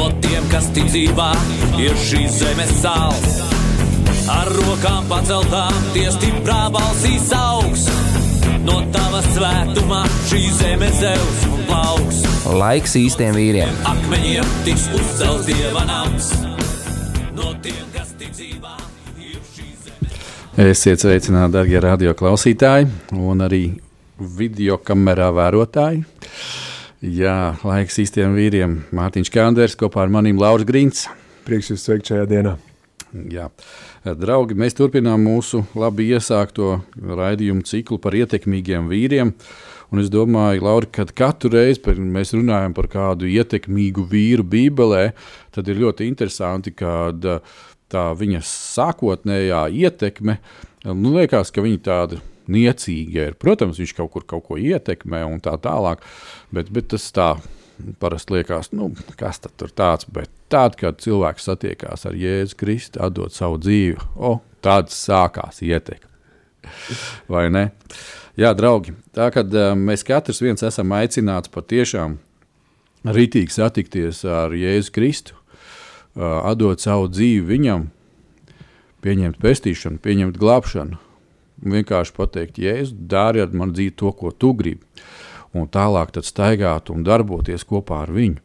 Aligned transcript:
No 0.00 0.06
tiem, 0.24 0.44
kas 0.48 0.70
tic 0.72 0.86
dzīvā, 0.88 1.26
ir 1.76 1.92
šīs 2.00 2.38
zemes 2.40 2.70
sāls. 2.80 3.34
Ar 4.32 4.48
rokām 4.48 5.04
paceltām, 5.10 5.74
tie 5.92 6.06
stiprā 6.14 6.70
balsīs 6.72 7.26
augs. 7.36 7.82
No 8.64 8.78
tava 8.94 9.20
svētumā 9.26 9.98
šī 10.30 10.40
zeme 10.56 10.88
zeus 10.96 11.42
un 11.50 11.60
plauks. 11.68 12.22
Laiks 12.48 12.96
īstiem 12.96 13.36
vīriem. 13.36 13.76
Akmeņiem 13.90 14.54
tiks 14.64 14.86
uzcelts 14.96 15.50
dieva 15.50 15.84
nams. 15.90 16.30
No 17.36 17.52
tiem, 17.60 17.84
kas 17.92 18.16
tic 18.16 18.32
dzīvā. 18.38 18.72
Esiet 20.64 21.04
sveicināti, 21.04 21.58
darbie 21.58 21.84
radio 21.84 22.16
klausītāji, 22.16 22.88
un 23.20 23.44
arī 23.44 23.66
video 24.40 24.80
kamerā 24.80 25.28
vērotāji. 25.36 26.06
Jā, 27.00 27.56
laiks 27.64 27.96
īstiem 28.02 28.34
vīriem. 28.36 28.74
Mārtiņš 28.92 29.30
Kanders 29.32 29.76
kopā 29.80 30.02
ar 30.02 30.10
maniem 30.12 30.36
Lauris 30.36 30.66
Grīns. 30.68 31.06
Prieks 31.46 31.70
jūs 31.72 31.86
sveikt 31.86 32.10
šajā 32.10 32.26
dienā. 32.28 32.50
Jā. 33.32 33.46
Draugi, 34.04 34.52
mēs 34.60 34.76
turpinām 34.76 35.24
mūsu 35.24 35.62
labi 35.80 36.10
iesākto 36.12 36.74
raidījumu 37.00 37.64
ciklu 37.64 37.96
par 38.04 38.18
ietekmīgiem 38.18 38.90
vīriem. 38.92 39.32
Un 39.88 40.02
es 40.02 40.12
domāju, 40.12 40.66
Laura, 40.66 40.90
kad 40.92 41.14
katru 41.16 41.54
reizi, 41.56 41.80
mēs 41.96 42.34
runājam 42.36 42.76
par 42.76 42.90
kādu 42.92 43.32
ietekmīgu 43.32 44.04
vīru 44.12 44.44
Bībelē, 44.44 45.14
tad 45.56 45.72
ir 45.72 45.80
ļoti 45.80 46.04
interesanti, 46.04 46.74
ka 46.76 47.14
tā 47.16 48.04
viņa 48.12 48.44
sākotnējā 48.44 49.64
ietekme, 49.86 50.36
nu, 50.92 51.16
liekas, 51.16 51.48
ka 51.48 51.64
viņa 51.64 51.80
tāda 51.88 52.20
niecīga 52.50 53.30
ir. 53.30 53.38
Protams, 53.40 53.80
viņš 53.80 53.94
kaut 53.96 54.12
kur 54.14 54.26
kaut 54.28 54.46
ko 54.48 54.58
ietekmē 54.60 55.22
un 55.28 55.40
tā 55.44 55.56
tālāk, 55.62 56.04
bet, 56.54 56.70
bet 56.74 56.90
tas 56.94 57.08
tā 57.14 57.30
parasti 58.00 58.34
liekas, 58.36 58.72
nu, 58.76 58.90
kas 59.18 59.40
tad 59.42 59.54
tur 59.60 59.72
tāds. 59.72 60.08
Bet 60.12 60.30
tad, 60.52 60.76
kad 60.80 61.00
cilvēks 61.02 61.48
satiekās 61.48 62.06
ar 62.08 62.16
Jēzu 62.18 62.58
Kristu, 62.60 63.00
atdot 63.04 63.34
savu 63.34 63.60
dzīvi, 63.62 63.98
o, 64.16 64.38
tāds 64.64 64.96
sākās 64.96 65.62
ietekme. 65.64 66.10
Vai 67.32 67.48
ne? 67.52 67.70
Jā, 68.38 68.52
draugi, 68.56 68.94
tā 69.16 69.28
kā 69.34 69.44
uh, 69.44 69.72
mēs 69.76 70.04
katrs 70.06 70.40
viens 70.42 70.62
esam 70.64 70.92
aicināts 70.96 71.50
patiešām 71.52 72.18
rītīgi 73.04 73.52
satikties 73.52 74.22
ar 74.28 74.54
Jēzu 74.56 74.94
Kristu, 74.94 75.36
uh, 75.36 76.40
atdot 76.48 76.82
savu 76.82 77.08
dzīvi 77.10 77.46
viņam, 77.48 77.88
pieņemt 79.04 79.40
pestīšanu, 79.40 80.00
pieņemt 80.04 80.38
glābšanu, 80.40 81.00
vienkārši 81.62 82.14
pateikt, 82.16 82.60
Jēzu, 82.62 82.96
dari 83.10 83.42
ar 83.42 83.52
mani 83.52 83.76
dzīvi 83.76 83.96
to, 83.96 84.12
ko 84.16 84.32
tu 84.32 84.52
gribi. 84.56 84.84
Un 85.56 85.66
tālāk 85.66 86.14
staigāt 86.22 86.92
un 86.94 87.02
darboties 87.04 87.66
kopā 87.66 88.04
ar 88.04 88.12
viņu. 88.14 88.38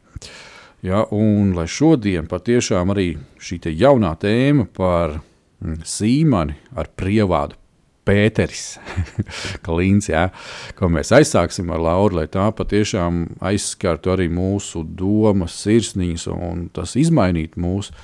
Ja, 0.85 1.03
un 1.13 1.53
lai 1.57 1.65
šodien 1.69 2.27
patiešām 2.29 2.91
arī 2.93 3.15
šī 3.41 3.59
jaunā 3.73 4.13
tēma 4.21 4.67
par 4.69 5.17
mm, 5.17 5.79
sīmani 5.85 6.57
ar 6.77 6.91
prievādu 6.93 7.57
Pēteris, 8.05 8.75
Kalīns, 9.65 10.11
ja, 10.11 10.27
ko 10.77 10.91
mēs 10.93 11.09
aizsāksim 11.15 11.71
ar 11.73 11.81
Lauru, 11.81 12.19
lai 12.19 12.27
tā 12.29 12.45
patiešām 12.53 13.23
aizskartu 13.49 14.13
arī 14.13 14.29
mūsu 14.29 14.83
domas, 14.85 15.57
sirsniņas 15.65 16.27
un 16.35 16.67
tas 16.75 16.93
izmainītu 17.01 17.65
mūsu. 17.65 17.97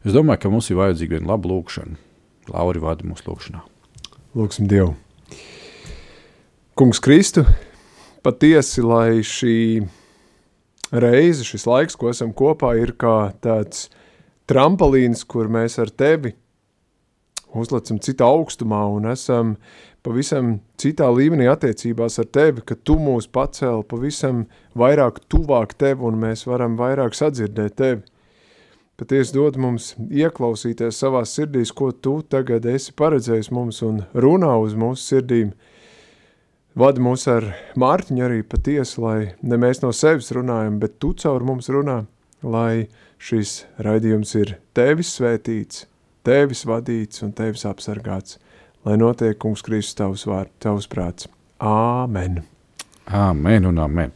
Es 0.00 0.16
domāju, 0.16 0.46
ka 0.46 0.54
mums 0.54 0.72
ir 0.72 0.80
vajadzīga 0.80 1.18
viena 1.18 1.34
laba 1.34 1.52
lūkšana. 1.52 2.00
Lauri 2.56 2.80
vada 2.80 3.04
mūsu 3.08 3.28
lūkšanā. 3.28 3.73
Lūksim 4.34 4.66
Dievu. 4.66 4.96
Kungs 6.74 6.98
Kristu, 6.98 7.44
patiesi, 8.26 8.82
lai 8.82 9.20
šī 9.22 9.58
reize, 10.90 11.46
šis 11.46 11.68
laiks, 11.70 11.94
ko 11.94 12.10
esam 12.10 12.32
kopā, 12.34 12.72
ir 12.82 12.96
kā 12.98 13.30
tāds 13.44 13.86
trampolīns, 14.50 15.22
kur 15.22 15.46
mēs 15.46 15.78
ar 15.78 15.92
tevi 15.94 16.34
uzlecam 17.54 18.00
citā 18.02 18.26
augstumā 18.26 18.80
un 18.90 19.06
esam 19.12 19.54
pavisam 20.02 20.56
citā 20.82 21.06
līmenī 21.14 21.46
attiecībās 21.52 22.18
ar 22.18 22.26
tevi, 22.34 22.64
ka 22.66 22.74
tu 22.74 22.98
mūs 22.98 23.30
pacēli 23.30 23.86
pavisam 23.86 24.44
vairāk 24.74 25.22
tuvāk 25.30 25.76
tevi 25.78 26.10
un 26.10 26.18
mēs 26.26 26.42
varam 26.50 26.74
vairāk 26.80 27.14
sadzirdēt 27.14 27.78
tevi. 27.78 28.02
Patiesi 28.94 29.34
dod 29.34 29.56
mums 29.58 29.88
ieklausīties 29.98 31.00
savās 31.02 31.32
sirdīs, 31.34 31.72
ko 31.74 31.88
tu 31.90 32.20
tagad 32.30 32.62
esi 32.70 32.92
paredzējis 32.94 33.48
mums 33.50 33.80
un 33.82 34.04
runā 34.14 34.52
uz 34.62 34.76
mūsu 34.78 35.02
sirdīm. 35.02 35.50
Vada 36.78 37.02
mūs 37.02 37.26
ar 37.30 37.48
Mārtiņu 37.78 38.22
arī 38.22 38.44
patiesi, 38.46 39.00
lai 39.02 39.18
ne 39.42 39.58
mēs 39.58 39.82
no 39.82 39.90
sevis 39.90 40.30
runājam, 40.34 40.78
bet 40.78 41.00
tu 41.02 41.10
caur 41.18 41.42
mums 41.42 41.72
runā, 41.74 42.04
lai 42.46 42.86
šis 43.18 43.64
raidījums 43.82 44.36
ir 44.38 44.56
tevis 44.78 45.10
svētīts, 45.18 45.88
tevis 46.22 46.62
vadīts 46.62 47.26
un 47.26 47.34
tevis 47.34 47.66
apsargāts, 47.66 48.38
lai 48.86 48.94
notiek, 49.02 49.34
kungs 49.42 49.66
Kristus, 49.66 49.98
tavs 49.98 50.28
vārds, 50.30 50.54
tavs 50.62 50.90
prāts. 50.90 51.26
Āmen! 51.58 52.44
Amen 53.04 53.66
un 53.68 53.78
amen. 53.82 54.14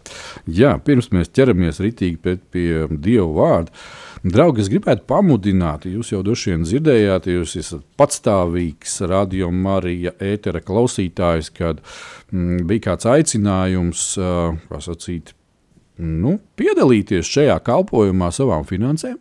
Jā, 0.49 0.77
pirms 0.81 1.11
mēs 1.12 1.28
ķeramies 1.37 1.83
ritīgi 1.84 2.21
pie, 2.22 2.38
pie 2.55 2.87
Dieva 2.94 3.28
vārda, 3.37 3.75
draugi, 4.25 4.62
es 4.65 4.71
gribētu 4.73 5.06
pamudināt, 5.09 5.87
jūs 5.89 6.12
jau 6.12 6.23
droši 6.27 6.53
vien 6.53 6.67
dzirdējāt, 6.67 7.29
jūs 7.33 7.56
esat 7.61 7.84
patstāvīgs 8.01 9.01
radio 9.11 9.51
Marija 9.55 10.15
ētera 10.19 10.62
klausītājs, 10.65 11.51
kad 11.55 11.83
mm, 12.33 12.67
bija 12.69 12.91
kāds 12.91 13.09
aicinājums, 13.09 14.05
uh, 14.21 14.55
kā 14.71 14.83
sacīt, 14.84 15.34
nu, 15.99 16.39
piedalīties 16.59 17.27
šajā 17.27 17.59
kalpojumā 17.67 18.31
savām 18.34 18.67
finansēm. 18.69 19.19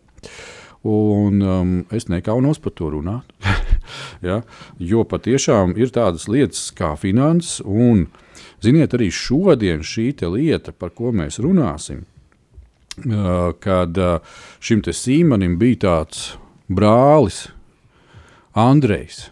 Un 0.88 1.42
um, 1.42 1.72
es 1.92 2.06
nekaunos 2.08 2.62
par 2.64 2.72
to 2.78 2.92
runāt. 2.94 3.34
ja? 4.28 4.44
Jo 4.80 5.04
patiešām 5.10 5.74
ir 5.76 5.90
tādas 5.92 6.30
lietas 6.32 6.70
kā 6.78 6.94
finanses, 7.00 7.60
un 7.66 8.06
Ziniet, 8.64 8.96
arī 8.98 9.12
šodien 9.14 9.84
šī 9.86 10.12
lieta, 10.34 10.74
par 10.74 10.90
ko 10.90 11.12
mēs 11.14 11.38
runāsim, 11.44 12.06
kad 13.64 13.98
šim 14.60 14.82
sīmanim 14.82 15.58
bija 15.62 15.82
tāds 15.86 16.38
brālis, 16.68 17.48
Andrejs, 18.58 19.28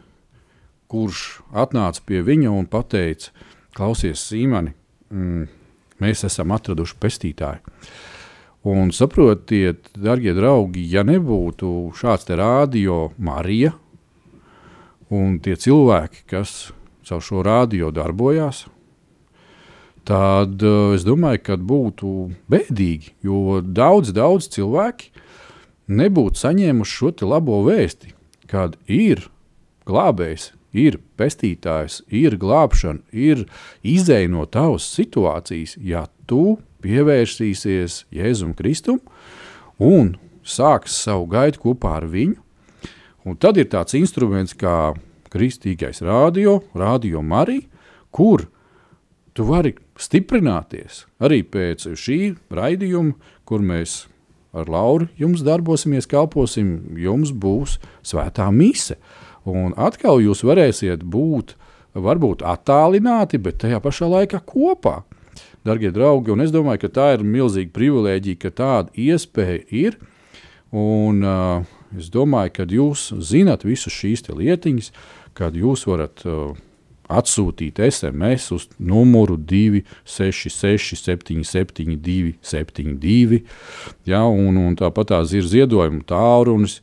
kurš 0.87 1.41
atnāca 1.49 2.03
pie 2.05 2.21
viņa 2.21 2.51
un 2.53 2.67
teica, 2.69 3.31
klausies, 3.75 4.21
Sīmani, 4.21 4.73
mm, 5.09 5.47
mēs 5.99 6.23
esam 6.27 6.53
atraduši 6.53 6.99
pestītāju. 7.01 7.73
Un 8.65 8.91
saprotiet, 8.93 9.91
darbie 9.93 10.33
draugi, 10.33 10.85
ja 10.89 11.03
nebūtu 11.05 11.91
šāds 11.97 12.29
rādio 12.33 13.11
Marija 13.17 13.73
un 15.13 15.39
tie 15.39 15.55
cilvēki, 15.55 16.25
kas 16.29 16.71
caur 17.05 17.21
šo 17.21 17.43
rādio 17.45 17.91
darbojās, 17.93 18.65
tad 20.05 20.63
uh, 20.63 20.93
es 20.95 21.05
domāju, 21.07 21.41
ka 21.45 21.57
būtu 21.57 22.11
bēdīgi, 22.51 23.15
jo 23.25 23.61
daudz, 23.61 24.13
daudz 24.15 24.49
cilvēki 24.53 25.11
nebūtu 25.87 26.41
saņēmuši 26.41 26.99
šo 26.99 27.13
labo 27.29 27.61
vēsti, 27.65 28.13
kad 28.49 28.77
ir 28.85 29.27
glābējs, 29.85 30.51
ir 30.75 30.99
pestītājs, 31.17 32.01
ir 32.09 32.37
glābšana, 32.41 33.01
ir 33.11 33.45
izēja 33.85 34.29
no 34.31 34.45
tavas 34.45 34.87
situācijas, 34.95 35.77
ja 35.79 36.05
tu 36.27 36.57
pievērsīsies 36.85 38.05
Jēzum 38.13 38.53
Kristum 38.57 38.99
un 39.81 40.15
sāks 40.45 40.97
savu 41.05 41.29
gaitu 41.31 41.63
kopā 41.63 41.97
ar 42.01 42.09
viņu. 42.09 42.41
Un 43.25 43.37
tad 43.41 43.57
ir 43.57 43.69
tāds 43.71 43.97
instruments 43.97 44.53
kā 44.53 44.93
kristīgais 45.33 46.03
radio, 46.05 46.59
radio 46.77 47.23
Marija, 47.25 47.65
kur 48.13 48.45
tu 49.33 49.47
vari 49.49 49.73
stiprināties 50.01 51.05
arī 51.23 51.41
pēc 51.43 51.87
šī 51.99 52.19
raidījuma, 52.53 53.15
kur 53.47 53.63
mēs 53.63 54.05
ar 54.55 54.69
Lauru 54.71 55.09
jums 55.19 55.43
darbosimies, 55.45 56.07
kalposim, 56.07 56.97
jums 56.99 57.31
būs 57.31 57.77
svētā 58.05 58.47
mise. 58.55 58.97
Un 59.45 59.75
atkal 59.77 60.23
jūs 60.23 60.41
varēsiet 60.47 61.03
būt 61.03 61.53
varbūt 61.95 62.41
attālināti, 62.43 63.39
bet 63.39 63.61
tajā 63.63 63.79
pašā 63.83 64.09
laikā 64.09 64.41
kopā. 64.47 65.03
Darbie 65.65 65.91
draugi, 65.93 66.31
un 66.33 66.43
es 66.43 66.51
domāju, 66.53 66.85
ka 66.85 66.93
tā 66.93 67.07
ir 67.15 67.23
milzīga 67.25 67.71
privilēģija, 67.73 68.41
ka 68.41 68.51
tāda 68.53 68.93
iespēja 68.99 69.63
ir. 69.73 69.97
Un, 70.75 71.23
uh, 71.23 71.75
Es 71.95 72.09
domāju, 72.11 72.51
ka 72.57 72.65
jūs 72.67 73.09
zinat 73.23 73.63
visas 73.63 73.93
šīs 73.93 74.25
lietiņas, 74.27 74.91
kad 75.37 75.55
jūs 75.55 75.85
varat 75.87 76.23
uh, 76.27 76.55
atsūtīt 77.11 77.79
SMS 77.85 78.49
uz 78.55 78.67
numuru 78.79 79.37
266, 79.37 80.95
772, 81.01 82.35
72. 82.41 83.43
Ja, 84.09 84.23
un, 84.25 84.57
un 84.61 84.77
tāpat 84.79 85.13
tās 85.13 85.35
ir 85.37 85.45
ziedojuma 85.49 86.05
tālrunis, 86.09 86.79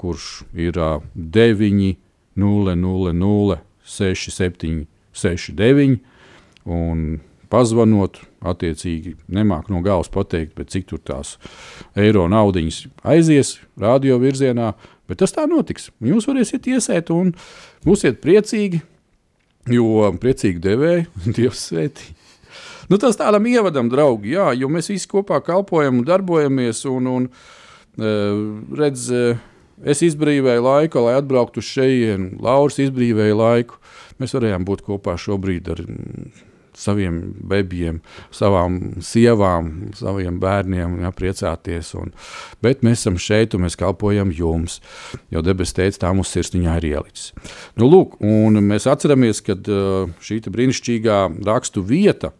kurš 0.00 0.44
ir 0.52 0.76
uh, 0.80 1.04
9, 1.14 1.94
0, 2.36 2.74
0, 2.76 3.14
0, 3.20 3.60
6, 3.84 4.34
7, 4.34 4.82
6, 5.12 5.54
9. 5.56 6.00
Un 6.64 7.06
pazvanot, 7.52 8.18
attiecīgi 8.44 9.14
nemāk 9.32 9.70
no 9.72 9.80
galvas 9.84 10.10
pateikt, 10.12 10.58
cik 10.70 10.88
tur 10.90 11.00
tās 11.04 11.36
eiro 11.96 12.26
naudiņas 12.32 12.80
aizies 13.14 13.54
radio 13.80 14.18
virzienā, 14.22 14.72
bet 15.08 15.20
tas 15.22 15.34
tā 15.36 15.46
notiks. 15.50 15.90
Jūs 16.04 16.26
varēsiet 16.28 16.66
iesēt 16.72 17.12
un 17.14 17.32
būsiet 17.86 18.20
priecīgi, 18.24 18.82
jo 19.70 20.12
priecīgi 20.20 20.62
devēji, 20.64 21.08
Dievs 21.36 21.66
svētī. 21.70 22.12
Nu, 22.90 22.98
tas 23.00 23.16
tādam 23.16 23.46
ievadam, 23.48 23.88
draugi, 23.88 24.34
jā, 24.36 24.50
jo 24.58 24.68
mēs 24.68 24.90
visi 24.92 25.08
kopā 25.08 25.40
kalpojam 25.44 26.02
un 26.02 26.08
darbojamies. 26.08 26.82
Un, 26.90 27.08
un, 27.08 27.28
redz, 28.76 29.06
es 29.80 30.02
izbrīvēju 30.04 30.66
laiku, 30.66 31.06
lai 31.06 31.16
atbrauktu 31.16 31.64
uz 31.64 31.70
šejienu, 31.70 32.34
Lauris 32.44 32.82
izbrīvēja 32.84 33.38
laiku. 33.40 33.80
Mēs 34.20 34.36
varējām 34.36 34.68
būt 34.68 34.84
kopā 34.84 35.16
šobrīd 35.18 35.72
ar 35.72 35.80
saviem 36.78 37.20
bebijiem, 37.48 38.00
savām 38.34 38.78
sievām, 39.04 39.70
saviem 39.96 40.38
bērniem, 40.42 40.98
ja, 41.04 41.12
priecāties. 41.14 41.92
Un, 41.98 42.12
bet 42.64 42.84
mēs 42.86 43.04
esam 43.04 43.18
šeit 43.20 43.56
un 43.56 43.66
mēs 43.66 43.78
kalpojam 43.80 44.32
jums, 44.34 44.80
jo 45.34 45.44
debesis 45.44 45.78
teica, 45.78 46.02
tā 46.06 46.14
mūsu 46.16 46.38
sirsniņā 46.38 46.78
ir 46.80 46.88
ielicis. 46.92 47.32
Nu, 47.80 47.88
lūk, 47.90 48.18
mēs 48.60 48.88
atceramies, 48.90 49.42
ka 49.44 49.58
šī 50.24 50.40
brīnišķīgā 50.48 51.20
rakstu 51.46 51.84
vieta. 51.86 52.34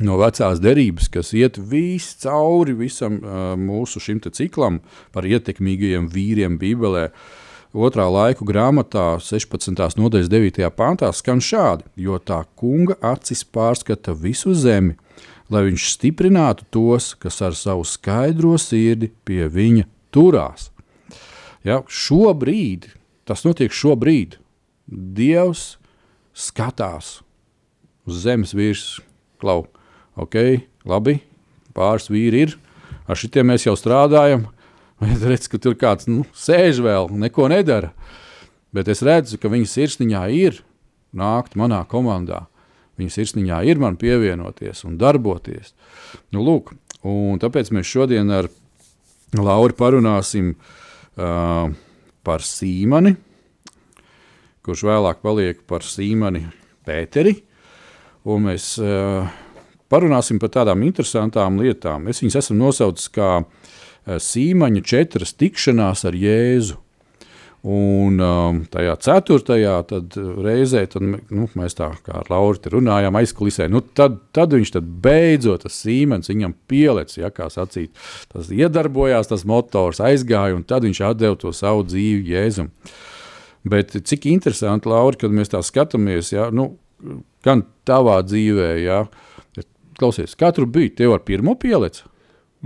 No 0.00 0.14
vecās 0.16 0.62
derības, 0.64 1.10
kas 1.12 1.34
iet 1.36 1.58
visi 1.60 2.14
cauri 2.22 2.72
visam 2.72 3.18
mūsu 3.60 4.00
šim 4.00 4.22
ciklam 4.24 4.78
par 5.12 5.28
ietekmīgajiem 5.28 6.06
vīriem 6.08 6.56
Bībelē, 6.56 7.02
uh, 7.10 7.39
otrā 7.74 8.06
laiku 8.10 8.44
grāmatā, 8.46 9.18
16. 9.22 9.98
nodaļas 9.98 10.30
9. 10.30 10.66
pāntā, 10.74 11.10
skan 11.14 11.40
šādi: 11.42 11.86
Jo 11.96 12.18
tā 12.18 12.42
kunga 12.58 12.96
acis 13.02 13.44
pārskata 13.44 14.14
visu 14.14 14.54
zemi, 14.54 14.96
lai 15.50 15.66
viņš 15.68 15.88
stiprinātu 15.94 16.66
tos, 16.70 17.14
kas 17.14 17.40
ar 17.42 17.54
savu 17.54 17.86
skaidro 17.86 18.56
sirdi 18.58 19.10
pie 19.24 19.46
viņa 19.48 19.86
turās. 20.14 20.70
Ja, 21.64 21.82
šobrīd, 21.86 22.88
tas 23.28 23.44
notiek 23.44 23.72
šobrīd, 23.72 24.38
Dievs 24.90 25.76
skatās 26.34 27.20
uz 28.08 28.24
zemes 28.24 28.50
virsmu, 28.56 29.04
klau, 29.38 29.68
ok, 30.18 30.64
labi, 30.88 31.20
pāris 31.76 32.08
vīri 32.10 32.46
ir, 32.46 32.56
ar 33.06 33.18
šitiem 33.20 33.52
mēs 33.52 33.68
jau 33.68 33.76
strādājam, 33.78 34.48
Es 35.00 35.22
redzu, 35.24 35.54
ka 35.54 35.60
tur 35.64 35.76
kāds 35.80 36.08
nu, 36.10 36.26
sēž 36.36 36.82
vēl, 36.84 37.08
neko 37.22 37.48
nedara. 37.48 37.94
Bet 38.76 38.90
es 38.92 39.00
redzu, 39.04 39.38
ka 39.40 39.48
viņa 39.50 39.68
sirsniņā 39.72 40.24
ir 40.36 40.60
nākt 41.16 41.56
manā 41.58 41.80
komandā. 41.88 42.44
Viņa 43.00 43.14
sirsniņā 43.14 43.62
ir 43.70 43.80
man 43.80 43.96
pievienoties 44.00 44.84
un 44.84 44.98
darboties. 45.00 45.72
Nu, 46.34 46.44
lūk, 46.44 46.74
un 47.00 47.40
tāpēc 47.40 47.72
mēs 47.72 47.88
šodien 47.88 48.28
ar 48.34 48.50
Lauru 49.40 49.76
parunāsim 49.78 50.52
uh, 50.52 51.70
par 52.26 52.44
Sīmani, 52.44 53.14
kurš 54.66 54.84
vēlāk 54.90 55.24
paliek 55.24 55.64
par 55.70 55.86
Sīmani 55.86 56.44
Pēteri. 56.84 57.38
Un 58.28 58.50
mēs 58.50 58.74
uh, 58.82 59.24
parunāsim 59.88 60.42
par 60.42 60.52
tādām 60.58 60.84
interesantām 60.84 61.56
lietām. 61.62 62.10
Es 62.12 62.20
viņas 62.20 62.42
esmu 62.42 62.58
nosaucis 62.58 63.08
kā 63.14 63.30
uh, 63.40 63.70
Sīmaņa 64.18 64.82
četras 64.86 65.36
tikšanās 65.38 66.06
ar 66.08 66.16
Jēzu. 66.18 66.78
Un 67.60 68.16
um, 68.24 68.62
tajā 68.72 68.94
ceturtajā 69.04 69.74
tad 69.90 70.14
reizē, 70.16 70.86
tad, 70.88 71.04
nu, 71.04 71.48
mēs 71.60 71.76
tā 71.76 71.90
kā 72.06 72.14
ar 72.22 72.30
Lauru 72.32 72.72
runājām, 72.72 73.18
aizkulisē. 73.20 73.66
Nu, 73.68 73.82
tad, 73.84 74.16
tad 74.32 74.56
viņš 74.56 74.72
tad 74.78 74.86
beidzot, 75.04 75.66
tas 75.66 75.76
Sīmens 75.82 76.32
viņam 76.32 76.54
pielec, 76.72 77.12
ja 77.18 77.28
kā 77.28 77.50
sacīt, 77.52 77.92
tas 78.32 78.48
iedarbojās, 78.48 79.28
tas 79.28 79.44
motors 79.44 80.00
aizgāja, 80.00 80.56
un 80.56 80.64
tad 80.64 80.88
viņš 80.88 81.02
atdeva 81.10 81.36
to 81.36 81.52
savu 81.52 81.84
dzīvi 81.84 82.32
Jēzum. 82.32 82.70
Bet 83.68 83.92
cik 84.08 84.30
interesanti, 84.32 84.88
Laura, 84.88 85.20
kad 85.20 85.36
mēs 85.36 85.52
tā 85.52 85.60
skatāmies, 85.60 86.32
ja, 86.32 86.48
nu, 86.48 86.78
gan 87.44 87.66
tavā 87.84 88.22
dzīvē, 88.24 88.70
ja, 88.80 89.02
klausies, 90.00 90.32
katru 90.40 90.64
brīdi 90.64 91.02
tev 91.02 91.18
ar 91.18 91.26
pirmo 91.28 91.52
pielec, 91.60 92.00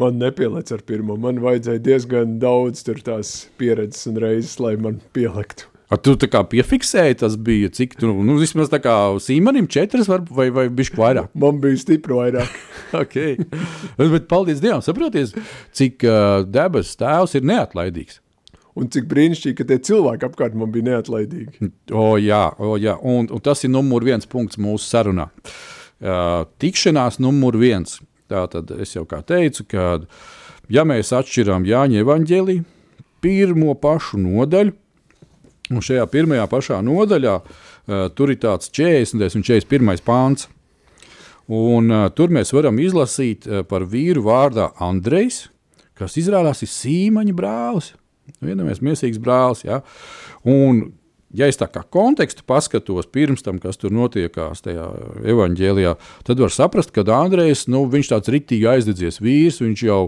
man 0.00 0.18
nepielēc 0.22 0.72
ar 0.74 0.82
pirmo. 0.86 1.16
Man 1.20 1.40
vajadzēja 1.44 1.82
diezgan 1.84 2.38
daudz 2.42 2.84
tās 2.86 3.36
pieredzes 3.60 4.08
un 4.10 4.18
reizes, 4.22 4.58
lai 4.62 4.74
man 4.80 5.00
pieliktu. 5.16 5.70
A, 5.92 5.98
tu 6.00 6.14
tā 6.18 6.26
kā 6.32 6.40
piefiksēji, 6.48 7.18
tas 7.20 7.36
bija 7.38 7.68
cik, 7.74 7.98
tu, 8.00 8.08
nu, 8.26 8.38
vismaz 8.40 8.70
tā 8.72 8.80
kā 8.82 8.94
sīmanim 9.22 9.68
četras 9.70 10.08
var, 10.10 10.24
vai, 10.32 10.48
vai 10.54 10.64
bišķi 10.72 10.98
vairāk? 10.98 11.28
Man 11.42 11.60
bija 11.62 11.78
stipri 11.78 12.16
vairāk. 12.16 12.56
okay. 13.02 13.36
Bet 14.14 14.26
paldies 14.30 14.62
Dievam, 14.64 14.82
saproties, 14.82 15.36
cik 15.76 16.06
uh, 16.08 16.40
debes 16.48 16.96
tēvs 16.98 17.36
ir 17.38 17.46
neatlaidīgs. 17.46 18.18
Un 18.74 18.88
cik 18.90 19.06
brīnišķīgi, 19.12 19.58
ka 19.60 19.68
tie 19.68 19.78
cilvēki 19.86 20.26
apkārt 20.26 20.56
man 20.58 20.72
bija 20.74 20.88
neatlaidīgi. 20.88 21.68
O 21.94 22.16
jā, 22.18 22.48
o 22.58 22.74
jā. 22.80 22.96
Un, 23.06 23.28
un 23.30 23.44
tas 23.44 23.62
ir 23.62 23.70
numur 23.70 24.02
viens 24.02 24.26
punkts 24.26 24.58
mūsu 24.58 24.88
sarunā. 24.88 25.28
Uh, 26.02 26.42
tikšanās 26.58 27.20
numur 27.22 27.60
viens– 27.60 28.00
Tātad 28.30 28.70
es 28.80 28.94
jau 28.96 29.04
kā 29.08 29.20
teicu, 29.26 29.66
ka 29.68 29.98
ja 30.72 30.84
mēs 30.88 31.12
atšķirām 31.16 31.66
Jāņa 31.68 32.00
evaņģēliju, 32.04 32.64
pirmo 33.24 33.74
pašu 33.80 34.20
nodaļu, 34.20 34.72
un 35.72 35.84
šajā 35.84 36.04
pirmajā 36.12 36.44
pašā 36.52 36.80
nodaļā 36.84 37.36
uh, 37.40 38.06
tur 38.16 38.32
ir 38.32 38.40
tāds 38.42 38.72
40. 38.72 39.38
un 39.38 39.46
41. 39.46 40.04
pāns. 40.04 40.48
Un, 41.44 41.90
uh, 41.92 42.08
tur 42.16 42.32
mēs 42.32 42.54
varam 42.56 42.80
izlasīt 42.80 43.48
uh, 43.48 43.62
par 43.68 43.84
vīru 43.88 44.24
vārdā 44.24 44.70
Andrejs, 44.80 45.46
kas 45.96 46.16
izrādās 46.20 46.64
ir 46.64 46.72
Sīmaņa 46.72 47.36
brālis. 47.36 47.92
Vienamies 48.44 48.80
miesīgs 48.84 49.20
brālis. 49.20 49.64
Ja? 49.66 49.82
Un 50.48 50.86
ja 51.34 51.48
es 51.50 51.58
tā 51.60 51.68
kā 51.72 51.82
kontekstu 51.92 52.44
paskatos 52.46 53.08
pirms 53.12 53.44
tam, 53.44 53.58
kas 53.62 53.80
tur 53.80 53.94
notiekās 53.94 54.64
tajā 54.64 54.86
evanģēlijā, 55.34 55.94
tad 56.26 56.42
var 56.42 56.54
saprast, 56.54 56.94
ka 56.94 57.04
Andrejs, 57.14 57.66
nu, 57.72 57.84
viņš 57.90 58.12
tāds 58.14 58.32
ritīgi 58.34 58.68
aizdedzies 58.70 59.20
vīrs, 59.24 59.62
viņš 59.64 59.84
jau 59.86 60.00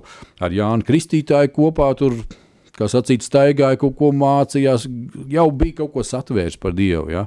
ar 0.42 0.54
Jānu 0.54 0.86
Kristītāju 0.86 1.52
kopā 1.56 1.90
tur, 1.98 2.16
kā 2.76 2.88
sacīt, 2.92 3.24
staigāja, 3.26 3.80
kaut 3.80 3.96
ko 3.98 4.12
mācījās, 4.14 4.86
jau 5.32 5.50
bija 5.50 5.82
kaut 5.82 5.94
ko 5.96 6.06
satvērs 6.06 6.58
par 6.60 6.76
Dievu, 6.76 7.10
ja? 7.12 7.26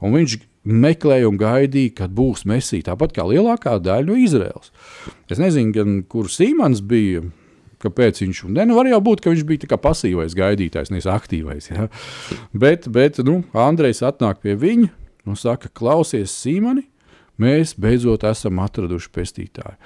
un 0.00 0.16
viņš 0.16 0.38
meklēja 0.64 1.28
un 1.28 1.38
gaidīja, 1.40 1.92
kad 2.00 2.14
būs 2.16 2.46
mesija, 2.48 2.88
tāpat 2.90 3.12
kā 3.16 3.26
lielākā 3.28 3.76
daļa 3.84 4.08
no 4.08 4.18
Izraels. 4.20 4.72
Es 5.28 5.40
nezinu, 5.40 5.74
gan, 5.76 5.98
kur 6.08 6.30
Sīmans 6.32 6.80
bija, 6.88 7.24
kāpēc 7.84 8.22
viņš 8.24 8.42
ne, 8.48 8.64
nu, 8.68 8.78
var 8.78 8.88
jau 8.90 9.00
būt, 9.04 9.22
ka 9.22 9.32
viņš 9.32 9.44
bija 9.48 9.78
pasīvais 9.80 10.36
gaidītājs, 10.38 10.92
nevis 10.92 11.08
aktīvais. 11.10 11.70
Ja? 11.70 11.88
Bet, 12.52 12.88
bet 12.92 13.20
nu, 13.26 13.42
Andrejs 13.52 14.02
atnāk 14.06 14.42
pie 14.44 14.56
viņa 14.58 14.90
un 15.28 15.38
saka, 15.40 15.70
klausies, 15.72 16.34
Sīmani, 16.34 16.84
mēs 17.40 17.74
beidzot 17.80 18.26
esam 18.28 18.60
atraduši 18.64 19.10
pestītāju. 19.14 19.78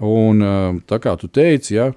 Un, 0.00 0.40
tā 0.88 0.96
kā 1.02 1.12
tu 1.20 1.28
teici, 1.28 1.74
ja, 1.76 1.90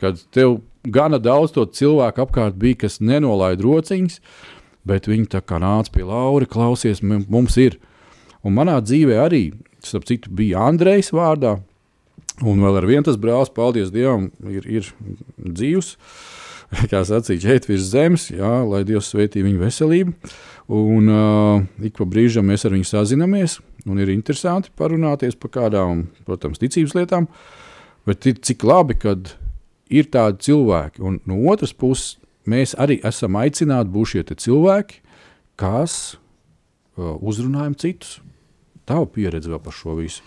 kad 0.00 0.18
tev 0.34 0.58
gana 0.82 1.20
daudz 1.22 1.54
to 1.54 1.62
cilvēku 1.66 2.24
apkārt 2.24 2.58
bija, 2.58 2.80
kas 2.82 2.98
nenolaida 2.98 3.62
rociņas, 3.62 4.18
bet 4.86 5.06
viņi 5.10 5.30
tā 5.36 5.42
kā 5.46 5.60
nāca 5.62 5.92
pie 5.94 6.06
Laura, 6.06 6.46
klausies, 6.50 7.02
mums 7.02 7.58
ir. 7.62 7.78
Un 8.46 8.54
manā 8.58 8.80
dzīvē 8.82 9.18
arī, 9.22 9.44
starp 9.82 10.06
citu, 10.10 10.30
bija 10.34 10.66
Andrejs 10.66 11.12
vārdā, 11.14 11.56
Un 12.44 12.60
vēl 12.60 12.76
ar 12.82 12.84
vienu 12.84 13.06
tas 13.06 13.16
brālis, 13.16 13.52
paldies 13.52 13.92
Dievam, 13.94 14.28
ir, 14.44 14.66
ir 14.68 14.90
dzīvs. 15.40 15.94
Kā 16.90 17.00
sacīt, 17.06 17.44
šeit 17.46 17.68
virs 17.68 17.86
zemes, 17.92 18.26
jā, 18.34 18.50
lai 18.66 18.82
Dievs 18.84 19.08
svētī 19.12 19.44
viņu 19.46 19.62
veselību. 19.62 20.12
Un 20.76 21.08
uh, 21.12 21.62
ik 21.86 21.94
pa 21.96 22.04
brīžam 22.10 22.48
mēs 22.50 22.66
ar 22.66 22.74
viņu 22.74 22.88
sazinamies, 22.90 23.60
un 23.86 24.02
ir 24.02 24.10
interesanti 24.12 24.72
parunāties 24.76 25.38
par 25.38 25.52
kādām, 25.54 26.08
protams, 26.26 26.60
ticības 26.60 26.96
lietām. 26.98 27.30
Bet 28.06 28.26
ir 28.28 28.40
cik 28.42 28.66
labi, 28.66 28.98
kad 28.98 29.32
ir 29.88 30.10
tādi 30.12 30.50
cilvēki, 30.50 31.00
un 31.06 31.20
no 31.26 31.38
otras 31.52 31.72
puses 31.72 32.16
mēs 32.50 32.74
arī 32.82 32.98
esam 33.06 33.38
aicināti 33.38 33.94
būt 33.94 34.12
šie 34.12 34.26
cilvēki, 34.34 35.00
kas 35.56 36.16
uh, 36.98 37.14
uzrunājam 37.22 37.78
citus. 37.78 38.18
Tava 38.86 39.06
pieredze 39.10 39.50
vēl 39.50 39.62
par 39.62 39.74
šo 39.74 39.96
visu. 39.98 40.26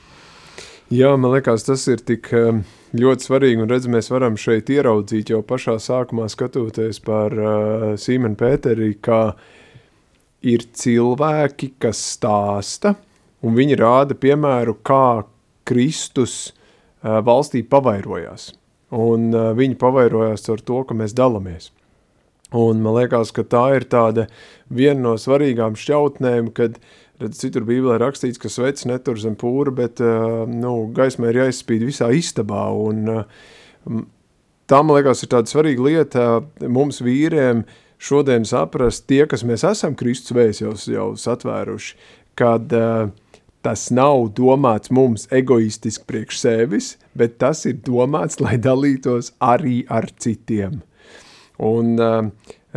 Jā, 0.89 1.11
man 1.21 1.35
liekas, 1.35 1.67
tas 1.67 1.83
ir 1.85 1.99
tik 2.01 2.31
um, 2.33 2.63
ļoti 2.97 3.27
svarīgi, 3.27 3.61
un 3.61 3.69
redz, 3.69 3.85
mēs 3.93 4.07
varam 4.09 4.33
šeit 4.41 4.71
ieraudzīt 4.73 5.29
jau 5.29 5.43
pašā 5.45 5.75
sākumā 5.77 6.25
skatoties 6.33 6.97
par 7.05 7.35
uh, 7.37 7.83
Sīmenu 7.93 8.33
Pēteri, 8.39 8.95
kā 8.97 9.35
ir 10.41 10.65
cilvēki, 10.73 11.75
kas 11.85 12.01
stāsta, 12.15 12.95
un 13.45 13.53
viņi 13.59 13.77
rāda 13.77 14.17
piemēru, 14.17 14.79
kā 14.81 15.27
Kristus 15.69 16.39
uh, 16.49 17.19
valstī 17.21 17.61
pavairojās. 17.61 18.55
Un 18.89 19.29
uh, 19.29 19.51
viņi 19.53 19.77
pavairojās 19.77 20.49
ar 20.49 20.65
to, 20.65 20.81
ka 20.89 20.97
mēs 20.97 21.13
dalamies. 21.13 21.69
Un 22.49 22.81
man 22.81 22.97
liekas, 22.97 23.29
ka 23.29 23.45
tā 23.45 23.67
ir 23.77 23.85
tāda 23.93 24.25
viena 24.73 25.11
no 25.11 25.13
svarīgām 25.21 25.77
šķautnēm, 25.77 26.49
kad 26.57 26.81
redz, 27.19 27.39
citur 27.41 27.65
bībelē 27.67 27.99
rakstīts, 28.01 28.39
ka 28.41 28.51
svets 28.51 28.87
netur 28.89 29.19
zem 29.19 29.35
pūra, 29.39 29.73
bet 29.75 30.01
uh, 30.03 30.45
nu, 30.49 30.73
gaismē 30.95 31.31
ir 31.31 31.43
jāizspīd 31.43 31.85
visā 31.89 32.09
istabā. 32.15 32.65
Un, 32.75 33.05
uh, 33.11 34.01
tā, 34.69 34.81
man 34.81 34.97
liekas, 34.97 35.23
ir 35.25 35.33
tāda 35.33 35.51
svarīga 35.51 35.87
lieta 35.87 36.27
mums 36.67 37.01
vīriem 37.05 37.65
šodien 37.99 38.47
saprast 38.47 39.07
tie, 39.11 39.25
kas 39.27 39.43
mēs 39.47 39.65
esam 39.67 39.97
Kristus 39.99 40.35
vēs 40.35 40.61
jau, 40.63 40.75
jau 40.87 41.09
satvēruši, 41.19 41.97
kad 42.39 42.71
uh, 42.75 43.09
tas 43.65 43.89
nav 43.91 44.29
domāts 44.37 44.91
mums 44.95 45.27
egoistiski 45.35 46.07
priekš 46.07 46.39
sevis, 46.39 46.93
bet 47.17 47.35
tas 47.43 47.65
ir 47.67 47.81
domāts, 47.83 48.39
lai 48.39 48.55
dalītos 48.61 49.33
arī 49.43 49.81
ar 49.91 50.07
citiem. 50.15 50.79
Un 51.59 51.99
uh, 51.99 52.29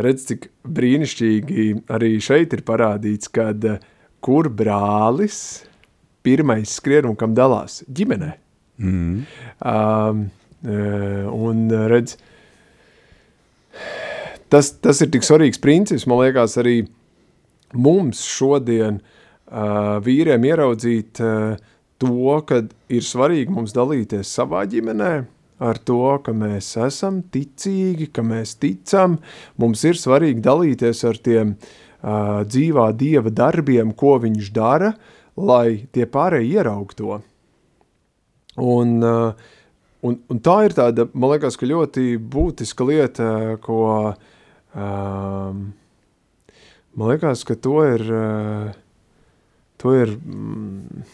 redz, 0.03 0.27
cik 0.27 0.49
brīnišķīgi 0.67 1.69
arī 1.95 2.17
šeit 2.19 2.55
ir 2.57 2.65
parādīts, 2.67 3.31
kad 3.31 3.63
uh, 3.69 3.79
kur 4.23 4.47
brālis 4.49 5.37
pirmais 6.23 6.77
skrien 6.79 7.09
un 7.09 7.17
kam 7.19 7.35
dalās 7.35 7.81
ģimenē. 7.91 8.31
Mm. 8.79 9.25
Um, 9.59 10.23
uh, 10.63 11.27
un 11.35 11.67
redz, 11.91 12.15
tas, 14.51 14.71
tas 14.79 15.03
ir 15.03 15.11
tik 15.13 15.27
svarīgs 15.27 15.61
princips, 15.61 16.07
man 16.09 16.23
liekas, 16.23 16.55
arī 16.61 16.79
mums 17.75 18.23
šodien 18.29 19.01
uh, 19.01 19.99
vīriem 20.05 20.47
ieraudzīt 20.47 21.21
uh, 21.23 21.59
to, 21.99 22.39
ka 22.47 22.63
ir 22.93 23.05
svarīgi 23.05 23.53
mums 23.53 23.75
dalīties 23.75 24.31
savā 24.39 24.63
ģimenē, 24.71 25.13
ar 25.63 25.79
to, 25.85 26.01
ka 26.23 26.33
mēs 26.35 26.73
esam 26.81 27.21
ticīgi, 27.31 28.09
ka 28.15 28.23
mēs 28.25 28.57
ticam. 28.59 29.19
Mums 29.59 29.83
ir 29.87 29.99
svarīgi 29.99 30.43
dalīties 30.43 31.03
ar 31.07 31.19
tiem 31.23 31.53
uh, 31.53 31.82
dzīvā 32.03 32.89
dieva 32.99 33.31
darbiem, 33.31 33.93
ko 33.95 34.17
viņš 34.23 34.49
dara, 34.55 34.93
lai 35.39 35.87
tie 35.95 36.05
pārējie 36.09 36.59
ieraug 36.59 36.91
to. 36.97 37.21
Un, 38.59 38.99
un, 39.03 40.17
un 40.29 40.41
tā 40.43 40.57
ir 40.67 40.75
tāda, 40.77 41.07
man 41.13 41.33
liekas, 41.33 41.57
ka 41.57 41.69
ļoti 41.69 42.17
būtiska 42.19 42.85
lieta, 42.85 43.29
ko, 43.63 44.13
um, 44.75 45.65
man 46.93 47.13
liekas, 47.13 47.45
ka 47.47 47.55
to 47.55 47.79
ir, 47.87 48.05
to 49.81 49.95
ir, 50.03 50.17
mm, 50.19 51.05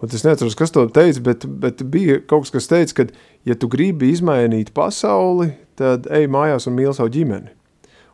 Un 0.00 0.08
es 0.08 0.22
neatceros, 0.24 0.56
kas 0.56 0.72
to 0.72 0.86
teica, 0.88 1.20
bet, 1.26 1.42
bet 1.44 1.82
bija 1.92 2.22
kaut 2.24 2.46
kas, 2.46 2.54
kas 2.54 2.70
teica, 2.70 2.94
ka, 2.96 3.04
ja 3.44 3.52
tu 3.52 3.68
gribi 3.68 4.08
izmainīt 4.14 4.72
pasauli, 4.72 5.50
tad 5.76 6.08
ej 6.08 6.24
mājās 6.32 6.64
un 6.70 6.78
mīli 6.78 6.94
savu 6.96 7.12
ģimeni. 7.12 7.52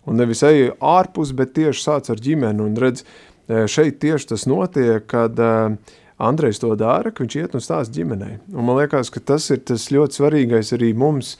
Un 0.06 0.20
nevis 0.20 0.42
ej 0.46 0.72
ārpus, 0.78 1.34
bet 1.36 1.54
tieši 1.56 1.82
sāc 1.82 2.10
ar 2.12 2.20
ģimeni. 2.22 2.62
Un 2.62 2.76
redz, 2.80 3.02
e, 3.48 3.64
šeit 3.70 3.98
tieši 4.02 4.32
tas 4.32 4.46
notiek, 4.46 5.06
kad 5.10 5.38
uh, 5.42 5.74
Andrejs 6.16 6.62
to 6.62 6.72
dara, 6.80 7.12
ka 7.12 7.24
viņš 7.24 7.34
iet 7.36 7.56
un 7.56 7.64
stāst 7.64 7.92
ģimenei. 7.92 8.38
Un 8.54 8.64
man 8.64 8.78
liekas, 8.80 9.12
ka 9.12 9.20
tas 9.20 9.50
ir 9.52 9.60
tas 9.68 9.90
ļoti 9.92 10.16
svarīgais 10.16 10.72
arī 10.72 10.94
mums 10.96 11.34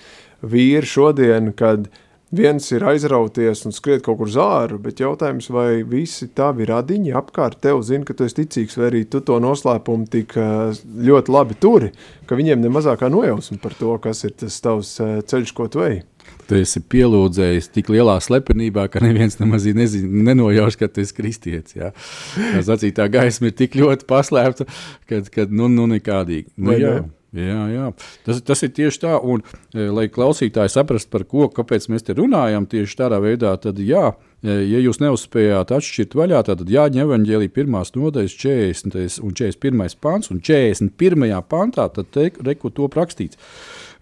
vīri 0.45 0.85
šodien, 0.85 1.55
kad 1.57 1.89
viens 2.37 2.67
ir 2.75 2.85
aizrauties 2.85 3.65
un 3.65 3.73
skriet 3.73 4.05
kaut 4.05 4.19
kur 4.21 4.29
zāru, 4.29 4.77
bet 4.83 5.01
jautājums, 5.01 5.49
vai 5.55 5.81
visi 5.89 6.29
tavi 6.37 6.67
radiņi 6.69 7.15
apkārt 7.17 7.63
tev 7.65 7.81
zina, 7.87 8.05
ka 8.05 8.19
tu 8.19 8.27
esi 8.27 8.43
ticīgs, 8.43 8.77
vai 8.77 8.91
arī 8.91 9.05
tu 9.09 9.23
to 9.25 9.39
noslēpumu 9.41 10.11
tik 10.13 10.37
ļoti 10.37 11.33
labi 11.33 11.57
turi, 11.63 11.93
ka 12.29 12.37
viņiem 12.37 12.61
nemazākā 12.67 13.09
nojausma 13.13 13.57
par 13.63 13.79
to, 13.81 13.97
kas 14.03 14.27
ir 14.29 14.37
tas 14.43 14.61
tavs 14.61 14.99
ceļš, 15.01 15.57
ko 15.57 15.71
tu 15.73 15.87
ej. 15.87 16.03
Tu 16.47 16.61
esi 16.63 16.81
pielūdzējis 16.95 17.73
tik 17.75 17.91
lielā 17.91 18.17
slepenībā, 18.23 18.87
ka 18.93 19.03
neviens 19.03 19.41
nemaz 19.41 19.67
nenojauš, 19.67 20.79
ka 20.79 20.89
tu 20.91 21.03
esi 21.03 21.17
kristietis. 21.17 21.75
Ja? 21.75 21.93
Tā 22.37 22.63
zacītā 22.69 23.09
gaisma 23.11 23.51
ir 23.51 23.57
tik 23.59 23.75
ļoti 23.79 24.07
paslēpta, 24.07 24.69
ka, 25.11 25.23
nu, 25.51 25.67
nu 25.73 25.89
nekādīgi. 25.97 26.53
Nu, 26.55 26.71
Vai, 26.71 26.81
jā. 26.85 26.97
Jā, 27.37 27.67
jā. 27.69 27.87
Tas, 28.25 28.39
tas 28.47 28.63
ir 28.65 28.71
tieši 28.77 29.01
tā, 29.03 29.17
un 29.21 29.43
e, 29.75 29.89
lai 29.93 30.07
klausītāji 30.13 30.73
saprastu, 30.73 31.11
par 31.13 31.27
ko 31.29 31.49
mēs 31.51 32.07
te 32.07 32.17
runājam, 32.17 32.65
tieši 32.71 32.97
tādā 32.97 33.19
veidā, 33.21 33.53
tad, 33.61 33.81
jā, 33.83 34.15
e, 34.41 34.57
ja 34.71 34.81
jūs 34.81 35.03
neuzspējāt 35.03 35.75
atšķirt 35.77 36.17
vaļā, 36.17 36.43
tad 36.49 36.65
Jāņa 36.65 37.05
evanģēlī 37.05 37.51
pirmās 37.53 37.93
nodaļas 37.97 38.37
40. 38.41 39.21
un 39.27 39.37
41. 39.37 39.99
pants, 40.01 40.33
un 40.33 40.41
41. 40.41 41.43
pantā, 41.51 41.91
tad 41.93 42.13
te, 42.15 42.31
reku 42.47 42.73
to 42.73 42.89
rakstīts. 42.95 43.41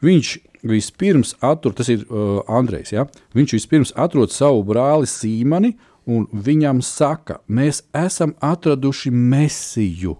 Viņš 0.04 0.36
vispirms 0.64 1.34
atrod, 1.44 1.76
tas 1.78 1.90
ir 1.92 2.04
uh, 2.08 2.40
Andrejs, 2.48 2.94
ja? 2.94 3.06
viņš 3.36 3.56
vispirms 3.58 3.92
atrod 4.00 4.32
savu 4.32 4.64
brāli 4.66 5.08
Sīmani, 5.10 5.74
un 6.10 6.26
viņam 6.32 6.82
saka, 6.84 7.38
mēs 7.48 7.82
esam 7.96 8.34
atraduši 8.44 9.12
mesiju. 9.14 10.16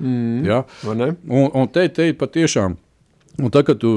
Mm. 0.00 0.42
Ja? 0.44 0.62
Un, 0.88 1.48
un 1.48 1.70
te, 1.72 1.86
te 1.94 2.10
patiešām, 2.18 2.76
un 3.40 3.54
tā, 3.54 3.64
kad 3.66 3.80
tu 3.82 3.94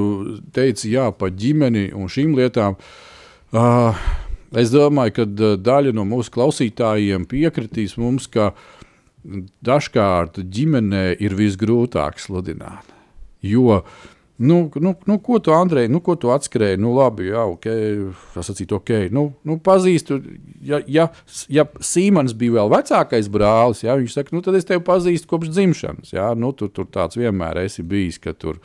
teici 0.56 0.94
jā, 0.94 1.10
par 1.15 1.34
ģimeni 1.36 1.89
un 1.96 2.12
šīm 2.12 2.36
lietām, 2.38 2.77
uh, 3.56 4.08
es 4.58 4.72
domāju, 4.74 5.17
ka 5.20 5.27
uh, 5.27 5.56
daļa 5.60 5.96
no 5.96 6.08
mūsu 6.08 6.36
klausītājiem 6.36 7.27
piekritīs 7.29 7.98
mums, 8.00 8.29
ka 8.32 8.51
dažkārt 9.65 10.39
ģimenē 10.39 11.10
ir 11.24 11.36
visgrūtāk 11.36 12.22
sludināt. 12.22 12.94
Jo 13.44 13.82
Nu, 14.38 14.72
nu, 14.75 14.94
nu, 15.06 15.17
ko 15.20 15.39
tu, 15.39 15.51
Andrej, 15.51 15.88
nu, 15.89 15.98
ko 16.06 16.13
tu 16.15 16.29
atskrēji? 16.29 16.77
Nu, 16.77 16.91
labi, 16.94 17.32
jā, 17.32 17.41
ok, 17.50 17.65
tas 18.36 18.51
acīt, 18.53 18.70
ok. 18.75 18.91
Nu, 19.10 19.24
nu, 19.48 19.56
pazīstu, 19.65 20.20
ja, 20.62 20.77
ja, 20.86 21.08
ja 21.50 21.65
Sīmans 21.82 22.36
bija 22.38 22.60
vēl 22.60 22.70
vecākais 22.75 23.32
brālis, 23.34 23.82
jā, 23.88 23.96
viņš 23.98 24.20
saka, 24.20 24.36
nu, 24.38 24.44
tad 24.46 24.60
es 24.60 24.70
tevi 24.70 24.84
pazīstu 24.86 25.32
kopš 25.32 25.50
dzimšanas. 25.56 26.13
Jā, 26.13 26.29
nu, 26.38 26.51
tu 26.53 26.70
tur 26.70 26.86
tāds 26.94 27.17
vienmēr 27.17 27.63
esi 27.63 27.82
bijis, 27.82 28.22
ka 28.22 28.36
tur 28.38 28.62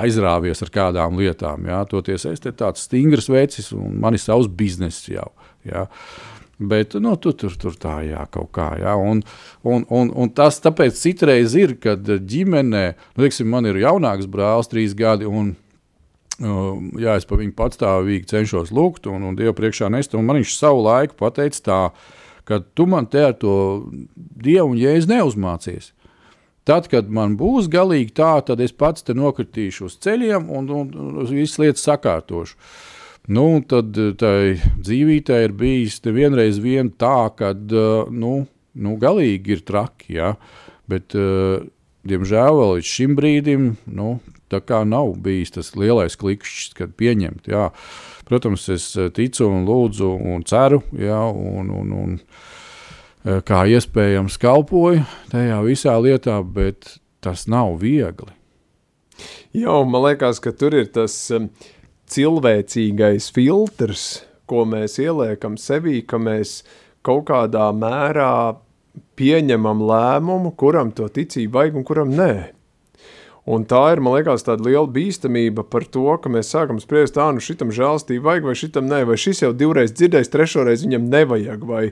aizrāvies 0.00 0.64
ar 0.64 0.72
kādām 0.72 1.20
lietām. 1.20 1.68
Jā, 1.68 1.84
toties 1.90 2.24
es 2.32 2.40
te 2.40 2.56
tāds 2.56 2.88
stingrs 2.88 3.28
vecis 3.28 3.74
un 3.76 4.00
man 4.00 4.16
ir 4.16 4.24
savs 4.24 4.48
bizness 4.48 5.04
jau. 5.12 5.28
Jā. 5.68 5.84
Bet 6.60 6.94
nu, 7.00 7.14
tu 7.16 7.32
tur 7.32 7.54
tur 7.56 7.76
tā, 7.80 8.02
jā, 8.04 8.20
kaut 8.28 8.50
kā. 8.52 8.74
Jā, 8.76 8.92
un, 9.00 9.22
un, 9.64 9.86
un, 9.88 10.10
un 10.12 10.30
tas 10.36 10.58
tāpēc 10.60 10.98
citreiz 10.98 11.54
ir, 11.56 11.78
kad 11.80 12.04
ģimenē, 12.04 12.82
nu, 13.16 13.22
teiksim, 13.22 13.48
man 13.48 13.68
ir 13.70 13.80
jaunāks 13.80 14.28
brālis, 14.28 14.68
trīs 14.68 14.92
gadi. 14.96 15.24
Un, 15.24 15.54
uh, 16.44 16.74
jā, 17.00 17.14
es 17.16 17.24
par 17.24 17.40
viņu 17.40 17.56
patstāvīgi 17.56 18.28
cenšos 18.34 18.74
lūgt, 18.76 19.08
un, 19.08 19.24
un 19.30 19.38
Dievu 19.38 19.56
priekšā 19.56 19.88
nest. 19.88 20.18
Man 20.18 20.42
viņš 20.42 20.52
savu 20.58 20.84
laiku 20.84 21.16
pateica 21.22 21.64
tā, 21.70 21.80
ka 22.44 22.60
tu 22.76 22.84
man 22.92 23.08
te 23.08 23.24
ar 23.30 23.38
to 23.40 23.56
Dievu 24.14 24.74
un 24.74 24.82
Jēzu 24.82 25.08
neuzmācies. 25.14 25.94
Tad, 26.68 26.90
kad 26.92 27.08
man 27.08 27.38
būs 27.40 27.70
galīgi 27.72 28.12
tā, 28.20 28.34
tad 28.44 28.60
es 28.60 28.76
pats 28.76 29.06
te 29.06 29.16
nokritīšu 29.16 29.88
uz 29.88 29.96
ceļiem 30.04 30.52
un, 30.52 30.68
un, 30.68 30.90
un 30.92 31.24
visas 31.32 31.56
lietas 31.62 31.88
sakārtošu. 31.88 32.60
Nu, 33.28 33.60
tad 33.68 33.94
tai 34.18 34.56
dzīvītē 34.56 35.42
ir 35.44 35.52
bijis 35.54 36.00
vienreiz 36.02 36.58
vien 36.62 36.90
tā, 36.90 37.30
ka 37.36 37.52
nu, 37.54 38.46
nu, 38.74 38.96
galīgi 39.00 39.56
ir 39.56 39.64
traki. 39.66 40.16
Ja? 40.16 40.34
Bet, 40.90 41.14
diemžēl 42.08 42.56
vēl 42.58 42.74
līdz 42.78 42.90
šim 42.90 43.16
brīdim 43.18 43.68
nu, 43.86 44.14
tā 44.50 44.62
kā 44.64 44.82
nav 44.88 45.14
bijis 45.22 45.54
tas 45.54 45.74
lielais 45.78 46.16
klikšķis, 46.18 46.72
kad 46.78 46.96
pieņemt. 46.98 47.50
Jā. 47.52 47.68
Protams, 48.26 48.68
es 48.72 48.88
ticu 49.14 49.46
un 49.50 49.66
lūdzu 49.68 50.10
un 50.32 50.42
ceru, 50.46 50.82
jā, 50.94 51.20
un, 51.30 51.70
un, 51.74 51.94
un 52.00 53.42
kā 53.46 53.64
iespējams 53.68 54.38
kalpoju 54.40 55.04
tajā 55.32 55.62
visā 55.66 55.96
lietā, 56.02 56.40
bet 56.42 56.96
tas 57.20 57.46
nav 57.50 57.76
viegli. 57.82 58.32
Jā, 59.52 59.74
man 59.84 60.06
liekas, 60.06 60.38
ka 60.40 60.52
tur 60.56 60.76
ir 60.78 60.88
tas 60.94 61.14
um, 61.34 61.50
cilvēcīgais 62.10 63.30
filtrs, 63.34 64.06
ko 64.50 64.64
mēs 64.68 64.98
ieliekam 65.02 65.58
sevī, 65.60 66.00
ka 66.06 66.18
mēs 66.18 66.60
kaut 67.06 67.28
kādā 67.30 67.70
mērā 67.74 68.56
pieņemam 69.18 69.84
lēmumu, 69.86 70.54
kuram 70.58 70.90
to 70.96 71.06
ticību 71.08 71.58
vajag 71.58 71.78
un 71.78 71.86
kuram 71.86 72.16
nē. 72.16 72.32
Un 73.50 73.64
tā 73.66 73.80
ir, 73.94 74.02
man 74.04 74.18
liekas, 74.18 74.44
tāda 74.46 74.66
liela 74.66 74.86
bīstamība 74.90 75.64
par 75.66 75.86
to, 75.88 76.04
ka 76.22 76.30
mēs 76.30 76.52
sākam 76.52 76.78
spriest, 76.82 77.16
tā, 77.16 77.30
nu 77.34 77.42
šitam 77.42 77.72
žēlstību 77.74 78.26
vajag, 78.26 78.50
vai 78.50 78.56
šitam 78.58 78.90
nē, 78.90 79.00
vai 79.08 79.16
šis 79.18 79.40
jau 79.46 79.54
divreiz 79.56 79.94
dzirdējis, 79.96 80.30
trešoreiz 80.34 80.84
viņam 80.84 81.08
nevajag, 81.10 81.64
vai, 81.66 81.86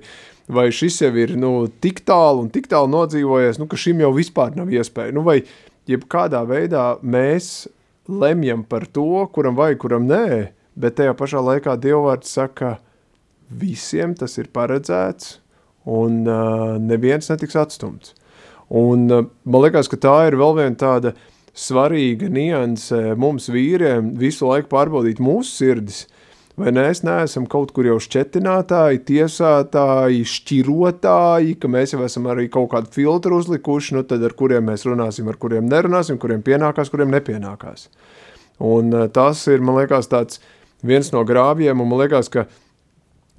vai 0.53 0.69
šis 0.75 1.01
jau 1.07 1.11
ir, 1.19 1.33
nu, 1.41 1.53
tik 1.83 2.05
tālu 2.07 2.45
un 2.45 2.53
tik 2.53 2.69
tālu 2.71 2.93
nodzīvojies, 2.93 3.59
nu, 3.63 3.67
ka 3.71 3.81
šim 3.81 4.05
jau 4.05 4.13
vispār 4.15 4.55
nav 4.59 4.71
iespēja, 4.77 5.17
nu, 5.17 5.25
vai 5.27 5.41
jebkādā 5.89 6.45
veidā 6.47 6.85
mēs 7.01 7.67
lemjam 8.09 8.65
par 8.65 8.87
to, 8.87 9.27
kuram 9.33 9.57
vai 9.59 9.75
kuram 9.77 10.09
nē, 10.09 10.53
bet 10.79 10.99
tajā 10.99 11.15
pašā 11.19 11.43
laikā 11.45 11.77
Dievvārds 11.81 12.33
saka, 12.33 12.79
visiem 13.49 14.15
tas 14.17 14.39
ir 14.41 14.51
paredzēts 14.53 15.39
un 15.89 16.25
uh, 16.29 16.77
neviens 16.81 17.31
netiks 17.31 17.57
atstumts. 17.57 18.15
Un 18.69 19.09
uh, 19.13 19.25
man 19.49 19.65
liekas, 19.65 19.89
ka 19.89 20.01
tā 20.01 20.15
ir 20.29 20.37
vēl 20.41 20.57
viena 20.59 20.77
tāda 20.81 21.15
svarīga 21.59 22.29
nianse 22.31 23.17
mums 23.19 23.49
vīriem 23.53 24.13
visu 24.21 24.49
laiku 24.49 24.71
pārbaudīt 24.73 25.23
mūsu 25.25 25.55
sirdis, 25.63 26.05
vai 26.59 26.73
mēs 26.75 27.03
neesam 27.07 27.47
kaut 27.51 27.71
kur 27.75 27.87
jau 27.87 27.97
šķetinātāji, 28.03 29.03
tiesātāji, 29.09 30.25
šķirotāji, 30.27 31.55
ka 31.63 31.71
mēs 31.71 31.95
jau 31.95 32.03
esam 32.07 32.27
arī 32.33 32.49
kaut 32.53 32.73
kādu 32.73 32.91
filtru 32.95 33.39
uzlikuši, 33.39 33.95
nu 33.97 34.05
tad 34.09 34.25
ar 34.27 34.35
kuriem 34.39 34.67
mēs 34.69 34.87
runāsim, 34.89 35.29
ar 35.31 35.39
kuriem 35.41 35.69
nerunāsim, 35.71 36.19
kuriem 36.21 36.43
pienākās, 36.47 36.91
kuriem 36.93 37.13
nepienākās. 37.15 37.87
Un 38.65 38.91
uh, 38.95 39.07
tas 39.15 39.45
ir, 39.51 39.63
man 39.63 39.79
liekas, 39.79 40.11
tāds 40.11 40.43
viens 40.83 41.13
no 41.15 41.23
grābjiem, 41.27 41.79
un 41.79 41.91
man 41.91 42.03
liekas, 42.03 42.31
ka, 42.33 42.49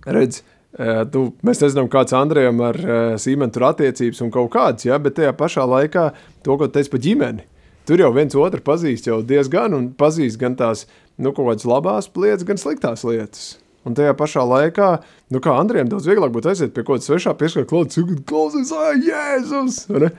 redz, 0.08 0.42
uh, 0.80 1.04
tu, 1.12 1.26
mēs 1.44 1.60
nezinām, 1.66 1.92
kāds 1.92 2.16
Andrejam 2.16 2.64
ar 2.64 2.80
uh, 2.80 2.98
Sīmenu 3.20 3.52
tur 3.56 3.68
attiecības 3.74 4.24
un 4.24 4.32
kaut 4.32 4.54
kāds, 4.56 4.88
ja, 4.88 5.00
bet 5.02 5.20
tajā 5.20 5.36
pašā 5.36 5.68
laikā 5.68 6.10
to, 6.46 6.56
ko 6.56 6.72
teici 6.72 6.96
pa 6.96 7.04
ģimeni, 7.04 7.44
tur 7.90 8.00
jau 8.00 8.14
viens 8.16 8.40
otru 8.40 8.64
pazīst 8.64 9.12
jau 9.12 9.20
diezgan, 9.26 9.76
un 9.76 9.92
pazīst 10.00 10.40
gan 10.40 10.56
tās, 10.56 10.88
nu, 11.20 11.34
kaut 11.36 11.52
kādas 11.52 11.68
labās 11.68 12.10
lietas, 12.16 12.48
gan 12.48 12.62
sliktās 12.62 13.04
lietas. 13.08 13.50
Un 13.88 13.96
tajā 13.96 14.12
pašā 14.18 14.44
laikā, 14.44 14.90
nu 15.34 15.40
kā 15.44 15.54
Andrejam 15.60 15.90
daudz 15.92 16.08
vieglāk 16.10 16.34
būtu 16.36 16.52
aiziet 16.52 16.74
pie 16.76 16.84
kaut 16.84 17.00
kāda 17.00 17.08
svešā 17.08 17.36
pieskara 17.40 17.68
klausa, 17.70 18.04
klausies, 18.28 18.74
ai, 18.76 18.98
Jēzus! 19.08 19.86
Ne? 19.96 20.12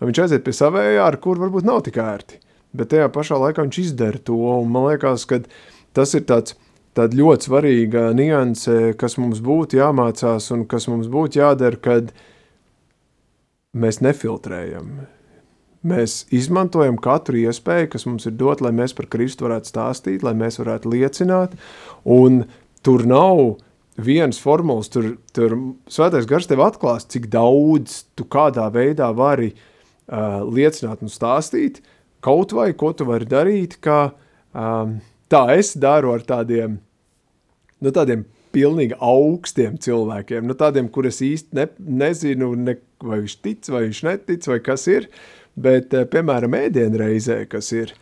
Viņš 0.00 0.22
aiziet 0.24 0.46
pie 0.46 0.54
savējā, 0.56 1.02
ar 1.04 1.18
kur 1.20 1.40
varbūt 1.42 1.66
nav 1.68 1.82
tik 1.84 1.98
ērti. 2.00 2.38
Bet 2.76 2.92
tajā 2.92 3.10
pašā 3.12 3.38
laikā 3.42 3.66
viņš 3.66 3.78
izdara 3.82 4.20
to, 4.24 4.38
man 4.64 4.86
liekas, 4.88 5.26
ka 5.28 5.42
tas 5.96 6.14
ir 6.14 6.24
tāds, 6.28 6.54
ļoti 6.96 7.48
svarīga 7.48 8.08
nianse, 8.16 8.94
kas 8.98 9.18
mums 9.18 9.42
būtu 9.42 9.78
jāmācās 9.78 10.50
un 10.54 10.66
kas 10.70 10.88
mums 10.90 11.10
būtu 11.10 11.42
jādara, 11.42 11.76
kad 11.76 12.14
mēs 13.74 14.00
nefiltrējam. 14.00 15.06
Mēs 15.80 16.26
izmantojam 16.34 16.98
katru 17.00 17.38
iespēju, 17.40 17.88
kas 17.94 18.04
mums 18.04 18.26
ir 18.28 18.34
dot, 18.36 18.60
lai 18.60 18.72
mēs 18.76 18.92
par 18.96 19.08
Kristu 19.08 19.46
varētu 19.46 19.70
stāstīt, 19.70 20.24
lai 20.26 20.34
mēs 20.36 20.60
varētu 20.60 20.90
liecināt, 20.92 21.54
un 22.04 22.42
tur 22.84 23.06
nav 23.08 23.56
viens 24.00 24.40
formulas, 24.40 24.90
tur, 24.92 25.14
tur 25.36 25.56
svētais 25.88 26.28
gars 26.28 26.48
tev 26.50 26.60
atklās, 26.64 27.08
cik 27.08 27.30
daudz 27.32 28.02
tu 28.16 28.26
kādā 28.28 28.66
veidā 28.74 29.08
vari 29.16 29.54
uh, 29.54 30.44
liecināt 30.44 31.00
un 31.04 31.12
stāstīt, 31.12 31.80
kaut 32.24 32.52
vai 32.56 32.70
ko 32.76 32.92
tu 32.92 33.08
vari 33.08 33.28
darīt, 33.28 33.78
kā 33.80 34.10
um, 34.52 34.98
tā 35.32 35.42
es 35.56 35.72
daru 35.80 36.12
ar 36.12 36.24
tādiem, 36.28 36.76
nu 37.80 37.94
tādiem 37.94 38.26
pilnīgi 38.54 38.96
augstiem 38.98 39.76
cilvēkiem, 39.80 40.46
nu 40.48 40.56
tādiem, 40.58 40.88
kur 40.92 41.06
es 41.08 41.20
īsti 41.22 41.56
ne, 41.56 41.68
nezinu, 42.02 42.52
ne, 42.58 42.76
vai 43.00 43.22
viņš 43.22 43.36
tic, 43.44 43.68
vai 43.70 43.84
viņš 43.86 44.00
netic, 44.08 44.48
vai 44.50 44.58
kas 44.64 44.88
ir, 44.90 45.06
bet, 45.62 45.94
uh, 45.96 46.06
piemēram, 46.10 46.56
ēdienreizē, 46.66 47.42
kas 47.50 47.72
ir, 47.76 47.94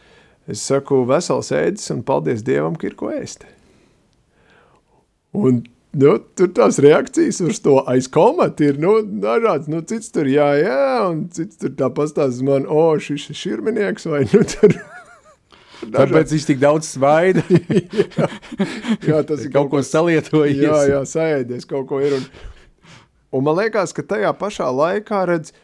es 0.48 0.62
saku 0.64 1.02
vesels 1.08 1.52
ēdis 1.54 1.90
un 1.94 2.04
paldies 2.06 2.44
Dievam, 2.46 2.78
ka 2.78 2.90
ir 2.90 2.96
ko 2.98 3.12
ēst. 3.14 3.46
Un 5.36 5.62
nu, 5.98 6.14
tur 6.36 6.50
tās 6.56 6.78
reakcijas 6.82 7.40
uz 7.44 7.60
to 7.64 7.78
aizkomatu 7.90 8.68
ir 8.70 8.78
nu, 8.80 8.98
dažādas. 9.22 9.68
Nu, 9.70 9.82
cits 9.86 10.12
tur 10.14 10.28
jā, 10.30 10.50
jā, 10.60 10.84
un 11.08 11.26
cits 11.34 11.60
tur 11.60 11.74
tā 11.78 11.90
pastāsta 11.94 12.46
man, 12.46 12.68
o, 12.68 12.90
šis 13.02 13.28
ir 13.32 13.40
širminieks 13.42 14.08
vai 14.10 14.24
nu 14.30 14.44
tur. 14.48 14.78
Tāpēc 15.78 16.34
viņš 16.34 16.46
tik 16.48 16.58
daudz 16.58 16.88
svaida. 16.90 17.44
jā, 18.18 18.28
jā, 19.06 19.22
tas 19.26 19.44
ir 19.44 19.52
kaut 19.54 19.70
ko 19.72 19.82
salietojies. 19.84 20.64
Jā, 20.64 20.80
jā, 20.90 21.02
saēdies 21.06 21.68
kaut 21.70 21.86
ko 21.90 22.00
ir. 22.02 22.18
Un, 22.18 22.26
un 23.38 23.46
man 23.46 23.60
liekas, 23.60 23.94
ka 23.94 24.02
tajā 24.02 24.32
pašā 24.40 24.66
laikā 24.74 25.22
redz, 25.30 25.54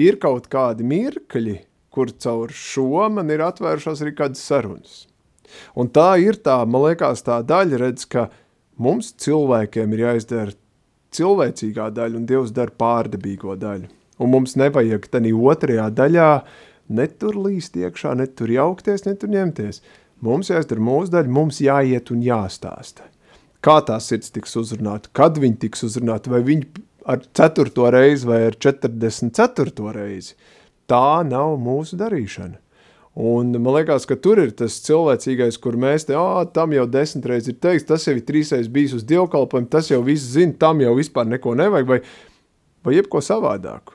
ir 0.00 0.18
kaut 0.22 0.48
kādi 0.52 0.86
mirkļi, 0.86 1.58
kur 1.94 2.10
caur 2.18 2.52
šo 2.54 3.08
man 3.14 3.30
ir 3.30 3.44
atvērušās 3.44 4.02
arī 4.02 4.14
kādas 4.18 4.42
sarunas. 4.42 5.04
Un 5.78 5.90
tā 5.94 6.14
ir 6.22 6.40
tā, 6.42 6.56
man 6.66 6.88
liekas, 6.88 7.22
tā 7.26 7.38
daļa, 7.46 7.78
redz, 7.84 8.06
ka 8.10 8.28
mums 8.80 9.12
cilvēkiem 9.22 9.94
ir 9.94 10.06
jāizdara 10.08 10.56
cilvēcīgā 11.14 11.90
daļa, 11.94 12.18
un 12.18 12.26
Dievs 12.26 12.54
dara 12.54 12.74
pārdabīgo 12.74 13.54
daļu. 13.60 13.90
Un 14.22 14.30
mums 14.30 14.54
nevajag 14.58 15.06
tādā 15.10 15.30
otrajā 15.34 15.88
daļā 15.94 16.30
netur 16.94 17.38
līst 17.46 17.78
iekšā, 17.78 18.14
netur 18.18 18.50
jaukties, 18.50 19.06
netur 19.06 19.30
ņemties. 19.30 19.82
Mums 20.24 20.50
jāizdara 20.50 20.82
mūsu 20.82 21.14
daļa, 21.14 21.34
mums 21.38 21.60
jāiet 21.62 22.10
un 22.14 22.22
jāstāsta. 22.24 23.06
Kā 23.64 23.78
tā 23.86 23.96
sirds 24.02 24.32
tiks 24.34 24.54
uzrunāta, 24.60 25.10
kad 25.16 25.38
viņi 25.40 25.62
tiks 25.62 25.86
uzrunāti, 25.86 26.30
vai 26.32 26.42
viņi 26.44 26.84
ar 27.04 27.22
ceturto 27.36 27.88
reizi 27.92 28.26
vai 28.26 28.42
ar 28.48 28.56
44. 28.56 29.92
reizi. 29.94 30.34
Tā 30.90 31.24
nav 31.28 31.56
mūsu 31.60 31.96
darīšana. 32.00 32.60
Un 33.14 33.52
man 33.62 33.76
liekas, 33.76 34.08
ka 34.10 34.16
tur 34.18 34.40
ir 34.42 34.50
tas 34.58 34.80
cilvēcīgais, 34.82 35.60
kur 35.62 35.76
mēs 35.78 36.08
te, 36.08 36.16
ah, 36.18 36.42
tam 36.50 36.72
jau 36.74 36.86
desmit 36.90 37.28
reizes 37.30 37.52
ir 37.52 37.60
teiks, 37.62 37.86
tas 37.86 38.08
jau 38.08 38.16
ir 38.16 38.24
trīsreiz 38.26 38.66
bijis 38.66 38.96
uz 38.98 39.04
dievkalpojumu, 39.06 39.70
tas 39.70 39.90
jau 39.92 40.00
viss 40.02 40.32
zina, 40.34 40.56
tam 40.58 40.82
jau 40.82 40.96
vispār 40.98 41.28
neko 41.30 41.54
nevajag, 41.60 41.92
vai, 41.92 42.00
vai 42.82 42.96
jebko 42.96 43.22
savādāku. 43.22 43.94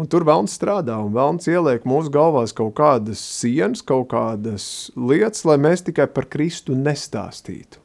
Un 0.00 0.08
tur 0.10 0.24
vēlams 0.26 0.56
strādā, 0.56 0.96
un 0.98 1.12
vēlams 1.14 1.46
ieliek 1.52 1.86
mūsu 1.86 2.10
galvās 2.10 2.54
kaut 2.56 2.72
kādas 2.80 3.20
sienas, 3.20 3.84
kaut 3.86 4.08
kādas 4.10 4.64
lietas, 4.96 5.44
lai 5.46 5.60
mēs 5.60 5.84
tikai 5.86 6.08
par 6.10 6.26
Kristu 6.32 6.74
nestāstītu. 6.74 7.78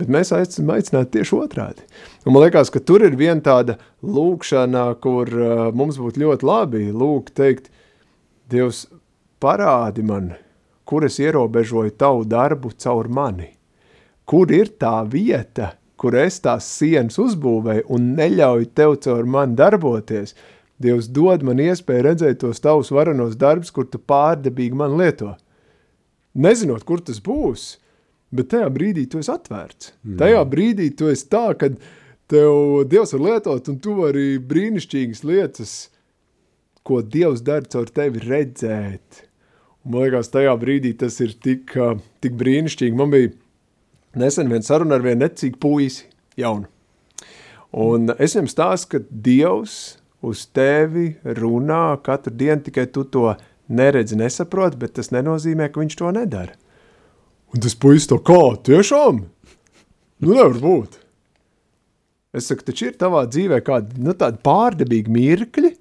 Bet 0.00 0.08
mēs 0.08 0.30
esam 0.32 0.70
aicināti 0.72 1.18
tieši 1.18 1.36
otrādi. 1.36 1.84
Un 2.24 2.32
man 2.32 2.46
liekas, 2.46 2.70
ka 2.72 2.80
tur 2.80 3.04
ir 3.04 3.16
viena 3.18 3.42
tāda 3.44 3.76
lūkšana, 4.00 4.86
kur 5.04 5.28
uh, 5.36 5.66
mums 5.76 5.98
būtu 6.00 6.22
ļoti 6.22 6.48
labi 6.48 6.86
lūgt 6.96 7.34
teikt, 7.36 7.68
Dievs, 8.52 8.86
parādi 9.40 10.02
man, 10.04 10.32
kur 10.84 11.06
es 11.06 11.16
ierobežoju 11.22 11.94
tavu 11.96 12.26
darbu 12.28 12.72
caur 12.84 13.08
mani. 13.08 13.52
Kur 14.28 14.52
ir 14.52 14.74
tā 14.80 14.98
vieta, 15.08 15.70
kur 15.96 16.16
es 16.20 16.36
tās 16.44 16.66
sienas 16.68 17.16
uzbūvēju 17.22 17.86
un 17.94 18.10
neļauju 18.18 18.68
tev 18.76 18.98
caur 19.06 19.24
mani 19.24 19.56
darboties? 19.56 20.34
Dievs 20.82 21.08
dod 21.14 21.44
man 21.46 21.62
iespēju 21.62 22.04
redzēt 22.08 22.42
tos 22.42 22.60
tavus 22.60 22.90
varenos 22.92 23.38
darbus, 23.38 23.70
kur 23.72 23.86
tu 23.88 24.00
pārdebīgi 24.02 24.76
man 24.76 24.98
lieto. 24.98 25.32
Nezinot, 26.34 26.84
kur 26.84 27.00
tas 27.00 27.22
būs, 27.22 27.76
bet 28.34 28.50
tajā 28.52 28.68
brīdī 28.72 29.06
tu 29.10 29.20
esi 29.22 29.32
atvērts. 29.32 29.92
Mm. 30.02 30.16
Tajā 30.22 30.42
brīdī 30.48 30.88
tu 30.96 31.10
esi 31.12 31.28
tā, 31.32 31.46
kad 31.58 31.76
tev 32.32 32.84
Dievs 32.90 33.14
var 33.16 33.24
lietot 33.28 33.68
un 33.72 33.78
tu 33.82 33.96
vari 34.00 34.26
brīnišķīgas 34.40 35.22
lietas, 35.28 35.74
ko 36.86 37.02
Dievs 37.04 37.44
dara 37.46 37.68
caur 37.68 37.92
tevi 37.92 38.24
redzēt. 38.24 39.24
Un, 39.82 39.94
man 39.94 40.06
liekas, 40.06 40.32
tajā 40.32 40.54
brīdī 40.58 40.94
tas 40.98 41.18
ir 41.22 41.34
tik, 41.42 41.74
tik 42.22 42.36
brīnišķīgi. 42.38 42.98
Man 42.98 43.12
bija 43.12 43.32
nesen 44.18 44.50
viena 44.50 44.66
saruna 44.66 44.98
ar 44.98 45.04
vienu 45.04 45.24
necīgu 45.24 45.60
puisi, 45.62 46.06
jaunu. 46.38 46.70
Un 47.72 48.12
es 48.18 48.36
viņam 48.36 48.50
stāstu, 48.52 48.96
ka 48.96 49.04
Dievs 49.08 49.76
uz 50.22 50.46
tevi 50.54 51.16
runā 51.24 51.96
katru 52.04 52.32
dienu, 52.36 52.62
tikai 52.66 52.86
tu 52.92 53.04
to 53.04 53.32
neredzi, 53.72 54.18
nesaproti, 54.20 54.78
bet 54.78 54.96
tas 54.98 55.10
nenozīmē, 55.14 55.70
ka 55.72 55.82
viņš 55.82 55.96
to 55.98 56.12
nedara. 56.14 56.54
Un 57.52 57.60
tas 57.60 57.76
puisis 57.76 58.08
to 58.08 58.16
kā, 58.24 58.40
tiešām? 58.64 59.22
Nu, 60.22 60.32
nevar 60.32 60.56
būt. 60.62 60.98
Es 62.32 62.48
saku, 62.48 62.64
taču 62.64 62.88
ir 62.88 62.96
tavā 62.96 63.26
dzīvē 63.28 63.58
kādi, 63.64 64.00
nu, 64.00 64.14
tādi 64.16 64.40
pārdebīgi 64.46 65.12
mirkļi, 65.12 65.72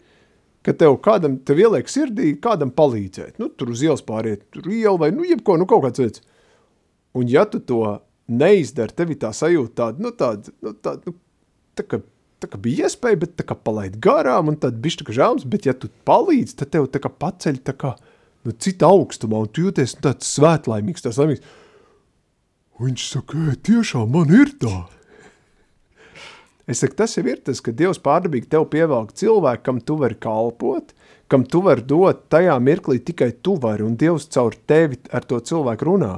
ka 0.68 0.76
tev 0.78 0.98
kādam, 1.06 1.38
tev 1.48 1.62
ieliek 1.64 1.88
sirdī, 1.90 2.34
kādam 2.44 2.74
palīdzēt. 2.76 3.40
Nu, 3.40 3.48
tur 3.56 3.72
uz 3.72 3.84
ielas 3.86 4.04
pāriet, 4.06 4.44
tur 4.52 4.68
iela 4.68 4.98
vai, 5.00 5.14
nu, 5.16 5.24
jebko, 5.28 5.56
nu, 5.62 5.68
kaut 5.70 5.86
kāds 5.86 6.04
veids. 6.04 6.24
Un 7.16 7.32
ja 7.32 7.46
tu 7.48 7.62
to 7.64 7.82
neizdari, 8.32 8.96
tev 8.96 9.14
ir 9.14 9.22
tā 9.22 9.32
sajūta 9.36 9.78
tāda, 9.80 10.04
nu, 10.04 10.12
tāda, 10.16 10.54
nu, 10.64 10.76
tāda, 10.76 11.08
nu, 11.08 11.16
tā 11.80 11.88
kā, 11.88 12.02
tā 12.44 12.52
kā 12.52 12.60
bija 12.62 12.90
iespēja, 12.90 13.22
bet 13.24 13.36
tā 13.40 13.48
kā 13.48 13.56
palaid 13.56 13.96
garām, 14.04 14.52
un 14.52 14.60
tad 14.60 14.80
bišķi 14.84 15.08
kā 15.08 15.16
žēlums, 15.22 15.48
bet 15.48 15.68
ja 15.70 15.76
tu 15.78 15.92
palīdzi, 16.08 16.58
tad 16.62 16.76
tev 16.76 16.92
tā 16.92 17.02
kā 17.04 17.12
paceļ 17.24 17.64
tā 17.68 17.76
kā, 17.80 17.96
nu, 18.46 18.54
cita 18.54 18.90
augstumā, 18.92 19.44
un 19.44 19.52
tu 19.52 19.68
jūties 19.68 19.98
nu, 19.98 20.06
tāds 20.08 20.32
svētlaimīgs, 20.38 21.06
tāds 21.06 21.20
laimīgs. 21.22 21.46
Viņš 22.82 23.06
saka, 23.12 23.38
ē, 23.38 23.60
tiešām 23.68 24.10
man 24.16 24.34
ir 24.34 24.56
tā. 24.62 24.76
Es 26.70 26.82
saku, 26.82 26.96
tas 26.98 27.14
jau 27.18 27.26
ir 27.28 27.42
tas, 27.46 27.60
ka 27.62 27.74
Dievs 27.76 28.00
pārdabīgi 28.02 28.50
tev 28.50 28.66
pievelk 28.72 29.14
cilvēku, 29.18 29.66
kam 29.66 29.82
tu 29.86 29.98
vari 30.00 30.18
kalpot, 30.22 30.94
kam 31.32 31.44
tu 31.46 31.62
vari 31.66 31.84
dot 31.86 32.28
tajā 32.32 32.56
mirklī 32.64 33.02
tikai 33.04 33.32
tu 33.44 33.58
vari, 33.62 33.86
un 33.86 33.98
Dievs 34.00 34.30
caur 34.34 34.56
tevi 34.70 35.02
ar 35.12 35.26
to 35.28 35.40
cilvēku 35.40 35.90
runā. 35.90 36.16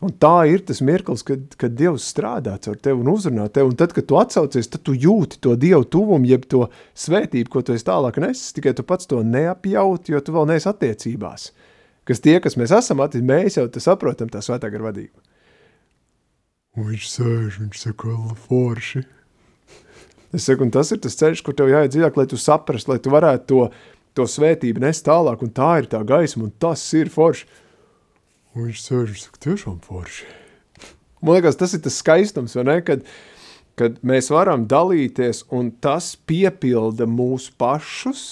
Un 0.00 0.12
tā 0.16 0.46
ir 0.48 0.62
tas 0.64 0.78
mirklis, 0.80 1.20
kad, 1.28 1.42
kad 1.60 1.74
Dievs 1.76 2.06
strādā 2.08 2.54
ar 2.56 2.78
tevi 2.80 3.02
un 3.02 3.10
uzrunā 3.12 3.50
tevi. 3.52 3.68
Un 3.68 3.76
tad, 3.76 3.92
kad 3.92 4.06
tu 4.08 4.16
atsaucies, 4.16 4.70
tad 4.72 4.80
tu 4.86 4.94
jūti 4.96 5.42
to 5.44 5.52
Dievu 5.60 5.84
tuvumu, 5.84 6.24
jeb 6.30 6.46
to 6.48 6.62
svētību, 6.96 7.50
ko 7.52 7.60
tu 7.60 7.76
esi 7.76 7.84
tālāk 7.84 8.16
nesis. 8.24 8.54
Tikai 8.56 8.72
tu 8.78 8.86
pats 8.88 9.10
to 9.10 9.20
neapjaut, 9.20 10.08
jo 10.08 10.22
tu 10.24 10.36
vēl 10.36 10.48
neesi 10.48 10.70
attiecībās. 10.72 11.50
Kas 12.08 12.24
tie, 12.24 12.38
kas 12.40 12.56
mēs 12.56 12.72
esam, 12.78 13.04
attiecībā, 13.04 13.42
mēs 13.42 13.60
jau 13.60 13.68
saprotam 13.76 14.32
tā 14.32 14.40
svētā 14.44 14.72
gara 14.72 14.88
vadību. 14.88 15.20
Un 16.78 16.88
viņš 16.94 17.06
sēž, 17.12 17.60
viņš 17.60 17.84
saka, 17.84 18.16
forši. 18.48 19.04
Es 20.32 20.46
saku, 20.46 20.64
un 20.64 20.72
tas 20.72 20.92
ir 20.94 21.00
tas 21.02 21.16
ceļš, 21.18 21.42
kur 21.44 21.56
tev 21.58 21.68
jāiet 21.68 21.92
dziļāk, 21.92 22.16
lai 22.16 22.28
tu 22.30 22.38
saprastu, 22.40 22.92
lai 22.92 23.00
tu 23.02 23.12
varētu 23.12 23.48
to, 23.50 23.64
to 24.16 24.26
svētību 24.30 24.80
nest 24.80 25.04
tālāk, 25.08 25.42
un 25.44 25.52
tā 25.52 25.72
ir 25.82 25.90
tā 25.90 26.00
gaisma, 26.06 26.46
un 26.46 26.54
tas 26.62 26.84
ir 26.96 27.10
forši. 27.12 27.48
Un 28.56 28.66
viņš 28.66 28.82
sēž, 28.82 29.10
viņš 29.12 29.24
saka, 29.26 29.42
tiešām 29.46 29.80
forši. 29.84 30.28
Man 31.20 31.36
liekas, 31.36 31.58
tas 31.60 31.74
ir 31.76 31.82
tas 31.84 31.98
skaistums, 32.00 32.56
vai 32.56 32.64
ne, 32.66 32.76
kad, 32.82 33.04
kad 33.78 33.98
mēs 34.06 34.30
varam 34.32 34.64
dalīties, 34.68 35.44
un 35.54 35.68
tas 35.84 36.14
piepilda 36.26 37.06
mūsu 37.06 37.52
pašus, 37.60 38.24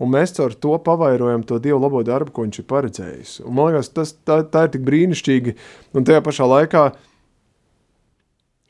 un 0.00 0.12
mēs 0.14 0.36
caur 0.38 0.54
to 0.54 0.78
pavairojam 0.86 1.44
to 1.48 1.58
Dievu 1.62 1.82
labo 1.82 2.00
darbu, 2.06 2.32
ko 2.32 2.46
viņš 2.46 2.62
ir 2.62 2.68
paredzējis. 2.70 3.34
Un 3.44 3.58
man 3.58 3.72
liekas, 3.72 3.92
tas, 3.96 4.14
tā, 4.24 4.40
tā 4.46 4.66
ir 4.68 4.74
tik 4.76 4.86
brīnišķīgi, 4.88 5.56
un 5.98 6.08
tajā 6.08 6.22
pašā 6.24 6.48
laikā 6.48 6.86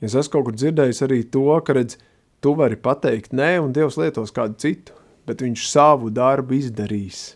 es 0.02 0.12
esmu 0.12 0.32
kaut 0.32 0.50
kur 0.50 0.58
dzirdējis 0.58 1.04
arī 1.06 1.22
to, 1.30 1.46
ka 1.62 1.76
redz, 1.78 2.00
tu 2.42 2.56
vari 2.58 2.78
pateikt 2.80 3.36
nē, 3.36 3.56
un 3.62 3.74
Dievs 3.76 4.00
lietos 4.00 4.34
kādu 4.34 4.58
citu, 4.64 4.96
bet 5.28 5.44
viņš 5.44 5.70
savu 5.70 6.10
darbu 6.14 6.58
izdarīs. 6.58 7.34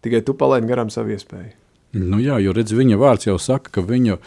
Tikai 0.00 0.22
tu 0.24 0.36
palaidi 0.38 0.70
garām 0.70 0.92
savu 0.92 1.12
iespēju. 1.12 1.59
Nu 1.96 2.20
jā, 2.22 2.38
jo 2.38 2.54
redz, 2.54 2.74
viņa 2.76 2.98
vārds 3.00 3.26
jau 3.26 3.38
saka, 3.42 3.72
ka 3.74 3.82
viņa 3.86 4.18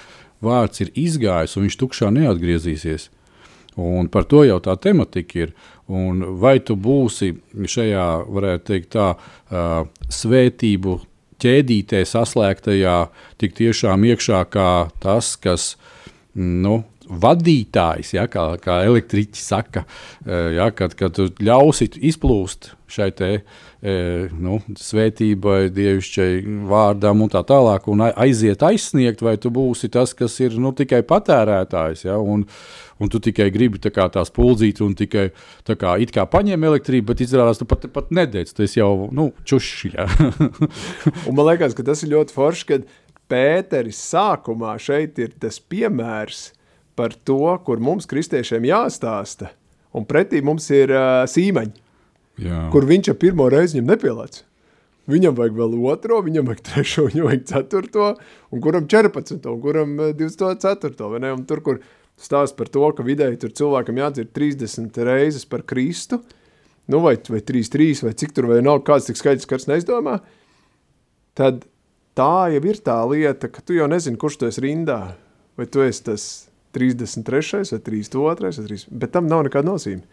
vārds 0.43 0.83
ir 0.83 0.91
izgājis, 0.99 1.55
un 1.55 1.67
viņš 1.67 1.77
tukšā 1.79 2.09
neatgriezīsies. 2.11 3.09
Un 3.79 4.09
par 4.11 4.27
to 4.29 4.43
jau 4.45 4.59
tā 4.61 4.75
tematika 4.77 5.45
ir. 5.45 5.53
Un 5.87 6.21
vai 6.39 6.59
tu 6.63 6.75
būsi 6.79 7.33
šajā, 7.53 8.05
varētu 8.29 8.67
teikt, 8.69 8.91
tā 8.95 9.07
uh, 9.15 9.87
svētību 10.11 10.99
ķēdītē 11.43 12.03
saslēgtajā, 12.07 12.97
tik 13.41 13.55
tiešām 13.57 14.05
iekšā 14.11 14.43
kā 14.53 14.69
tas, 15.03 15.33
kas 15.35 15.73
nu, 16.35 16.83
vadītājs, 17.03 18.13
ja, 18.15 18.27
kā, 18.31 18.45
kā 18.63 18.79
elektriķis 18.87 19.49
saka, 19.51 19.83
ja, 20.25 20.69
kad, 20.75 20.95
kad 20.99 21.15
tu 21.17 21.27
ļausi 21.43 21.89
izplūst 21.99 22.71
šai 22.93 23.09
te, 23.17 23.31
nu, 23.83 24.61
svētībai, 24.79 25.67
dievišķai 25.75 26.29
vārdam 26.69 27.25
un 27.25 27.31
tā 27.33 27.41
tālāk, 27.43 27.89
un 27.91 28.05
aiziet 28.07 28.63
aizsniegt, 28.63 29.23
vai 29.25 29.35
tu 29.41 29.51
būsi 29.51 29.89
tas, 29.91 30.13
kas 30.15 30.37
ir 30.39 30.55
nu, 30.61 30.71
tikai 30.71 31.01
patērētājs. 31.07 32.05
Ja, 32.05 32.15
un, 32.15 32.45
un 33.03 33.11
tu 33.11 33.19
tikai 33.23 33.49
gribi 33.51 33.81
tā 33.83 33.91
kā 33.91 34.07
tās 34.13 34.31
puldzīt, 34.31 34.79
un 34.85 34.95
tikai 34.95 35.29
tā 35.67 35.75
kā, 35.79 35.97
kā 36.15 36.25
paņem 36.31 36.63
elektrību, 36.69 37.09
bet 37.11 37.25
izrādās, 37.27 37.59
tu 37.59 37.67
pat, 37.67 37.89
pat 37.91 38.15
nedēļ. 38.15 38.55
Tas 38.55 38.77
jau 38.79 39.09
nu, 39.11 39.31
čušs. 39.43 39.85
Ja. 39.91 40.07
man 41.35 41.45
liekas, 41.51 41.75
ka 41.75 41.83
tas 41.83 42.05
ir 42.05 42.15
ļoti 42.15 42.37
forši, 42.39 42.67
kad 42.71 42.91
Pēteris 43.31 43.99
sākumā 44.13 44.77
šeit 44.83 45.19
ir 45.19 45.35
tas 45.41 45.59
piemērs, 45.59 46.51
par 46.95 47.15
to, 47.25 47.57
kur 47.65 47.81
mums, 47.83 48.07
kristiešiem, 48.09 48.67
jāstāsta. 48.69 49.51
Un 49.93 50.05
pretī 50.09 50.41
mums 50.45 50.69
ir 50.73 50.93
uh, 50.93 51.23
sīmeņi, 51.29 51.82
Jā. 52.41 52.67
kur 52.73 52.87
viņš 52.89 53.11
ar 53.13 53.17
pirmo 53.21 53.45
reizi 53.51 53.77
viņam 53.77 53.91
nepielāca. 53.93 54.45
Viņam 55.11 55.35
vajag 55.35 55.57
vēl 55.57 55.73
otro, 55.91 56.21
viņam 56.23 56.47
vajag 56.49 56.61
trešo, 56.69 57.05
viņam 57.09 57.27
vajag 57.27 57.43
ceturto, 57.49 58.13
un 58.53 58.63
kuram 58.63 58.87
14, 58.89 59.49
un 59.51 59.59
kuram 59.63 59.97
24. 60.15 61.09
Vai 61.11 61.19
ne? 61.23 61.33
Un 61.35 61.43
tur, 61.49 61.61
kur 61.65 61.81
stāsta 62.19 62.57
par 62.57 62.71
to, 62.71 62.85
ka 62.95 63.05
vidēji 63.05 63.41
tur 63.41 63.53
cilvēkam 63.59 63.99
jādzird 63.99 64.31
30 64.35 65.03
reizes 65.07 65.45
par 65.49 65.65
Kristu, 65.67 66.21
nu 66.91 67.03
vai, 67.03 67.17
vai 67.29 67.43
3, 67.43 67.67
3, 67.73 68.05
vai 68.07 68.15
cik 68.19 68.33
tur 68.35 68.47
vai 68.51 68.61
nav 68.63 68.83
kāds 68.87 69.09
tik 69.09 69.19
skaidrs, 69.19 69.49
kas 69.49 69.67
neizdomā, 69.69 70.19
tad 71.37 71.65
tā 72.17 72.47
jau 72.53 72.63
ir 72.69 72.79
tā 72.85 72.97
lieta, 73.09 73.49
ka 73.51 73.63
tu 73.65 73.75
jau 73.75 73.89
nezini, 73.91 74.19
kurš 74.19 74.39
tu 74.39 74.49
esi 74.49 74.63
rindā, 74.63 74.99
vai 75.59 75.67
tu 75.67 75.83
esi 75.83 76.03
tas 76.05 76.27
33. 76.73 77.63
vai 77.71 77.79
32. 77.87 78.35
vai 78.41 78.51
3. 78.51 78.85
Bet 78.89 79.13
tam 79.13 79.29
nav 79.29 79.45
nekāda 79.47 79.69
nozīme. 79.69 80.03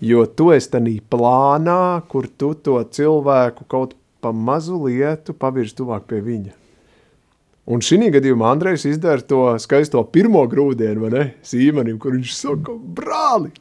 Jo 0.00 0.24
tu 0.26 0.50
esi 0.54 0.70
tādā 0.72 0.94
plānā, 1.10 2.02
kur 2.08 2.28
tu 2.28 2.54
to 2.54 2.78
cilvēku 2.96 3.66
kaut 3.70 3.96
pa 4.24 4.32
mazu 4.32 4.78
lietu 4.86 5.34
pavirzi 5.36 5.76
tuvāk 5.80 6.06
pie 6.08 6.22
viņa. 6.24 6.54
Un 7.64 7.80
šī 7.80 8.10
gadījumā 8.12 8.50
Andrejs 8.52 8.84
izdara 8.88 9.24
to 9.24 9.42
skaisto 9.60 10.02
pirmo 10.12 10.42
grūdienu, 10.48 11.06
vai 11.06 11.10
ne? 11.14 11.24
Sīmanim, 11.44 11.96
kur 12.00 12.12
viņš 12.16 12.32
saka, 12.36 12.76
brāli! 12.76 13.54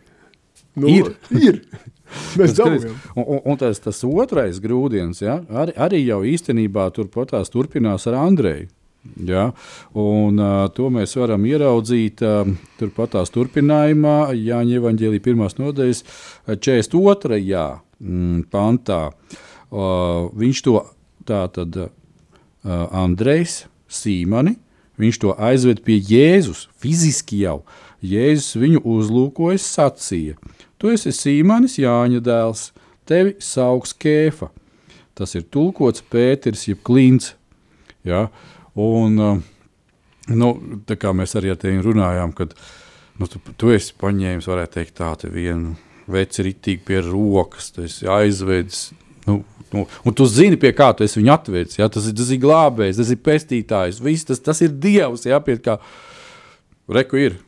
Nu, 0.76 0.89
ir. 0.92 1.13
ir. 1.32 1.62
Mēs 2.39 2.56
domājam. 2.58 2.98
Un, 3.16 3.39
un, 3.39 3.58
tas, 3.58 3.80
tas 3.82 4.04
otrais 4.06 4.60
grūdienis, 4.62 5.24
ja, 5.24 5.39
arī, 5.50 5.76
arī 5.88 6.02
jau 6.04 6.20
īstenībā 6.28 6.89
turpinās 7.54 8.08
ar 8.12 8.20
Andreju. 8.26 8.68
Ja? 9.28 9.50
Un, 10.00 10.39
uh, 10.39 10.66
to 10.76 10.88
mēs 10.94 11.16
varam 11.20 11.44
ieraudzīt 11.48 12.24
uh, 12.24 12.48
turpat 12.80 13.13
tās 13.18 13.32
turpinājumā, 13.36 14.32
Jāņa 14.38 14.80
Evanģēlīja 14.80 15.24
pirmās 15.24 15.58
nodaļas 15.60 16.04
42. 16.48 17.60
Mm, 18.00 18.46
pantā. 18.52 19.02
Uh, 19.74 20.30
viņš 20.39 20.63
to 20.66 20.78
tātad 21.28 21.78
uh, 21.86 21.92
Andrejs 22.63 23.63
Sīmani, 23.92 24.56
viņš 25.02 25.20
to 25.20 25.36
aizved 25.36 25.84
pie 25.86 26.00
Jēzus, 26.00 26.68
fiziski 26.80 27.44
jau. 27.44 27.62
Jēzus 28.04 28.58
viņu 28.60 28.84
uzlūkojas 28.88 29.68
sacīja, 29.76 30.39
tu 30.80 30.92
esi 30.92 31.13
Sīmanis 31.16 31.78
Jāņa 31.80 32.24
dēls, 32.24 32.72
tevi 33.08 33.36
sauks 33.44 33.96
Kēfa. 34.00 34.52
Tas 35.13 35.36
ir 35.38 35.46
tulkots 35.54 36.04
Pēters 36.10 36.66
jeb 36.66 36.80
Klints. 36.88 37.36
Ja? 38.04 38.26
Uh, 38.26 38.53
Un, 38.80 39.20
uh, 39.22 39.42
nu, 40.34 40.50
tā 40.88 40.98
kā 41.00 41.14
mēs 41.16 41.36
arī 41.38 41.54
ar 41.54 41.60
tevi 41.62 41.82
runājām, 41.84 42.34
kad 42.38 42.56
nu, 43.20 43.30
tu, 43.30 43.42
tu 43.60 43.74
esi 43.74 43.94
paņēmis, 44.02 44.50
varētu 44.50 44.80
teikt, 44.80 44.96
tādu 45.02 45.32
vienu 45.34 45.76
veci 46.12 46.46
ritīgi 46.48 46.84
pie 46.88 47.00
rokas, 47.06 47.72
tu 47.74 47.86
esi 47.86 48.10
aizvedis. 48.10 48.90
Nu, 49.28 49.40
nu, 49.72 49.86
un 50.04 50.18
tu 50.18 50.28
zini, 50.28 50.60
pie 50.60 50.74
kā 50.76 50.92
tu 50.98 51.08
viņu 51.08 51.34
atvedis. 51.36 51.80
Ja? 51.80 51.90
Tas, 51.92 52.10
ir, 52.10 52.18
tas 52.18 52.34
ir 52.34 52.42
glābējs, 52.44 53.00
tas 53.00 53.14
ir 53.14 53.24
pestītājs, 53.24 54.04
viss, 54.04 54.28
tas, 54.28 54.42
tas 54.44 54.62
ir 54.66 54.74
dievs. 54.84 55.28
Ja? 55.30 55.40
Pie 55.44 55.60
kā 55.64 55.80
reku 56.92 57.22
ir. 57.22 57.40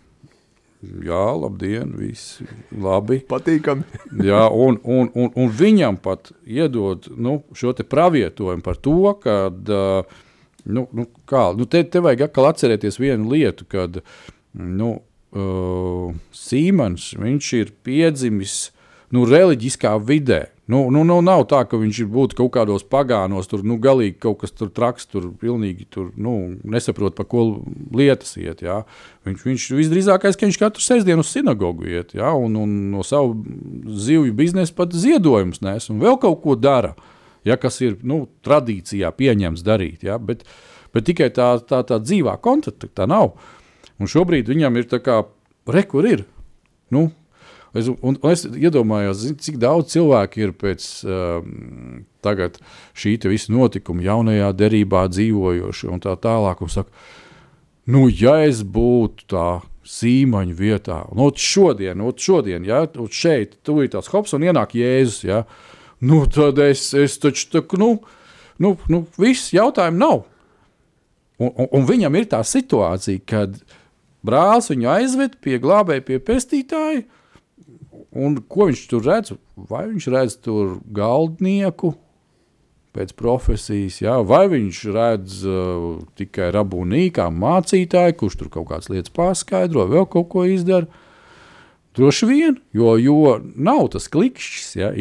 Jā, 0.85 1.23
labdien, 1.39 1.95
viss 1.97 2.43
labi. 2.69 3.17
Patīkami. 3.25 3.85
Jā, 4.27 4.43
un, 4.53 4.77
un, 4.83 5.09
un, 5.17 5.31
un 5.33 5.49
viņam 5.49 5.97
pat 6.03 6.29
iedod 6.45 7.07
nu, 7.17 7.39
šo 7.57 7.73
pravietojumu 7.73 8.61
par 8.65 8.77
to, 8.77 8.99
ka 9.23 9.37
uh, 9.49 10.19
Nu, 10.65 10.87
nu, 10.97 11.05
kā, 11.29 11.51
nu 11.57 11.67
te, 11.69 11.83
te 11.85 12.01
vajag 12.01 12.25
atkal 12.25 12.49
atcerēties 12.49 12.97
vienu 12.97 13.29
lietu, 13.35 13.67
kad 13.69 14.01
nu, 14.57 14.95
uh, 15.37 16.09
Sīmans 16.33 17.11
ir 17.53 17.71
piedzimis 17.85 18.57
nu, 19.13 19.27
reliģiskā 19.29 19.93
vidē. 20.01 20.47
Nu, 20.65 20.87
nu, 20.89 21.03
nu, 21.05 21.19
nav 21.21 21.43
tā, 21.45 21.59
ka 21.69 21.77
viņš 21.77 21.99
būtu 22.09 22.39
kaut 22.39 22.55
kādos 22.55 22.81
pagānos, 22.89 23.45
tur 23.45 23.61
nu, 23.61 23.77
galīgi 23.77 24.17
kaut 24.23 24.39
kas 24.41 24.55
tur 24.57 24.71
traks, 24.73 25.05
tur 25.05 25.27
pilnīgi 25.37 25.85
tur, 25.93 26.07
nu, 26.17 26.55
nesaprot, 26.65 27.13
pa 27.13 27.27
ko 27.29 27.43
lietas 27.93 28.33
iet. 28.41 28.63
Jā. 28.65 28.81
Viņš, 29.29 29.43
viņš 29.45 29.67
visdrīzākais, 29.77 30.33
ka 30.33 30.49
viņš 30.49 30.57
katru 30.63 30.81
sestdienu 30.81 31.21
uz 31.21 31.29
sinagogu 31.29 31.85
iet, 31.85 32.15
jā, 32.17 32.33
un, 32.33 32.57
un 32.57 32.73
no 32.95 33.05
savu 33.05 33.37
zivju 33.85 34.33
biznesa 34.33 34.73
pat 34.73 34.97
ziedojumus 34.97 35.61
nes 35.61 35.91
un 35.93 36.01
vēl 36.01 36.17
kaut 36.25 36.41
ko 36.41 36.57
dara. 36.57 36.95
Uh, 36.97 37.11
ja, 37.45 37.57
kas 37.61 37.79
ir 37.85 37.99
nu, 38.03 38.25
tradīcijā 38.45 39.11
pieņemts 39.15 39.65
darīt. 39.65 40.05
Ja, 40.07 40.17
bet, 40.19 40.43
bet 40.95 41.07
tikai 41.09 41.29
tā, 41.35 41.55
tā, 41.67 41.83
tā 41.87 41.99
dzīvā 42.01 42.37
kontakta 42.43 42.89
tā 43.01 43.09
nav. 43.09 43.35
Un 44.01 44.11
šobrīd 44.11 44.49
viņam 44.51 44.81
ir 44.81 44.89
tā 44.91 44.99
kā 45.03 45.21
rekur 45.71 46.09
ir. 46.09 46.25
Nu, 46.93 47.11
Es, 47.75 47.89
un, 47.91 48.15
un 48.15 48.31
es 48.31 48.45
iedomājos, 48.47 49.25
cik 49.43 49.57
daudz 49.59 49.89
cilvēku 49.91 50.39
ir 50.39 50.51
pēc 50.55 50.85
um, 51.11 52.05
šī 52.95 53.17
visa 53.27 53.51
notikuma, 53.51 53.99
jaunajā 54.05 54.53
derībā 54.55 55.01
dzīvojoši 55.11 55.89
un 55.91 55.99
tā 55.99 56.13
tālāk. 56.23 56.63
Un 56.63 56.71
saka, 56.71 56.87
nu, 57.91 58.05
ja 58.07 58.37
es 58.47 58.61
būtu 58.63 59.27
tā 59.35 59.49
sīmaņa 59.83 60.55
vietā, 60.55 61.01
un 61.11 61.25
šodien, 61.35 61.99
un 61.99 62.15
šodien, 62.15 62.63
ja, 62.63 62.85
un 62.95 63.11
šeit, 63.11 63.59
ir 63.67 63.91
tās 63.91 64.07
hops 64.13 64.37
un 64.39 64.47
ienāk 64.47 64.77
Jēzus. 64.79 65.25
Ja, 65.27 65.43
uh, 65.43 65.74
Nu, 66.03 66.25
tad 66.27 66.59
es, 66.63 66.89
es 66.97 67.17
taču 67.21 67.47
tā, 67.53 67.63
nu, 67.79 67.95
nu, 68.61 68.75
nu, 68.91 69.03
viss 69.19 69.53
jautājumu 69.55 70.01
nav. 70.01 70.23
Un, 71.39 71.51
un, 71.51 71.67
un 71.79 71.87
viņam 71.87 72.15
ir 72.15 72.29
tā 72.31 72.39
situācija, 72.47 73.23
kad 73.27 73.59
brālis 74.25 74.71
viņu 74.71 74.89
aizved 74.91 75.37
pie 75.43 75.59
glābēja, 75.63 76.05
pie 76.07 76.19
pestītāja. 76.23 77.03
Un 78.15 78.39
ko 78.47 78.69
viņš 78.69 78.85
tur 78.91 79.03
redz? 79.03 79.35
Vai 79.55 79.85
viņš 79.89 80.07
redz 80.13 80.37
tur 80.43 80.77
galdnieku, 80.95 81.93
pēc 82.95 83.11
profesijas, 83.19 83.99
jā, 84.03 84.15
vai 84.23 84.45
viņš 84.51 84.81
redz 84.95 85.41
uh, 85.49 85.97
tikai 86.15 86.51
rabunī 86.55 87.09
kā 87.15 87.27
mācītāju, 87.27 88.15
kurš 88.21 88.37
tur 88.39 88.51
kaut 88.53 88.69
kādas 88.71 88.91
lietas 88.91 89.13
paskaidro, 89.15 89.87
vēl 89.91 90.07
kaut 90.11 90.29
ko 90.31 90.45
izdara. 90.47 90.87
Droši 91.95 92.27
vien, 92.27 92.57
jo, 92.75 92.97
jo 92.99 93.37
nav 93.55 93.87
tas 93.93 94.09
klikšķis, 94.11 94.71
ja, 94.75 94.91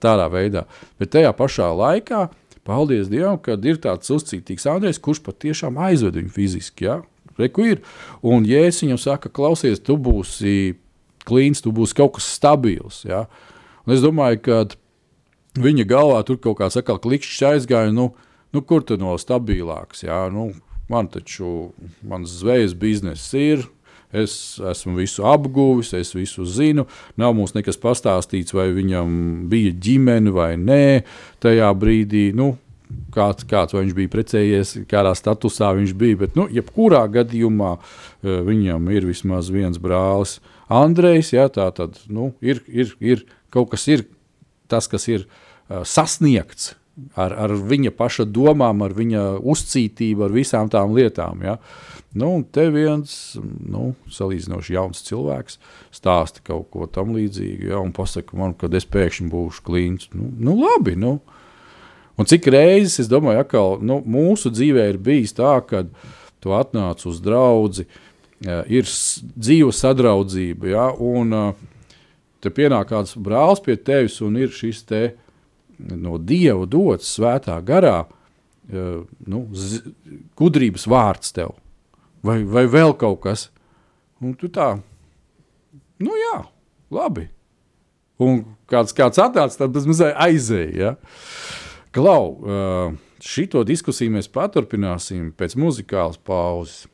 tādā 0.00 0.28
veidā, 0.32 0.66
bet 1.00 1.14
tajā 1.14 1.32
pašā 1.36 1.70
laikā, 1.72 2.26
paldies 2.68 3.08
Dievam, 3.10 3.38
kad 3.42 3.64
ir 3.64 3.80
tāds 3.82 4.12
uzcītīgs 4.12 4.68
Andrejs, 4.68 5.00
kurš 5.02 5.22
patiešām 5.24 5.80
aizved 5.80 6.18
viņu 6.20 6.32
fiziski, 6.34 6.86
ja, 6.90 7.00
reku 7.40 7.64
ir. 7.72 7.80
Un, 8.20 8.44
ja 8.48 8.66
es 8.68 8.82
viņam 8.84 9.00
saku, 9.00 9.32
klausies, 9.32 9.80
tu 9.80 9.96
būsi 9.96 10.76
klīns, 11.28 11.64
tu 11.64 11.72
būsi 11.72 11.96
kaut 11.96 12.18
kas 12.18 12.28
stabils, 12.36 13.02
ja, 13.08 13.24
un 13.86 13.96
es 13.96 14.04
domāju, 14.04 14.42
ka 14.44 14.60
viņa 15.62 15.88
galvā 15.88 16.20
tur 16.26 16.40
kaut 16.42 16.60
kāds 16.60 16.76
atkal 16.76 17.00
klikšķis 17.00 17.48
aizgāja, 17.54 17.94
nu, 17.96 18.10
nu 18.52 18.60
kur 18.60 18.84
tad 18.84 19.00
no 19.00 19.16
stabilāks, 19.16 20.04
ja, 20.04 20.26
nu, 20.32 20.50
man 20.92 21.08
taču, 21.08 21.72
mans 22.04 22.32
zvejas 22.42 22.76
bizness 22.76 23.32
ir, 23.38 23.64
Es 24.12 24.34
esmu 24.60 24.98
visu 24.98 25.24
apguvis, 25.24 25.94
es 25.96 26.12
visu 26.12 26.44
zinu. 26.44 26.84
Nav 27.16 27.32
mums 27.36 27.54
nekas 27.56 27.80
pastāstīts, 27.80 28.52
vai 28.52 28.68
viņam 28.76 29.14
bija 29.48 29.72
ģimene 29.72 30.34
vai 30.34 30.50
nē. 30.60 30.84
Tajā 31.40 31.70
brīdī, 31.80 32.26
nu, 32.36 32.50
kāds, 33.14 33.46
kāds 33.48 33.76
viņš 33.76 33.94
bija 33.96 34.12
precējies, 34.12 34.74
kādā 34.90 35.14
statusā 35.16 35.72
viņš 35.78 35.94
bija. 35.96 36.20
Bet, 36.24 36.36
nu, 36.36 36.44
jebkurā 36.52 37.06
gadījumā 37.14 37.72
eh, 37.78 38.42
viņam 38.48 38.90
ir 38.92 39.08
vismaz 39.08 39.48
viens 39.54 39.80
brālis, 39.80 40.40
Andrejs. 40.72 41.32
Ja, 41.32 41.48
tā 41.52 41.70
tad 41.76 41.96
nu, 42.12 42.34
ir, 42.44 42.62
ir, 42.68 42.92
ir 43.00 43.24
kaut 43.52 43.72
kas, 43.72 43.88
ir, 43.92 44.06
tas, 44.72 44.88
kas 44.88 45.08
ir 45.08 45.26
uh, 45.26 45.82
sasniegts 45.88 46.72
ar, 47.16 47.32
ar 47.32 47.54
viņa 47.56 47.92
paša 47.96 48.26
domām, 48.28 48.82
ar 48.84 48.94
viņa 48.96 49.24
uzcītību, 49.40 50.26
ar 50.26 50.34
visām 50.34 50.70
tām 50.72 50.94
lietām. 50.96 51.42
Ja. 51.44 51.56
Nu, 52.12 52.34
un 52.36 52.44
te 52.44 52.66
viens 52.72 53.14
nu, 53.40 53.92
salīdzinoši 54.12 54.76
jauns 54.76 55.04
cilvēks 55.06 55.58
stāsta 55.94 56.44
kaut 56.44 56.68
ko 56.74 56.88
tam 56.90 57.14
līdzīgu, 57.16 57.70
ja, 57.72 57.80
un 57.80 57.94
pasaka 57.96 58.36
man, 58.36 58.52
kad 58.58 58.74
es 58.76 58.88
pēkšņi 58.88 59.30
būšu 59.32 59.64
klīns. 59.64 60.10
Nu, 60.16 60.28
nu 60.36 60.58
labi, 60.60 60.96
nu. 61.00 61.18
Un 62.20 62.28
cik 62.28 62.50
reizes, 62.52 62.98
es 63.00 63.08
domāju, 63.08 63.40
atkal, 63.40 63.78
nu, 63.80 64.02
mūsu 64.04 64.52
dzīvē 64.52 64.90
ir 64.92 65.00
bijis 65.00 65.32
tā, 65.38 65.54
ka 65.64 65.86
tu 66.44 66.52
atnāc 66.52 67.06
uz 67.08 67.22
draugu, 67.24 67.86
ir 68.42 68.84
dzīva 68.84 69.72
sadraudzība, 69.72 70.68
ja, 70.68 70.86
un 70.92 71.32
te 72.42 72.50
pienāk 72.52 72.90
kāds 72.90 73.14
brālis 73.16 73.62
pie 73.64 73.78
tevis, 73.78 74.18
un 74.20 74.36
ir 74.36 74.52
šis 74.52 74.82
te 74.84 75.02
no 75.90 76.18
Dieva 76.18 76.66
dots 76.70 77.16
svētā 77.16 77.58
garā, 77.66 78.04
nu, 78.70 79.42
gudrības 80.38 80.86
vārds 80.88 81.34
tev 81.34 81.56
vai, 82.24 82.42
vai 82.46 82.66
vēl 82.70 82.94
kaut 82.98 83.22
kas. 83.26 83.46
Un 84.22 84.34
tu 84.38 84.50
tā, 84.52 84.76
nu 86.02 86.18
jā, 86.18 86.36
labi. 86.94 87.26
Un 88.22 88.44
kāds, 88.70 88.94
kāds 88.94 89.18
atnāca, 89.18 89.58
tad 89.64 89.72
tas 89.74 89.86
mazliet 89.88 90.14
aizēja. 90.22 90.92
Ja? 90.92 90.92
Klau, 91.94 92.36
šito 93.22 93.64
diskusiju 93.66 94.14
mēs 94.14 94.30
paturpināsim 94.32 95.32
pēc 95.36 95.56
muzikālas 95.58 96.20
pauzes. 96.22 96.86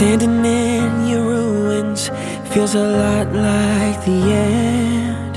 Standing 0.00 0.40
in 0.46 1.08
your 1.08 1.24
ruins 1.26 2.08
feels 2.54 2.74
a 2.74 2.82
lot 2.82 3.26
like 3.34 4.02
the 4.06 4.20
end. 4.32 5.36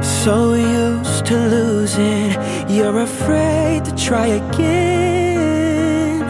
So 0.00 0.54
used 0.54 1.26
to 1.26 1.34
losing, 1.34 2.36
you're 2.68 3.00
afraid 3.00 3.84
to 3.86 3.92
try 3.96 4.26
again. 4.28 6.20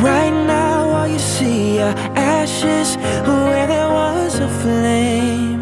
Right 0.00 0.30
now, 0.46 0.88
all 0.90 1.08
you 1.08 1.18
see 1.18 1.80
are 1.80 1.96
ashes 2.14 2.94
where 3.26 3.66
there 3.66 3.88
was 3.88 4.38
a 4.38 4.48
flame. 4.62 5.60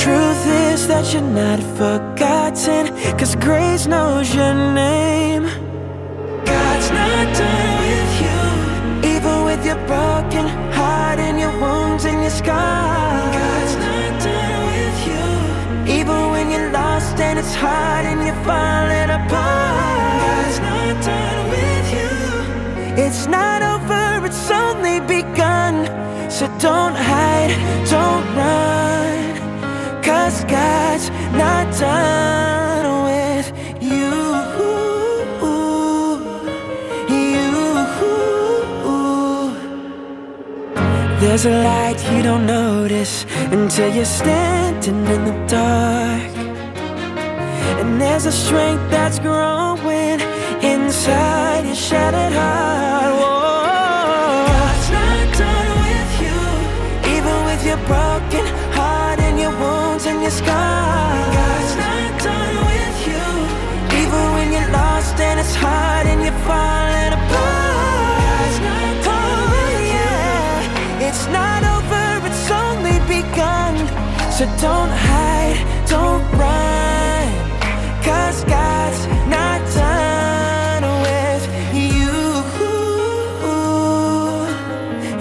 Truth 0.00 0.46
is 0.70 0.86
that 0.88 1.12
you're 1.12 1.30
not 1.44 1.60
forgotten, 1.76 2.86
cause 3.18 3.36
grace 3.36 3.86
knows 3.86 4.34
your 4.34 4.54
name. 4.54 5.61
Scars. 12.38 13.34
God's 13.36 13.76
not 13.86 14.10
done 14.26 14.60
with 14.72 14.98
you, 15.08 15.26
even 15.98 16.20
when 16.32 16.50
you're 16.50 16.70
lost 16.70 17.16
and 17.20 17.38
it's 17.38 17.54
hard 17.54 18.04
and 18.10 18.18
you're 18.26 18.42
falling 18.48 19.10
apart. 19.18 20.22
God's 20.24 20.58
not 20.68 20.94
done 21.10 21.40
with 21.54 21.86
you. 21.96 23.04
It's 23.04 23.26
not 23.26 23.60
over, 23.72 24.26
it's 24.26 24.50
only 24.50 25.00
begun. 25.00 25.74
So 26.30 26.46
don't 26.58 26.96
hide, 27.10 27.52
don't 27.94 28.26
run, 28.40 30.02
cause 30.02 30.44
God's 30.44 31.10
not 31.36 31.64
done 31.78 32.51
There's 41.32 41.46
a 41.46 41.62
light 41.64 41.96
you 42.12 42.22
don't 42.22 42.44
notice 42.44 43.24
until 43.50 43.88
you're 43.88 44.04
standing 44.04 45.06
in 45.06 45.24
the 45.24 45.46
dark. 45.48 46.36
And 47.80 47.98
there's 47.98 48.26
a 48.26 48.32
strength 48.32 48.90
that's 48.90 49.18
growing 49.18 50.20
inside 50.60 51.64
your 51.64 51.74
shattered 51.74 52.34
heart. 52.34 53.16
God's 54.46 54.90
not 54.90 55.26
done 55.38 55.70
with 55.86 56.12
you, 56.20 56.38
even 57.16 57.36
with 57.48 57.64
your 57.64 57.80
broken 57.88 58.44
heart 58.76 59.18
and 59.18 59.40
your 59.40 59.52
wounds 59.52 60.04
and 60.04 60.20
your 60.20 60.30
scars. 60.30 61.34
God's 61.38 61.76
not 61.76 62.10
done 62.28 62.56
with 62.68 62.96
you, 63.08 63.24
even 64.02 64.22
when 64.34 64.52
you're 64.52 64.70
lost 64.70 65.18
and 65.18 65.40
it's 65.40 65.54
hard 65.54 66.06
and 66.08 66.22
you're 66.24 66.40
falling 66.44 66.81
So 74.42 74.48
don't 74.60 74.90
hide, 74.90 75.54
don't 75.86 76.24
run. 76.36 77.28
Cause 78.02 78.42
God's 78.42 79.06
not 79.30 79.60
done 79.72 80.82
with 81.06 81.44
you. 81.72 82.10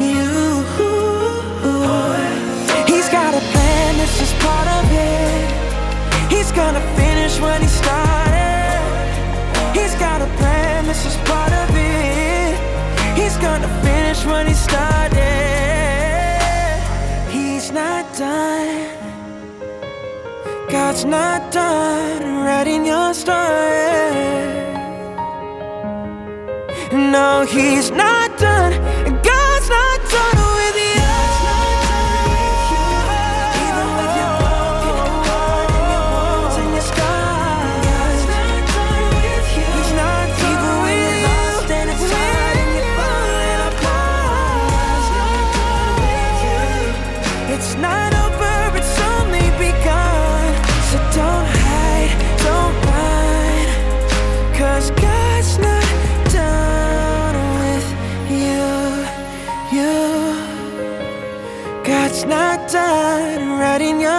You. 0.01 0.25
He's 2.87 3.09
got 3.09 3.35
a 3.35 3.41
plan, 3.53 3.97
this 3.99 4.21
is 4.25 4.33
part 4.41 4.67
of 4.77 4.85
it. 4.89 5.51
He's 6.33 6.51
gonna 6.51 6.81
finish 6.95 7.39
what 7.39 7.61
he 7.61 7.67
started. 7.67 8.81
He's 9.75 9.93
got 9.99 10.23
a 10.23 10.29
plan, 10.37 10.87
this 10.87 11.05
is 11.05 11.15
part 11.29 11.53
of 11.53 11.69
it. 11.75 12.57
He's 13.15 13.37
gonna 13.37 13.69
finish 13.83 14.25
what 14.25 14.47
he 14.47 14.55
started. 14.55 15.11
He's 17.29 17.69
not 17.71 18.03
done. 18.17 19.10
God's 20.71 21.03
not 21.03 21.51
done 21.51 22.45
writing 22.45 22.85
your 22.85 23.13
story. 23.13 23.35
No, 26.93 27.45
He's 27.45 27.91
not 27.91 28.37
done. 28.39 29.00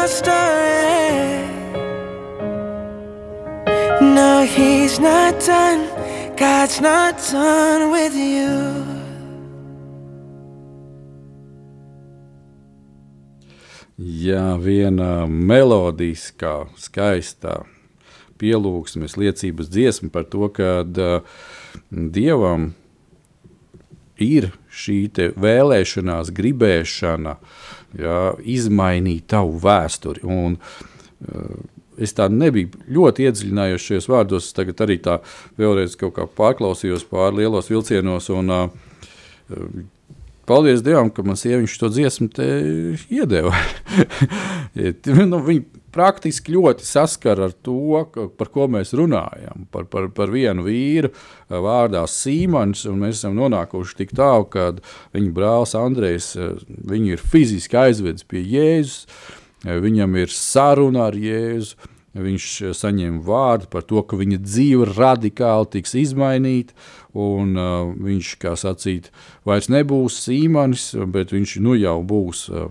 started. 0.08 1.48
No, 4.00 4.44
he's 4.44 4.98
not 4.98 5.38
done. 5.40 5.88
God's 6.36 6.80
not 6.80 7.18
done 7.30 7.90
with 7.90 8.14
you. 8.14 8.50
Jā, 14.02 14.56
viena 14.58 15.26
melodiskā, 15.28 16.66
skaistā 16.80 17.60
pielūgsmes 18.40 19.14
liecības 19.20 19.68
dziesma 19.70 20.10
par 20.10 20.26
to, 20.26 20.48
ka 20.50 20.82
dievam 21.92 22.72
ir 24.18 24.50
šī 24.72 24.98
vēlēšanās, 25.38 26.32
gribēšana 26.34 27.36
uh, 27.36 27.71
jā, 27.98 28.18
izmainīt 28.54 29.28
tavu 29.32 29.58
vēsturi. 29.62 30.24
Un, 30.28 30.58
uh, 30.58 31.56
es 32.02 32.14
tā 32.16 32.28
nebiju 32.32 32.84
ļoti 32.96 33.28
iedziļinājies 33.28 33.88
šajos 33.88 34.10
vārdos. 34.12 34.48
Es 34.48 34.56
tagad 34.56 34.80
arī 34.84 34.98
tā 35.04 35.18
vēlreiz 35.60 35.98
pārklausījos 35.98 37.06
pāri 37.10 37.42
lielos 37.42 37.70
vilcienos. 37.72 38.30
Un, 38.32 38.54
uh, 38.54 39.66
Paldies 40.48 40.82
Dievam, 40.82 41.10
ka 41.14 41.22
man 41.22 41.38
sieviņš 41.38 41.76
to 41.78 41.88
dziesmu 41.92 42.26
iedeva. 43.14 43.54
nu, 45.30 45.38
viņa 45.46 45.81
praktiski 45.92 46.54
ļoti 46.56 46.86
saskara 46.86 47.48
ar 47.48 47.54
to, 47.64 48.04
ka, 48.12 48.26
par 48.38 48.50
ko 48.54 48.66
mēs 48.72 48.94
runājam. 48.98 49.66
Par, 49.74 49.86
par, 49.92 50.08
par 50.14 50.32
vienu 50.32 50.66
vīru 50.66 51.12
vārdā 51.50 52.04
Sīmans, 52.08 52.86
un 52.90 53.02
mēs 53.04 53.20
esam 53.20 53.36
nonākuši 53.38 53.98
tik 54.02 54.16
tālu, 54.16 54.48
ka 54.52 54.72
viņa 55.14 55.32
brālis 55.36 55.76
Andrejs 55.78 56.32
viņu 56.66 57.16
ir 57.16 57.22
fiziski 57.22 57.78
aizvedis 57.84 58.26
pie 58.28 58.42
Jēzus, 58.42 59.06
viņam 59.62 60.18
ir 60.22 60.32
saruna 60.34 61.08
ar 61.10 61.18
Jēzu. 61.18 61.91
Viņš 62.12 62.46
saņem 62.76 63.22
vārdu 63.24 63.70
par 63.72 63.86
to, 63.88 64.02
ka 64.04 64.18
viņa 64.20 64.36
dzīve 64.44 64.84
radikāli 64.90 65.70
tiks 65.72 65.94
izmainīta 65.96 66.74
un 67.16 67.54
uh, 67.56 67.92
viņš, 67.96 68.32
kā 68.42 68.52
sacīt, 68.60 69.08
vairs 69.48 69.70
nebūs 69.72 70.18
Sīmanis, 70.26 70.90
bet 71.08 71.32
viņš 71.32 71.54
nu 71.64 71.72
jau 71.80 71.96
būs 72.04 72.42
uh, 72.52 72.66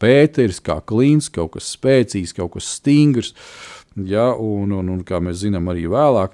Pēters, 0.00 0.62
kā 0.64 0.78
klīns, 0.80 1.28
kaut 1.32 1.58
kas 1.58 1.68
spēcīgs, 1.76 2.32
kaut 2.36 2.54
kas 2.56 2.70
stingrs. 2.78 3.34
Ja, 3.96 4.30
un, 4.32 4.72
un, 4.76 4.88
un 4.92 5.02
kā 5.04 5.20
mēs 5.24 5.42
zinām 5.44 5.68
arī 5.72 5.84
vēlāk, 5.92 6.32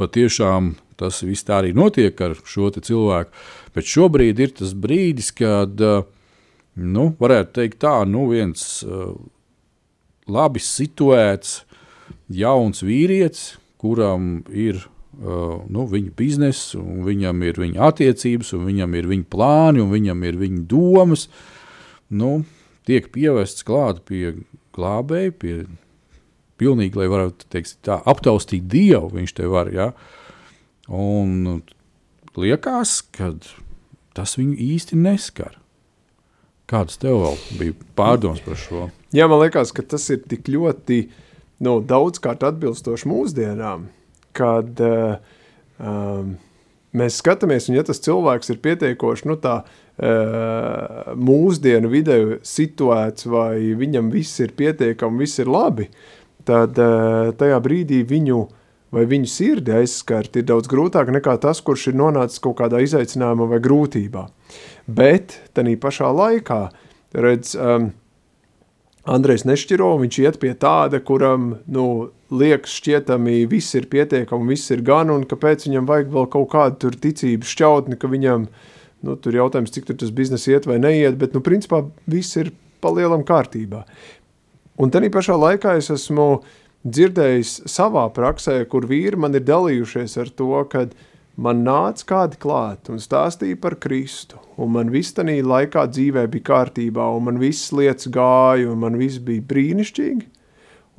patiešām 0.00 0.74
tas 1.00 1.20
viss 1.24 1.44
tā 1.48 1.58
arī 1.60 1.74
notiek 1.76 2.16
ar 2.24 2.36
šo 2.44 2.70
cilvēku. 2.76 3.36
Bet 3.76 3.88
šobrīd 3.88 4.40
ir 4.40 4.56
tas 4.56 4.72
brīdis, 4.76 5.30
kad, 5.36 5.80
nu, 6.76 7.04
varētu 7.20 7.54
teikt 7.60 7.80
tā, 7.84 7.94
nu 8.08 8.26
viens 8.32 8.82
labi 10.30 10.62
situēts 10.62 11.60
jauns 12.30 12.84
vīrietis, 12.86 13.56
kuram 13.80 14.44
ir 14.52 14.78
uh, 14.84 15.60
nu, 15.66 15.86
viņa 15.90 16.14
biznesa, 16.16 16.80
viņam 16.80 17.42
ir 17.48 17.60
viņa 17.64 17.84
attiecības, 17.90 18.54
viņam 18.60 18.96
ir 18.98 19.10
viņa 19.10 19.28
plāni, 19.32 19.82
un 19.82 19.92
viņam 19.92 20.24
ir 20.28 20.40
viņa 20.40 20.64
domas. 20.70 21.28
Nu, 22.10 22.42
tiek 22.88 23.10
pievests 23.14 23.66
klāt 23.66 24.02
pie 24.08 24.34
glābēja, 24.76 25.34
pie 25.36 25.54
pilnīgi, 26.60 26.98
lai 27.00 27.08
varētu 27.10 27.48
teikt, 27.52 27.78
tā, 27.86 28.00
aptaustīt 28.08 28.68
dievu. 28.70 29.14
Viņš 29.16 29.34
te 29.38 29.48
var. 29.50 29.70
Ja? 29.72 29.90
Un 30.90 31.62
liekas, 32.36 33.00
ka 33.14 33.32
tas 34.16 34.36
viņu 34.38 34.58
īsti 34.70 34.98
neskar. 35.00 35.56
Kāds 36.70 37.00
tev 37.02 37.24
bija 37.58 37.74
pārdoms 37.98 38.42
par 38.44 38.58
šo? 38.60 38.88
Jā, 39.14 39.26
man 39.26 39.40
liekas, 39.42 39.72
ka 39.74 39.82
tas 39.82 40.04
ir 40.14 40.20
tik 40.30 40.46
ļoti 40.50 41.00
nu, 41.66 41.80
daudzkārt 41.82 42.44
atbilstoši 42.46 43.10
mūsdienām 43.10 43.88
kad 44.36 44.80
uh, 44.84 45.16
um, 45.78 46.34
mēs 46.96 47.18
skatāmies, 47.22 47.68
un 47.70 47.78
ja 47.78 47.84
tas 47.86 48.02
cilvēks 48.04 48.52
ir 48.54 48.60
pietiekoši 48.64 49.28
nu, 49.30 49.36
tā, 49.42 49.60
uh, 49.64 51.10
mūsdienu 51.18 51.90
vidē 51.92 52.20
situēts, 52.46 53.28
vai 53.30 53.74
viņam 53.78 54.10
viss 54.14 54.40
ir 54.42 54.54
pietiekami, 54.58 55.24
viss 55.24 55.42
ir 55.42 55.50
labi, 55.50 55.90
tad 56.48 56.78
uh, 56.80 57.30
tajā 57.38 57.60
brīdī 57.64 58.02
viņu 58.08 58.46
vai 58.90 59.04
viņu 59.06 59.28
sirdi 59.30 59.70
aizskart 59.70 60.34
ir 60.40 60.48
daudz 60.48 60.66
grūtāk 60.70 61.12
nekā 61.14 61.36
tas, 61.38 61.60
kurš 61.62 61.92
ir 61.92 61.98
nonācis 62.00 62.42
kaut 62.42 62.56
kādā 62.58 62.80
izaicinājumā 62.82 63.46
vai 63.52 63.60
grūtībā. 63.62 64.24
Bet 64.90 65.36
tanī 65.54 65.76
pašā 65.78 66.08
laikā, 66.10 66.64
redz, 67.14 67.52
um, 67.54 67.92
Andrejs 69.08 69.46
nešķiro, 69.48 69.94
viņš 70.02 70.16
iet 70.20 70.38
pie 70.42 70.52
tāda, 70.60 71.00
kuram, 71.00 71.54
nu, 71.72 71.84
liekas, 72.30 72.74
šķietami 72.80 73.46
viss 73.48 73.74
ir 73.78 73.88
pietiekami, 73.90 74.52
viss 74.52 74.72
ir 74.74 74.82
gan, 74.84 75.12
un 75.14 75.24
kāpēc 75.28 75.64
viņam 75.66 75.88
vajag 75.88 76.10
vēl 76.12 76.28
kaut 76.34 76.50
kādu 76.52 76.92
ticības 76.92 77.54
šķautni, 77.54 77.96
ka 78.00 78.10
viņam, 78.12 78.46
nu, 79.06 79.16
tur 79.16 79.38
jautājums, 79.38 79.72
cik 79.72 79.88
tur 79.88 80.00
tas 80.02 80.12
biznes 80.12 80.44
iet 80.52 80.68
vai 80.68 80.76
neiet, 80.82 81.16
bet, 81.20 81.32
nu, 81.32 81.40
principā 81.44 81.86
viss 82.10 82.36
ir 82.36 82.52
palielam 82.84 83.24
kārtībā. 83.24 83.86
Un 84.80 84.92
tenī 84.92 85.08
pašā 85.12 85.36
laikā 85.36 85.78
es 85.80 85.90
esmu 85.92 86.42
dzirdējis 86.84 87.62
savā 87.68 88.06
praksē, 88.12 88.60
kur 88.68 88.84
vīri 88.88 89.16
man 89.20 89.36
ir 89.36 89.44
dalījušies 89.48 90.16
ar 90.20 90.28
to, 90.36 90.52
kad 90.72 90.92
man 91.40 91.62
nāca 91.64 92.04
kādi 92.12 92.38
klāt 92.40 92.90
un 92.92 93.00
stāstīja 93.00 93.58
par 93.60 93.78
Kristu, 93.80 94.40
un 94.60 94.74
man 94.74 94.90
viss 94.92 95.14
tanī 95.16 95.38
laikā 95.40 95.86
dzīvē 95.88 96.26
bija 96.32 96.48
kārtībā, 96.50 97.06
un 97.16 97.26
man 97.30 97.40
viss 97.40 97.72
lietas 97.72 98.10
gāja, 98.12 98.68
un 98.68 98.82
man 98.84 98.98
viss 99.00 99.22
bija 99.24 99.44
brīnišķīgi, 99.52 100.26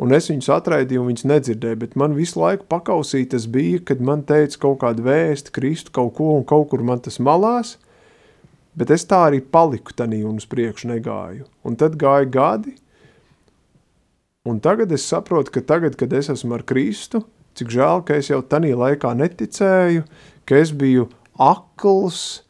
un 0.01 0.15
es 0.17 0.31
viņus 0.31 0.49
atraidīju, 0.57 1.03
un 1.03 1.11
viņus 1.11 1.27
nedzirdēju, 1.29 1.81
bet 1.83 1.97
man 1.99 2.17
visu 2.17 2.41
laiku 2.41 2.65
pakausītas 2.71 3.45
bija, 3.53 3.83
kad 3.91 4.01
man 4.01 4.25
teica 4.25 4.63
kaut 4.65 4.81
kādu 4.81 5.05
vēstu, 5.05 5.53
kristu 5.53 5.93
kaut 5.93 6.15
ko, 6.17 6.31
un 6.39 6.47
kaut 6.47 6.71
kur 6.71 6.81
man 6.85 7.03
tas 7.05 7.21
malās, 7.21 7.75
bet 8.73 8.93
es 8.95 9.05
tā 9.05 9.27
arī 9.27 9.43
paliku 9.43 9.93
tanī 9.93 10.23
un 10.25 10.39
uz 10.41 10.47
priekšu 10.49 10.89
negāju. 10.95 11.45
Un 11.67 11.77
tad 11.77 11.99
gāja 12.01 12.25
gadi, 12.33 12.73
un 14.47 14.57
tagad 14.63 14.89
es 14.95 15.05
saprotu, 15.05 15.53
ka 15.53 15.61
tagad, 15.61 15.99
kad 15.99 16.13
es 16.17 16.31
esmu 16.33 16.57
ar 16.57 16.65
Kristu, 16.65 17.21
cik 17.57 17.71
žēl, 17.73 18.01
ka 18.07 18.17
es 18.17 18.31
jau 18.31 18.39
tanī 18.41 18.71
laikā 18.77 19.11
neticēju, 19.19 20.05
ka 20.51 20.59
es 20.59 20.73
biju 20.75 21.07
akls, 21.39 22.41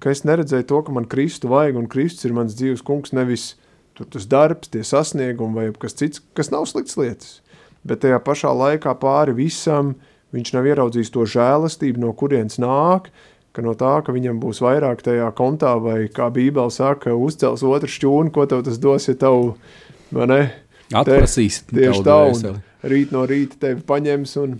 ka 0.00 0.14
es 0.14 0.24
neredzēju 0.24 0.64
to, 0.70 0.78
ka 0.86 0.94
man 0.96 1.04
Kristu 1.12 1.50
vajag, 1.52 1.76
un 1.76 1.90
Kristus 1.92 2.24
ir 2.24 2.32
mans 2.36 2.56
dzīves 2.56 2.80
kungs, 2.86 3.12
nevis 3.12 3.50
tur 3.98 4.08
tas 4.08 4.24
darbs, 4.24 4.70
tie 4.72 4.80
sasniegumi 4.86 5.58
vai 5.58 5.66
kas 5.76 5.98
cits, 5.98 6.22
kas 6.32 6.48
nav 6.54 6.64
slikts 6.70 6.96
lietas. 6.96 7.36
Bet 7.84 8.00
tajā 8.00 8.16
pašā 8.24 8.54
laikā 8.56 8.94
pāri 8.96 9.36
visam 9.36 9.92
viņš 10.32 10.54
nav 10.56 10.70
ieraudzījis 10.70 11.12
to 11.12 11.26
žēlastību, 11.28 12.00
no 12.00 12.14
kurienes 12.16 12.56
nāk, 12.62 13.10
ka 13.52 13.64
no 13.64 13.76
tā, 13.76 13.92
ka 14.00 14.16
viņam 14.16 14.40
būs 14.40 14.62
vairāk 14.64 15.04
tajā 15.04 15.28
kontā, 15.36 15.74
vai 15.84 16.06
kā 16.08 16.30
Bībele 16.32 16.72
saka, 16.72 17.12
uzcels 17.12 17.60
otru 17.68 17.92
šķūnu, 17.92 18.32
ko 18.32 18.48
tev 18.48 18.64
tas 18.64 18.80
dos, 18.80 19.10
ja 19.10 19.18
tev, 19.20 19.52
vai 20.14 20.28
ne? 20.32 20.42
Atprasīs. 20.96 21.60
Te, 21.68 21.76
tieši 21.82 22.04
tā, 22.08 22.18
un 22.32 22.62
rīt 22.88 23.12
no 23.12 23.26
rīta 23.28 23.60
tevi 23.66 23.84
paņems 23.84 24.38
un, 24.40 24.56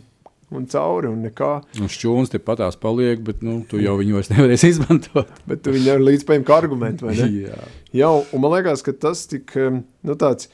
un 0.59 0.67
cauri, 0.71 1.11
un 1.11 1.23
nekā. 1.29 1.53
Un 1.81 1.91
šķūns 1.93 2.33
te 2.33 2.41
patās 2.43 2.79
paliek, 2.81 3.21
bet, 3.25 3.43
nu, 3.47 3.61
tu 3.69 3.81
jau 3.83 3.97
viņu 4.01 4.19
vairs 4.19 4.33
nevarēsi 4.33 4.73
izmantot. 4.75 5.31
bet 5.51 5.65
tu 5.65 5.75
viņu 5.75 5.97
līdz 6.03 6.27
paņem 6.29 6.47
kā 6.49 6.59
argumentu, 6.63 7.09
vai 7.09 7.17
ne? 7.19 7.31
Jā. 7.47 7.63
Jau, 8.03 8.13
un 8.33 8.45
man 8.45 8.57
liekas, 8.57 8.85
ka 8.87 8.95
tas 9.07 9.25
tik, 9.31 9.55
nu 9.57 10.19
tāds 10.21 10.51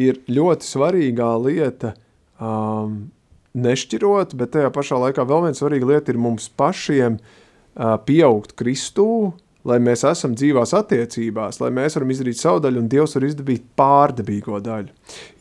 ir 0.00 0.22
ļoti 0.32 0.66
svarīgā 0.66 1.28
lieta 1.42 1.94
um, 2.40 3.06
nešķirot, 3.52 4.36
bet 4.38 4.54
tajā 4.56 4.72
pašā 4.72 4.98
laikā 5.06 5.24
vēl 5.28 5.46
viena 5.46 5.58
svarīga 5.58 5.90
lieta 5.92 6.12
ir 6.12 6.20
mums 6.20 6.48
pašiem 6.56 7.18
uh, 7.20 7.96
pieaugt 8.06 8.56
Kristū, 8.58 9.32
lai 9.68 9.78
mēs 9.82 10.04
esam 10.08 10.34
dzīvās 10.38 10.72
attiecībās, 10.74 11.60
lai 11.62 11.70
mēs 11.74 11.96
varam 11.96 12.12
izdarīt 12.14 12.40
savu 12.40 12.62
daļu 12.64 12.82
un 12.82 12.88
Dievs 12.90 13.16
var 13.18 13.26
izdabīt 13.28 13.66
pārdabīgo 13.78 14.58
daļu. 14.64 14.90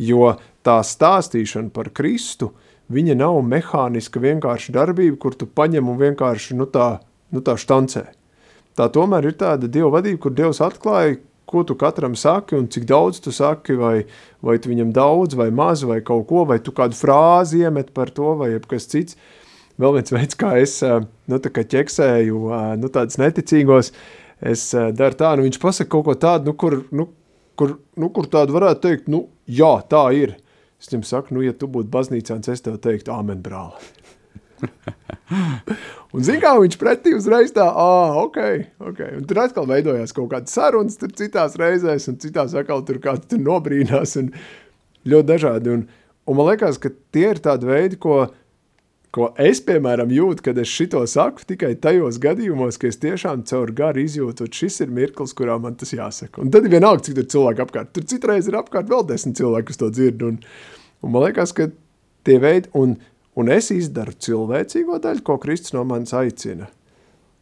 Jo 0.03 0.35
tā 0.65 0.77
stāstīšana 0.85 1.71
par 1.73 1.89
Kristu, 1.95 2.51
viņa 2.93 3.17
nav 3.19 3.39
mehāniska 3.47 4.21
vienkārši 4.21 4.75
darbība, 4.75 5.17
kur 5.21 5.35
tu 5.37 5.47
paņem 5.47 5.89
un 5.91 5.99
vienkārši 5.99 6.57
nu 6.59 6.67
tā, 6.69 6.99
nu 7.31 7.43
tā 7.45 7.57
štancē. 7.59 8.05
Tā 8.77 8.87
tomēr 8.93 9.27
ir 9.27 9.35
tāda 9.39 9.67
Dieva 9.67 9.91
vadība, 9.97 10.21
kur 10.23 10.35
Dievs 10.35 10.61
atklāja, 10.63 11.17
ko 11.51 11.63
tu 11.67 11.75
katram 11.75 12.15
saki 12.15 12.55
un 12.55 12.69
cik 12.71 12.85
daudz 12.87 13.19
tu 13.23 13.33
saki, 13.35 13.75
vai, 13.79 14.05
vai 14.45 14.55
tu 14.61 14.71
viņam 14.71 14.93
daudz 14.95 15.35
vai 15.35 15.49
maz 15.51 15.83
vai 15.83 15.99
kaut 16.05 16.27
ko, 16.29 16.45
vai 16.47 16.61
tu 16.63 16.71
kādu 16.75 16.95
frāzi 16.95 17.65
iemet 17.65 17.91
par 17.95 18.13
to 18.15 18.35
vai 18.39 18.53
kas 18.71 18.87
cits. 18.91 19.17
Vēl 19.81 19.97
viens 19.97 20.13
veids, 20.13 20.37
kā 20.37 20.53
es 20.61 20.77
nu, 20.83 21.39
tā 21.41 21.51
kā 21.51 21.65
ķeksēju 21.67 22.39
nu, 22.79 22.91
tādus 22.93 23.17
neticīgos, 23.19 23.91
es 24.39 24.69
daru 24.71 25.17
tā, 25.17 25.33
nu 25.35 25.47
viņš 25.47 25.59
pasaka 25.61 25.91
kaut 25.91 26.05
ko 26.07 26.15
tādu, 26.19 26.51
nu, 26.51 26.55
kur, 26.59 26.77
nu, 26.95 27.07
kur, 27.59 27.75
nu, 27.99 28.11
kur 28.13 28.29
tādu 28.31 28.55
varētu 28.55 28.83
teikt, 28.85 29.11
nu 29.11 29.25
jā, 29.49 29.73
tā 29.89 30.05
ir. 30.15 30.37
Es 30.81 30.89
viņam 30.89 31.03
saku, 31.05 31.35
nu 31.37 31.43
ja 31.45 31.53
tu 31.53 31.69
būtu 31.69 31.91
baznīcā, 31.93 32.39
es 32.49 32.63
tev 32.65 32.79
teiktu, 32.81 33.13
āmen 33.13 33.43
brāli. 33.45 33.77
un 36.13 36.25
zini, 36.25 36.39
kā 36.41 36.55
viņš 36.57 36.77
pretī 36.81 37.13
uzreiz 37.17 37.53
tā, 37.53 37.67
ah, 37.69 38.17
ok, 38.23 38.39
ok. 38.89 39.01
Un 39.19 39.27
tur 39.29 39.43
atkal 39.43 39.69
veidojās 39.69 40.13
kaut 40.17 40.31
kādas 40.33 40.57
sarunas, 40.57 40.97
tur 40.97 41.13
citās 41.17 41.57
reizēs, 41.61 42.09
un 42.09 42.17
citās 42.21 42.57
atkal 42.57 42.81
tur 42.87 42.97
kāds 43.03 43.29
tur 43.29 43.41
nobrīnās, 43.45 44.17
un 44.21 44.31
ļoti 45.05 45.29
dažādi. 45.29 45.77
Un, 45.77 45.85
un 46.25 46.39
man 46.39 46.49
liekas, 46.49 46.81
ka 46.81 46.93
tie 47.13 47.27
ir 47.35 47.41
tādi 47.45 47.69
veidi, 47.69 48.01
ko, 48.01 48.23
ko 49.15 49.29
es, 49.39 49.59
piemēram, 49.67 50.11
jūtu, 50.15 50.45
kad 50.45 50.59
es 50.61 50.71
šito 50.71 51.01
saku 51.09 51.43
tikai 51.47 51.73
tajos 51.83 52.19
gadījumos, 52.23 52.79
ka 52.79 52.87
es 52.89 52.99
tiešām 53.01 53.43
caur 53.49 53.73
garu 53.75 54.03
izjūtu, 54.05 54.47
ka 54.47 54.59
šis 54.61 54.81
ir 54.85 54.93
mirklis, 54.95 55.35
kurā 55.37 55.57
man 55.61 55.75
tas 55.79 55.91
jāsaka. 55.95 56.43
Un 56.43 56.51
tad 56.53 56.67
ir 56.67 56.75
vienalga, 56.77 57.03
cik 57.07 57.17
tur 57.19 57.29
cilvēki 57.35 57.65
apkārt. 57.65 57.93
Tur 57.95 58.07
citreiz 58.07 58.47
ir 58.47 58.59
apkārt 58.59 58.91
vēl 58.91 59.03
desmit 59.09 59.39
cilvēki, 59.39 59.67
kas 59.71 59.81
to 59.81 59.91
dzird. 59.91 60.23
Un, 60.27 60.37
un 61.03 61.15
man 61.15 61.27
liekas, 61.27 61.51
ka 61.57 61.67
tie 62.27 62.37
veidi, 62.41 62.71
un, 62.77 62.95
un 63.35 63.51
es 63.51 63.71
izdaru 63.75 64.15
cilvēcīgo 64.15 65.01
daļu, 65.03 65.25
ko 65.27 65.35
Kristus 65.43 65.75
no 65.75 65.83
manis 65.87 66.15
aicina. 66.15 66.71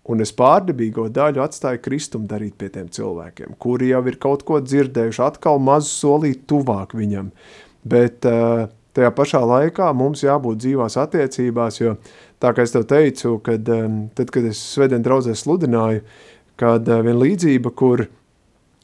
Un 0.09 0.23
es 0.25 0.31
pārdabīgo 0.33 1.05
daļu 1.13 1.43
atstāju 1.43 1.83
kristumu 1.85 2.25
darīt 2.29 2.55
pie 2.57 2.71
tiem 2.73 2.87
cilvēkiem, 2.89 3.53
kuri 3.61 3.91
jau 3.91 4.01
ir 4.09 4.17
kaut 4.17 4.41
ko 4.47 4.57
dzirdējuši, 4.63 5.21
atkal 5.21 5.61
mazu 5.61 5.91
solīt 5.91 6.47
tuvāk 6.49 6.95
viņam. 6.97 7.29
Bet 7.85 8.25
uh, 8.25 8.65
tajā 8.99 9.09
pašā 9.15 9.41
laikā 9.47 9.89
mums 9.97 10.21
jābūt 10.25 10.61
dzīvās 10.61 10.99
attiecībās, 10.99 11.81
jo 11.81 11.95
tā 12.43 12.53
kā 12.55 12.67
es 12.67 12.75
tev 12.75 12.85
teicu, 12.89 13.37
kad, 13.45 13.71
um, 13.73 14.01
tad, 14.15 14.31
kad 14.35 14.45
es 14.51 14.61
svētdien 14.75 15.03
draudzē 15.05 15.35
sludināju, 15.39 16.03
kad 16.59 16.87
uh, 16.91 17.01
viena 17.05 17.19
līdzība, 17.23 17.71
kur 17.79 18.09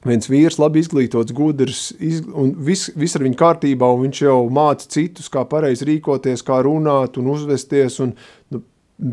viens 0.05 0.29
vīrs 0.29 0.59
labi 0.61 0.83
izglītots, 0.83 1.33
gudrs, 1.35 1.89
iz, 1.99 2.21
un 2.29 2.53
viss 2.67 2.91
vis 2.97 3.17
ar 3.17 3.25
viņu 3.25 3.39
kārtībā, 3.39 3.89
un 3.89 4.05
viņš 4.05 4.21
jau 4.27 4.37
māca 4.53 4.87
citus, 4.95 5.29
kā 5.33 5.45
pareizi 5.49 5.87
rīkoties, 5.89 6.45
kā 6.45 6.61
runāt 6.65 7.19
un 7.21 7.31
uzvesties, 7.33 7.99
un 8.05 8.13
nu, 8.53 8.61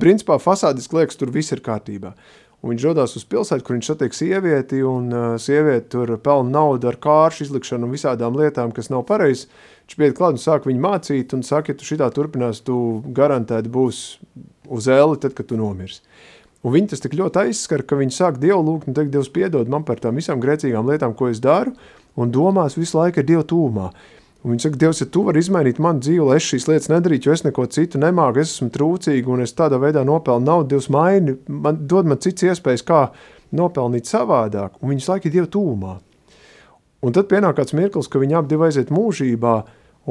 principā 0.03 0.38
fasādiski 0.42 1.00
liekas, 1.00 1.18
tur 1.18 1.32
viss 1.34 1.55
ir 1.55 1.64
kārtībā. 1.64 2.12
Un 2.12 2.41
viņš 2.70 2.84
dodas 2.86 3.16
uz 3.18 3.24
pilsētu, 3.26 3.64
kur 3.66 3.74
viņš 3.74 3.88
satiek 3.90 4.14
sievieti, 4.14 4.82
un 4.86 5.08
uh, 5.10 5.24
sieviete 5.42 5.88
tur 5.96 6.14
pelna 6.22 6.60
naudu 6.60 6.92
ar 6.92 6.98
kāršu 7.02 7.48
izlikšanu 7.48 7.88
un 7.88 7.94
visādām 7.96 8.38
lietām, 8.38 8.70
kas 8.74 8.92
nav 8.92 9.02
pareizas. 9.08 9.48
Viņš 9.88 9.98
pieiet 9.98 10.14
klāt 10.18 10.38
un 10.38 10.42
sāk 10.42 10.68
viņu 10.70 10.84
mācīt, 10.84 11.34
un 11.34 11.42
saka, 11.42 11.72
ja 11.72 11.78
tu 11.80 11.88
šitā 11.88 12.06
turpinās, 12.14 12.62
tu 12.62 12.76
garantēti 13.10 13.72
būs 13.72 14.04
uz 14.70 14.86
ēli, 14.86 15.18
tad, 15.24 15.34
kad 15.34 15.50
tu 15.50 15.58
nomirs. 15.58 15.98
Un 16.62 16.76
viņi 16.76 16.92
tas 16.92 17.02
tik 17.02 17.16
ļoti 17.18 17.48
aizskar, 17.48 17.82
ka 17.82 17.98
viņi 17.98 18.14
sāk 18.14 18.38
Dievu 18.38 18.62
lūgt 18.62 18.86
un 18.86 18.94
teikt, 18.94 19.10
Dievs 19.10 19.32
piedod 19.34 19.70
man 19.70 19.82
par 19.82 19.98
tām 19.98 20.20
visām 20.20 20.38
grēcīgām 20.42 20.86
lietām, 20.86 21.16
ko 21.18 21.32
es 21.32 21.42
daru, 21.42 21.74
un 22.14 22.30
domās 22.30 22.78
visu 22.78 23.00
laiku 23.00 23.18
ir 23.18 23.26
Dievu 23.32 23.48
tūmā. 23.50 23.90
Un 24.43 24.51
viņi 24.51 24.64
saka, 24.64 24.78
Dievs, 24.82 25.01
ja 25.05 25.07
tu 25.07 25.22
vari 25.22 25.38
izmainīt 25.38 25.78
manu 25.82 26.03
dzīvi, 26.03 26.22
lai 26.26 26.38
es 26.40 26.47
šīs 26.49 26.64
lietas 26.66 26.90
nedarītu, 26.90 27.28
jo 27.28 27.34
es 27.36 27.45
neko 27.47 27.68
citu 27.70 28.01
nemāku, 28.03 28.43
es 28.43 28.57
esmu 28.57 28.72
trūcīga 28.74 29.30
un 29.30 29.45
es 29.45 29.55
tādā 29.55 29.78
veidā 29.78 30.03
nopelnu 30.07 30.49
naudu, 30.49 30.72
Dievs 30.72 30.88
maini, 30.90 31.36
man, 31.47 31.78
dod 31.86 32.11
man 32.11 32.18
cits 32.22 32.49
iespējas, 32.49 32.82
kā 32.88 33.05
nopelnīt 33.55 34.11
savādāk, 34.11 34.80
un 34.80 34.90
viņas 34.90 35.12
laika 35.12 35.30
ir 35.30 35.36
Dievu 35.36 35.53
tūmā. 35.55 35.95
Un 37.03 37.14
tad 37.14 37.30
pienāk 37.30 37.57
kāds 37.59 37.74
mirklis, 37.74 38.11
ka 38.11 38.18
viņi 38.22 38.38
abi 38.38 38.59
aiziet 38.66 38.90
mūžībā, 38.95 39.55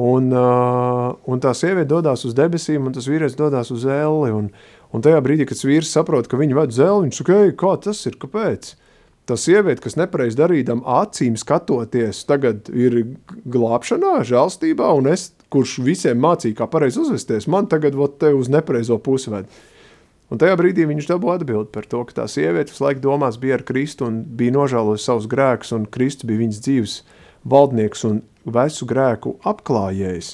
un, 0.00 0.32
uh, 0.32 1.12
un 1.28 1.40
tā 1.40 1.52
sieviete 1.56 1.90
dodas 1.92 2.24
uz 2.28 2.36
debesīm, 2.36 2.86
un 2.88 2.96
tas 2.96 3.08
vīrietis 3.08 3.36
dodas 3.36 3.72
uz 3.72 3.84
elli. 3.84 4.32
Un, 4.32 4.48
un 4.92 5.04
tajā 5.04 5.20
brīdī, 5.24 5.46
kad 5.48 5.60
vīrs 5.60 5.92
saprot, 5.92 6.28
ka 6.28 6.40
viņi 6.40 6.56
ved 6.56 6.72
uz 6.72 6.80
elli, 6.80 7.08
viņš 7.08 7.20
saka, 7.20 7.40
kā 7.60 7.74
tas 7.88 8.00
ir, 8.08 8.16
kāpēc? 8.20 8.74
Tā 9.30 9.36
sieviete, 9.38 9.82
kas 9.84 9.96
nepareizi 9.98 10.38
darīdam 10.38 10.82
acīm 10.88 11.36
skatoties, 11.38 12.24
tagad 12.28 12.70
ir 12.74 12.98
glābšanā, 13.48 14.20
žēlstībā, 14.28 14.88
un 14.98 15.10
es, 15.12 15.30
kurš 15.52 15.78
visiem 15.86 16.20
mācīja, 16.22 16.58
kā 16.58 16.68
pareizi 16.70 17.02
uzvesties, 17.04 17.48
man 17.50 17.68
tagad 17.70 17.96
vot 17.98 18.18
te 18.22 18.32
uz 18.34 18.50
nepareizo 18.52 18.98
pusi 19.02 19.32
ved. 19.32 19.50
Un 20.32 20.40
tajā 20.40 20.56
brīdī 20.56 20.86
viņš 20.88 21.10
dabū 21.10 21.28
atbildi 21.34 21.68
par 21.74 21.84
to, 21.84 22.00
ka 22.08 22.22
tā 22.22 22.24
sieviete 22.30 22.72
visu 22.72 22.86
laiku 22.86 23.02
domās 23.04 23.36
bija 23.40 23.58
ar 23.58 23.66
Kristu 23.68 24.06
un 24.08 24.22
bija 24.24 24.54
nožēlojis 24.54 25.04
savus 25.04 25.26
grēkus, 25.28 25.74
un 25.76 25.84
Kristus 25.92 26.24
bija 26.28 26.40
viņas 26.40 26.62
dzīves 26.64 26.94
valdnieks 27.52 28.06
un 28.08 28.22
visu 28.48 28.88
grēku 28.88 29.34
apklājējs, 29.50 30.30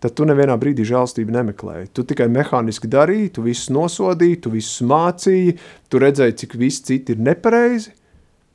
tad 0.00 0.16
tu 0.16 0.24
nevienā 0.24 0.56
brīdī 0.56 0.86
žēlstību 0.88 1.34
nemeklēji. 1.34 1.90
Tu 1.92 2.06
tikai 2.08 2.30
mehāniski 2.32 2.88
darīji, 2.88 3.34
tu 3.36 3.44
visus 3.44 3.68
nosodīji, 3.74 4.40
tu 4.46 4.54
visus 4.54 4.80
mācīji, 4.88 5.58
tu 5.92 6.00
redzēji, 6.00 6.38
cik 6.44 6.56
viss 6.62 6.86
citi 6.88 7.12
ir 7.12 7.22
nepareizi, 7.28 7.92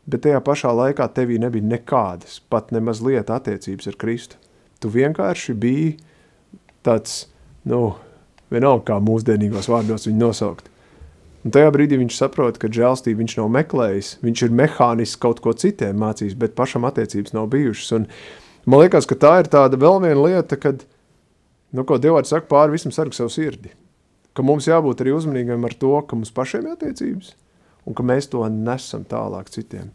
bet 0.09 0.25
tajā 0.25 0.41
pašā 0.43 0.71
laikā 0.75 1.07
tevī 1.15 1.39
nebija 1.41 1.65
nekādas, 1.75 2.39
pat 2.51 2.73
nemaz 2.75 3.01
lieta 3.03 3.37
attiecības 3.39 3.91
ar 3.91 3.99
Kristu. 3.99 4.39
Tu 4.83 4.91
vienkārši 4.91 5.55
biji 5.55 5.93
tāds, 6.83 7.27
nu, 7.69 7.93
vienalga 8.51 8.91
kā 8.91 8.99
mūsdienīgos 9.03 9.69
vārdos 9.71 10.07
viņu 10.09 10.19
nosaukt. 10.19 10.69
Un 11.43 11.51
tajā 11.51 11.71
brīdī 11.75 11.97
viņš 11.99 12.15
saprot, 12.15 12.57
ka 12.59 12.69
žēlstību 12.71 13.19
viņš 13.19 13.35
nav 13.41 13.49
meklējis, 13.51 14.13
viņš 14.23 14.43
ir 14.45 14.57
mehāniski 14.59 15.19
kaut 15.25 15.41
ko 15.43 15.51
citiem 15.59 15.97
mācījis, 15.99 16.37
bet 16.39 16.55
pašam 16.55 16.87
attiecības 16.87 17.35
nav 17.35 17.49
bijušas. 17.51 17.91
Un 17.97 18.07
man 18.63 18.83
liekas, 18.83 19.07
ka 19.09 19.17
tā 19.19 19.33
ir 19.41 19.51
tāda 19.51 19.79
vēl 19.79 19.99
viena 20.05 20.23
lieta, 20.23 20.59
kad, 20.59 20.85
nu, 21.75 21.83
ko 21.87 21.99
Dievārds 21.99 22.31
saka 22.31 22.47
pāri 22.51 22.77
visam 22.77 22.95
sargu 22.95 23.15
savu 23.17 23.31
sirdi. 23.33 23.73
Ka 24.33 24.45
mums 24.45 24.69
jābūt 24.69 25.03
arī 25.03 25.11
uzmanīgiem 25.17 25.67
ar 25.67 25.75
to, 25.77 25.91
ka 26.07 26.15
mums 26.17 26.31
pašiem 26.33 26.69
ir 26.69 26.77
attiecības, 26.77 27.35
un 27.85 27.97
ka 27.97 28.05
mēs 28.05 28.29
to 28.31 28.43
nesam 28.49 29.05
tālāk 29.09 29.51
citiem. 29.53 29.91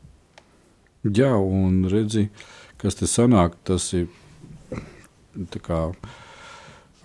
Jā, 1.07 1.33
un 1.39 1.85
redzi, 1.89 2.29
kas 2.81 2.99
te 2.99 3.07
sanāk, 3.09 3.55
tas 3.65 3.93
ir 3.97 4.09
kā 5.63 5.83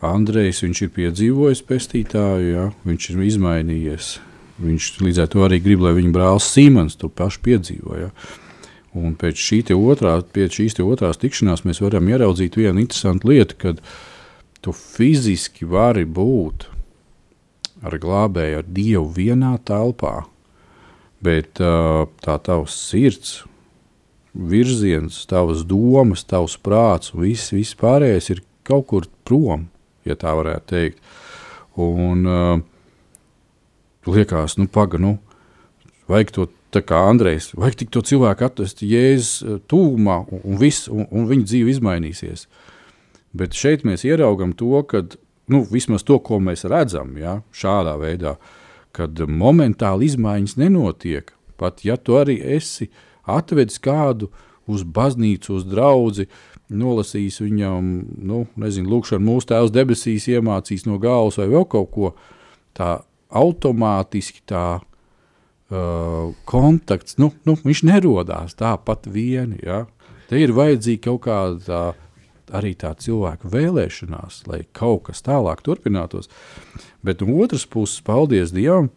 Andrejs, 0.04 0.64
viņš 0.66 0.82
ir 0.84 0.94
piedzīvojis 0.98 1.62
pestītāju, 1.68 2.48
ja? 2.52 2.64
viņš 2.84 3.10
ir 3.14 3.22
izmainījies. 3.30 4.14
Viņš 4.64 4.88
līdz 5.02 5.22
ar 5.24 5.30
to 5.32 5.44
arī 5.46 5.60
grib, 5.64 5.84
lai 5.86 5.94
viņa 5.96 6.12
brālis 6.14 6.50
Simons 6.52 6.98
to 7.00 7.10
pašu 7.10 7.42
piedzīvoja. 7.46 8.10
Un 9.00 9.16
pēc, 9.18 9.40
šī 9.40 9.62
otrā, 9.74 10.20
pēc 10.22 10.60
šīs 10.60 10.78
otrās 10.84 11.22
tikšanās 11.22 11.64
mēs 11.66 11.82
varam 11.82 12.10
ieraudzīt 12.12 12.60
vienu 12.60 12.84
interesantu 12.84 13.32
lietu, 13.32 13.58
kad 13.58 13.80
tu 14.62 14.74
fiziski 14.76 15.66
vari 15.66 16.06
būt 16.06 16.68
ar 17.84 17.98
glābēju, 18.00 18.60
ar 18.62 18.70
Dievu 18.70 19.10
vienā 19.16 19.56
telpā, 19.66 20.22
bet 21.24 21.62
uh, 21.64 22.04
tā 22.24 22.38
tavs 22.44 22.76
sirds, 22.90 23.42
virziens, 24.34 25.22
tavas 25.30 25.62
domas, 25.70 26.26
tavs 26.26 26.58
prāts 26.58 27.14
un 27.14 27.24
viss, 27.28 27.54
viss 27.54 27.78
pārējais 27.78 28.32
ir 28.34 28.44
kaut 28.66 28.88
kur 28.90 29.08
prom, 29.28 29.68
ja 30.08 30.18
tā 30.20 30.34
varētu 30.36 30.70
teikt. 30.74 31.04
Un 31.80 32.28
uh, 32.30 32.58
liekas, 34.10 34.58
nu, 34.60 34.68
paga, 34.68 35.00
nu, 35.02 35.18
vajag 36.12 36.36
to 36.36 36.48
tā 36.74 36.82
kā 36.86 37.00
Andrejs, 37.08 37.52
vajag 37.58 37.84
tik 37.84 37.94
to 37.94 38.02
cilvēku 38.06 38.48
atvest 38.48 38.82
Jēzus 38.86 39.62
tūmā 39.70 40.24
un, 40.26 40.42
un, 40.42 40.58
viss, 40.62 40.90
un, 40.92 41.06
un 41.14 41.28
viņa 41.30 41.50
dzīve 41.50 41.76
izmainīsies. 41.76 42.48
Bet 43.34 43.58
šeit 43.58 43.86
mēs 43.86 44.06
ieraugam 44.06 44.54
to, 44.58 44.74
ka 44.90 45.06
nu, 45.50 45.64
vismaz 45.70 46.06
to, 46.06 46.20
ko 46.26 46.40
mēs 46.42 46.66
redzam, 46.70 47.16
ja, 47.22 47.40
šādā 47.56 47.96
veidā, 48.02 48.36
kad 48.94 49.20
momentāli 49.28 50.08
izmaiņas 50.12 50.58
nenotiek. 50.62 51.34
Pat 51.58 51.84
ja 51.86 51.98
tu 51.98 52.18
arī 52.20 52.38
esi 52.56 52.90
atvedis 53.30 53.80
kādu 53.82 54.30
uz 54.70 54.84
baznīcu, 54.84 55.58
uz 55.58 55.66
draugu, 55.68 56.28
nolasījis 56.74 57.42
viņam, 57.44 57.90
nu, 58.26 58.44
nezinu, 58.60 58.90
lūkšanu 58.94 59.26
mūsu 59.28 59.52
tēvs 59.52 59.74
debesīs, 59.74 60.30
iemācījis 60.32 60.88
no 60.88 61.00
galvas 61.02 61.38
vai 61.42 61.50
vēl 61.52 61.68
kaut 61.70 61.92
ko 61.94 62.14
tā 62.78 62.96
automātiski 63.34 64.44
tā 64.50 64.66
uh, 64.80 66.32
kontakts, 66.50 67.18
nu, 67.22 67.32
nu, 67.48 67.58
viņš 67.60 67.84
nerodās 67.90 68.58
tāpat 68.60 69.10
vieni. 69.12 69.60
Ja? 69.66 69.84
Te 70.30 70.40
ir 70.42 70.56
vajadzīga 70.56 71.04
kaut 71.10 71.26
kāda 71.28 71.84
arī 72.52 72.74
tā 72.80 72.94
cilvēka 73.00 73.52
vēlēšanās, 73.54 74.44
lai 74.50 74.64
kaut 74.76 75.08
kas 75.10 75.24
tālāk 75.26 75.64
turpinātos. 75.66 76.30
Bet 77.06 77.22
no 77.24 77.40
otras 77.44 77.66
puses, 77.70 78.02
paldies 78.04 78.54
Dievam, 78.56 78.92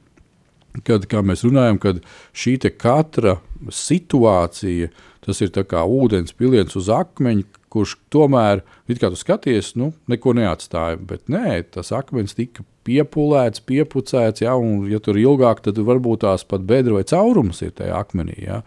kad 0.85 1.07
mēs 1.25 1.45
runājam, 1.47 1.79
ka 1.81 1.95
šī 2.37 2.59
katra 2.77 3.39
situācija, 3.73 4.91
tas 5.25 5.41
ir 5.43 5.51
kā 5.51 5.83
ūdens 5.83 6.35
piliens 6.37 6.77
uz 6.79 6.91
akmeņa, 6.93 7.47
kurš 7.77 7.97
tomēr, 8.13 8.63
kā 8.89 9.11
tu 9.11 9.19
skaties, 9.19 9.75
nu, 9.77 9.91
neko 10.11 10.33
neatstāja. 10.37 10.99
Bet 11.01 11.27
nē, 11.33 11.61
tas 11.75 11.93
akmens 11.97 12.37
tika 12.37 12.65
piepūlēts, 12.87 13.65
piepucēts, 13.67 14.45
ja, 14.45 14.55
un, 14.61 14.87
ja 14.91 15.01
tur 15.03 15.19
ir 15.19 15.27
ilgāk, 15.27 15.65
tad 15.65 15.81
varbūt 15.83 16.23
tās 16.25 16.47
pat 16.49 16.65
bedra 16.69 16.99
vai 16.99 17.05
caurums 17.09 17.63
ir 17.67 17.75
tajā 17.77 17.99
akmenī. 17.99 18.39
Ja. 18.47 18.63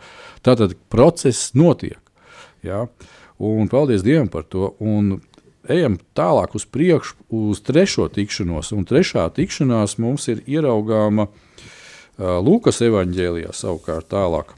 Tātad 0.45 0.75
process 0.91 1.53
notiek. 1.57 2.01
Ja. 2.65 2.87
Un 3.39 3.69
paldies 3.71 4.03
Dievam 4.03 4.27
par 4.31 4.43
to. 4.51 4.73
Un 4.79 5.19
ejam 5.69 5.97
tālāk 6.17 6.55
uz 6.59 6.65
priekšu, 6.67 7.15
uz 7.31 7.61
trešo 7.63 8.09
tikšanos. 8.11 8.73
Un 8.75 8.85
trešā 8.89 9.27
tikšanās 9.35 9.97
mums 10.01 10.27
ir 10.31 10.43
ieraugāma 10.47 11.29
uh, 11.29 12.37
Lūkas 12.43 12.81
evanģēlijā 12.85 13.55
savukārt 13.55 14.09
tālāk. 14.11 14.55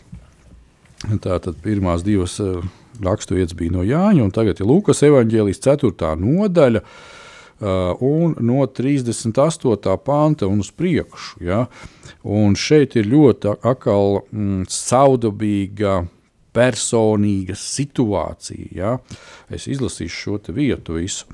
Tātad 1.21 1.57
pirmās 1.61 2.05
divas 2.05 2.39
uh, 2.41 2.61
raksturvietas 3.01 3.57
bija 3.57 3.77
no 3.77 3.85
Jāņa, 3.85 4.25
un 4.25 4.33
tagad 4.33 4.61
ir 4.61 4.69
Lūkas 4.69 5.03
evanģēlijas 5.07 5.61
4. 5.67 6.13
nodaļa. 6.21 6.85
Uh, 6.85 7.17
Uh, 7.61 7.67
un 7.99 8.35
no 8.39 8.65
38. 8.65 9.97
panta 9.97 10.47
un 10.47 10.59
uz 10.59 10.71
priekšu. 10.71 11.43
Ja? 11.45 11.67
Un 12.25 12.55
šeit 12.57 12.95
ir 12.97 13.05
ļoti 13.05 13.51
akal, 13.61 14.23
mm, 14.33 14.63
saudabīga 14.65 15.99
personīga 16.55 17.55
situācija. 17.57 18.69
Ja? 18.75 18.95
Es 19.51 19.67
izlasīšu 19.71 20.17
šo 20.17 20.39
vietu 20.55 20.97
visu. 20.99 21.27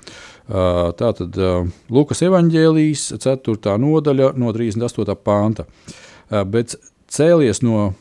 Uh, 0.48 0.94
tā 0.96 1.12
tad 1.18 1.36
uh, 1.42 1.68
Lukas 1.92 2.22
evanģēlijas 2.24 3.10
4. 3.20 3.78
nodaļa 3.84 4.32
no 4.40 4.54
38. 4.56 5.18
pānta. 5.20 5.66
Uh, 5.68 6.44
bet 6.48 6.78
cēlies 7.12 7.64
no 7.66 7.92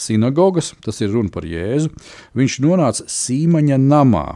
sinagogas, 0.00 0.72
tas 0.84 1.02
ir 1.02 1.10
runa 1.12 1.32
par 1.34 1.44
Jēzu, 1.48 1.90
viņš 2.38 2.60
nonāca 2.64 3.08
Sīmaņa 3.10 3.80
namā. 3.82 4.28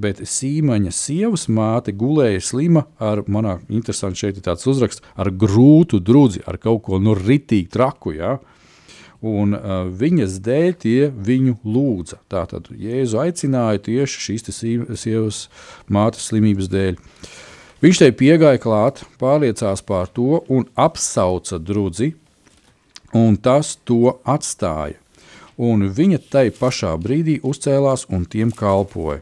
Bet 0.00 0.22
Sīmaņa 0.24 0.90
sievas 0.94 1.44
māte 1.52 1.92
gulēja 1.92 2.40
slima 2.42 2.86
ar, 3.02 3.20
manā 3.28 3.58
interesanti 3.68 4.22
šeit 4.22 4.38
ir 4.38 4.46
tāds 4.46 4.66
uzraksts, 4.70 5.04
ar 5.20 5.28
grūtu 5.30 6.00
drudzi, 6.00 6.40
ar 6.48 6.58
kaut 6.62 6.86
ko 6.88 6.98
nu 7.02 7.14
ritīgi 7.18 7.68
traku. 7.74 8.16
Ja? 8.16 8.38
Uh, 8.38 8.49
un 9.20 9.54
uh, 9.56 9.84
viņas 9.86 10.38
dēļ 10.44 10.72
tie 10.80 11.10
viņu 11.12 11.58
lūdza. 11.64 12.20
Tātad 12.30 12.70
Jēzu 12.72 13.20
aicināja 13.20 13.82
tieši 13.90 14.24
šīs 14.26 14.48
sievas 14.96 15.44
mātes 15.88 16.30
slimības 16.30 16.70
dēļ. 16.72 16.98
Viņš 17.80 18.00
te 18.00 18.10
piegāja 18.12 18.60
klāt, 18.60 19.04
pārliecās 19.20 19.80
par 19.84 20.10
to 20.12 20.42
un 20.52 20.66
apsauca 20.76 21.56
drudzi, 21.56 22.14
un 23.16 23.36
tas 23.40 23.76
to 23.88 24.18
atstāja. 24.28 24.98
Un 25.60 25.88
viņa 25.92 26.18
tai 26.32 26.46
pašā 26.56 26.94
brīdī 27.00 27.38
uzcēlās 27.44 28.06
un 28.08 28.24
tiem 28.24 28.52
kalpoja. 28.56 29.20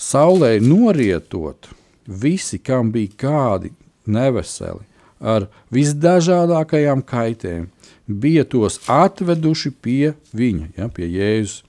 Saulē 0.00 0.54
norietot, 0.62 1.66
visi, 2.06 2.58
kam 2.58 2.92
bija 2.94 3.10
kādi 3.18 3.72
neveseli, 4.06 4.86
ar 5.20 5.48
visdažādākajām 5.74 7.02
kaitēm, 7.06 7.66
bija 8.10 8.44
tos 8.44 8.80
atveduši 8.90 9.72
pie 9.82 10.14
viņa, 10.36 10.70
ja, 10.78 10.88
pie 10.92 11.08
Jēzus. 11.10 11.62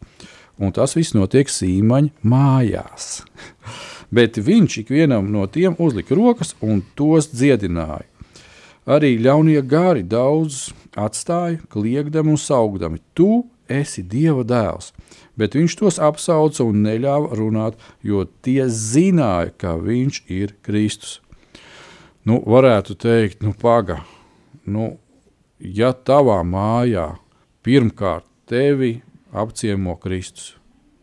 Un 0.61 0.73
tas 0.75 0.93
viss 0.93 1.15
notiek 1.17 1.49
Sīmaņa 1.49 2.11
mājās. 2.21 3.23
Bet 4.15 4.37
viņš 4.37 4.81
ikvienam 4.83 5.31
no 5.33 5.47
tiem 5.47 5.77
uzlika 5.79 6.15
rokas 6.17 6.53
un 6.61 6.83
tos 6.99 7.31
dziedināja. 7.31 8.05
Arī 8.85 9.15
ļaunie 9.21 9.61
gari 9.61 10.01
daudz 10.03 10.71
atstāja, 10.97 11.61
kliegdami 11.71 12.33
un 12.33 12.39
saugdami: 12.41 13.01
Tu 13.13 13.43
esi 13.69 14.03
Dieva 14.03 14.43
dēls! 14.43 14.91
Bet 15.37 15.55
viņš 15.55 15.75
tos 15.79 15.97
apsauca 16.01 16.65
un 16.67 16.81
neļāva 16.85 17.37
runāt, 17.37 17.77
jo 18.03 18.25
tie 18.43 18.67
zināja, 18.67 19.53
ka 19.57 19.77
viņš 19.79 20.23
ir 20.29 20.55
Kristus. 20.65 21.21
Nu, 22.27 22.41
varētu 22.45 22.97
teikt, 23.01 23.39
nu, 23.41 23.53
paga, 23.57 24.01
nu, 24.69 24.97
ja 25.61 25.93
tavā 25.93 26.41
mājā 26.47 27.13
pirmkārt 27.65 28.25
tevi 28.49 28.99
apciemo 29.31 29.95
Kristus. 30.01 30.55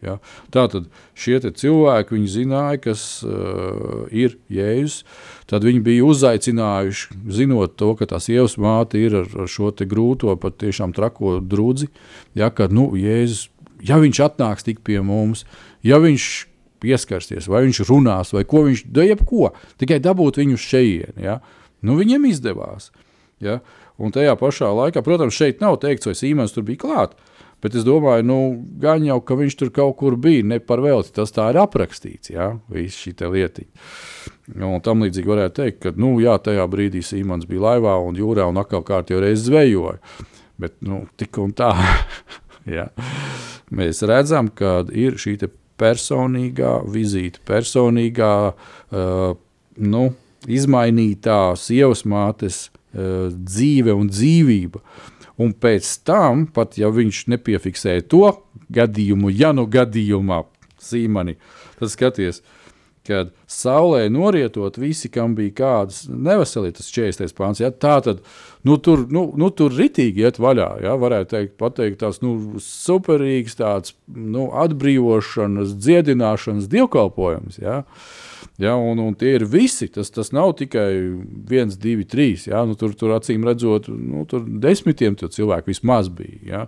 Ja? 0.04 0.18
Tātad 0.54 0.86
šie 1.18 1.40
cilvēki 1.42 2.20
zināja, 2.30 2.78
kas 2.88 3.02
uh, 3.26 4.06
ir 4.14 4.36
Jēzus. 4.52 5.02
Tad 5.50 5.66
viņi 5.66 5.82
bija 5.84 6.06
uzaicinājuši, 6.06 7.18
zinot 7.34 7.74
to, 7.80 7.94
ka 7.98 8.06
tā 8.10 8.20
sievas 8.22 8.58
māte 8.60 9.00
ir 9.00 9.16
ar, 9.24 9.30
ar 9.44 9.50
šo 9.50 9.72
grūto, 9.72 10.34
pat 10.38 10.58
tiešām 10.62 10.94
trako 10.96 11.38
drudzi. 11.40 11.90
Ja, 12.38 12.50
kad 12.50 12.74
nu, 12.74 12.92
Jēzus, 12.98 13.48
ja 13.82 13.98
viņš 13.98 14.22
atnāks 14.28 14.66
tik 14.66 14.84
pie 14.86 15.00
mums, 15.02 15.44
ja 15.82 15.98
viņš 16.02 16.28
pieskarsies, 16.78 17.48
vai 17.50 17.64
viņš 17.66 17.82
runās, 17.88 18.32
vai 18.34 18.44
ko 18.46 18.62
viņš 18.68 18.84
darīs, 18.86 19.16
jebko, 19.16 19.50
tikai 19.82 19.98
dabūt 20.02 20.38
viņu 20.38 20.60
šeit. 20.62 21.18
Ja? 21.18 21.40
Nu, 21.82 21.98
viņiem 21.98 22.28
izdevās. 22.30 22.92
Ja? 23.42 23.58
Un 23.98 24.14
tajā 24.14 24.36
pašā 24.38 24.70
laikā, 24.70 25.02
protams, 25.02 25.34
šeit 25.34 25.62
nav 25.64 25.80
teikts, 25.82 26.06
vai 26.06 26.14
Sīmens 26.14 26.54
tur 26.54 26.66
bija 26.66 26.84
klāts. 26.84 27.34
Bet 27.58 27.74
es 27.74 27.82
domāju, 27.82 28.22
nu, 28.22 28.38
gan 28.78 29.02
jau, 29.02 29.18
ka 29.26 29.34
viņš 29.34 29.56
tur 29.58 29.70
kaut 29.74 29.96
kur 29.98 30.14
bija, 30.14 30.44
ne 30.46 30.60
par 30.62 30.78
velti. 30.84 31.10
Tas 31.16 31.34
tā 31.34 31.48
ir 31.50 31.58
aprakstīts, 31.58 32.30
jā, 32.30 32.52
viss 32.70 33.00
šī 33.02 33.16
lietiņa. 33.18 33.88
Un 34.62 34.78
tam 34.84 35.02
līdzīgi 35.02 35.32
varētu 35.32 35.56
teikt, 35.58 35.80
ka, 35.82 35.92
nu, 35.98 36.14
jā, 36.22 36.36
tajā 36.38 36.68
brīdī 36.70 37.02
Sīmans 37.02 37.48
bija 37.50 37.64
laivā 37.66 37.96
un 38.06 38.18
jūrā 38.18 38.46
un 38.46 38.62
atkal 38.62 38.86
kārtībā 38.86 39.26
reiz 39.26 39.42
zvejoja. 39.48 39.98
Bet, 40.58 40.78
nu, 40.86 41.02
tik 41.18 41.42
un 41.42 41.50
tā, 41.58 41.72
jā. 42.78 42.86
Mēs 43.74 44.04
redzam, 44.06 44.52
ka 44.54 44.84
ir 44.94 45.18
šī 45.18 45.36
personīgā 45.78 46.78
vizīte, 46.90 47.42
personīgā, 47.46 48.32
uh, 48.54 49.34
nu, 49.78 50.08
izmainītā 50.46 51.42
sievas 51.58 52.04
mātes 52.06 52.68
dzīve 53.32 53.94
un 53.94 54.10
dzīvība. 54.12 54.82
Un 55.38 55.52
pēc 55.54 55.88
tam, 56.06 56.46
pat 56.50 56.78
ja 56.80 56.90
viņš 56.90 57.26
nepiefiksēja 57.30 58.06
to 58.10 58.32
gadījumu, 58.74 59.30
ja 59.30 59.52
nu 59.54 59.68
gadījumā 59.70 60.42
sīmani, 60.82 61.36
tad 61.78 61.92
skaties, 61.92 62.42
kad 63.08 63.32
saulē 63.48 64.04
norietot 64.12 64.76
visi, 64.78 65.08
kam 65.12 65.34
bija 65.38 65.56
kādas 65.62 66.04
neveselības, 66.08 66.92
40. 66.92 67.34
pāns, 67.38 67.62
ja, 67.64 67.72
tā 67.72 67.96
tad 68.04 68.22
nu, 68.68 68.76
tur, 68.82 69.06
nu, 69.10 69.24
nu, 69.38 69.50
tur 69.54 69.74
ritīgi 69.74 70.24
iet 70.26 70.40
vaļā. 70.42 70.68
Ja, 70.84 70.94
varētu 71.00 71.32
teikt, 71.32 71.56
pateikt, 71.60 72.00
tās 72.02 72.20
nu, 72.24 72.60
superīgs 72.62 73.58
tāds 73.58 73.94
nu, 74.06 74.48
atbrīvošanas, 74.64 75.76
dziedināšanas 75.78 76.70
dievkalpojums. 76.72 77.60
Ja. 77.62 77.82
Ja, 78.58 78.72
un, 78.74 78.98
un 78.98 79.14
tie 79.14 79.36
ir 79.36 79.44
visi. 79.46 79.86
Tas, 79.94 80.10
tas 80.10 80.32
nav 80.34 80.56
tikai 80.58 80.90
viens, 81.48 81.78
divi, 81.78 82.06
trīs. 82.08 82.48
Ja, 82.50 82.64
nu, 82.66 82.74
tur, 82.78 82.94
tur 82.98 83.14
acīm 83.14 83.46
redzot, 83.46 83.86
nu, 83.88 84.24
tur 84.30 84.42
desmitiem 84.42 85.14
cilvēku 85.18 85.70
vismaz 85.70 86.10
bija. 86.10 86.40
Ja. 86.42 86.64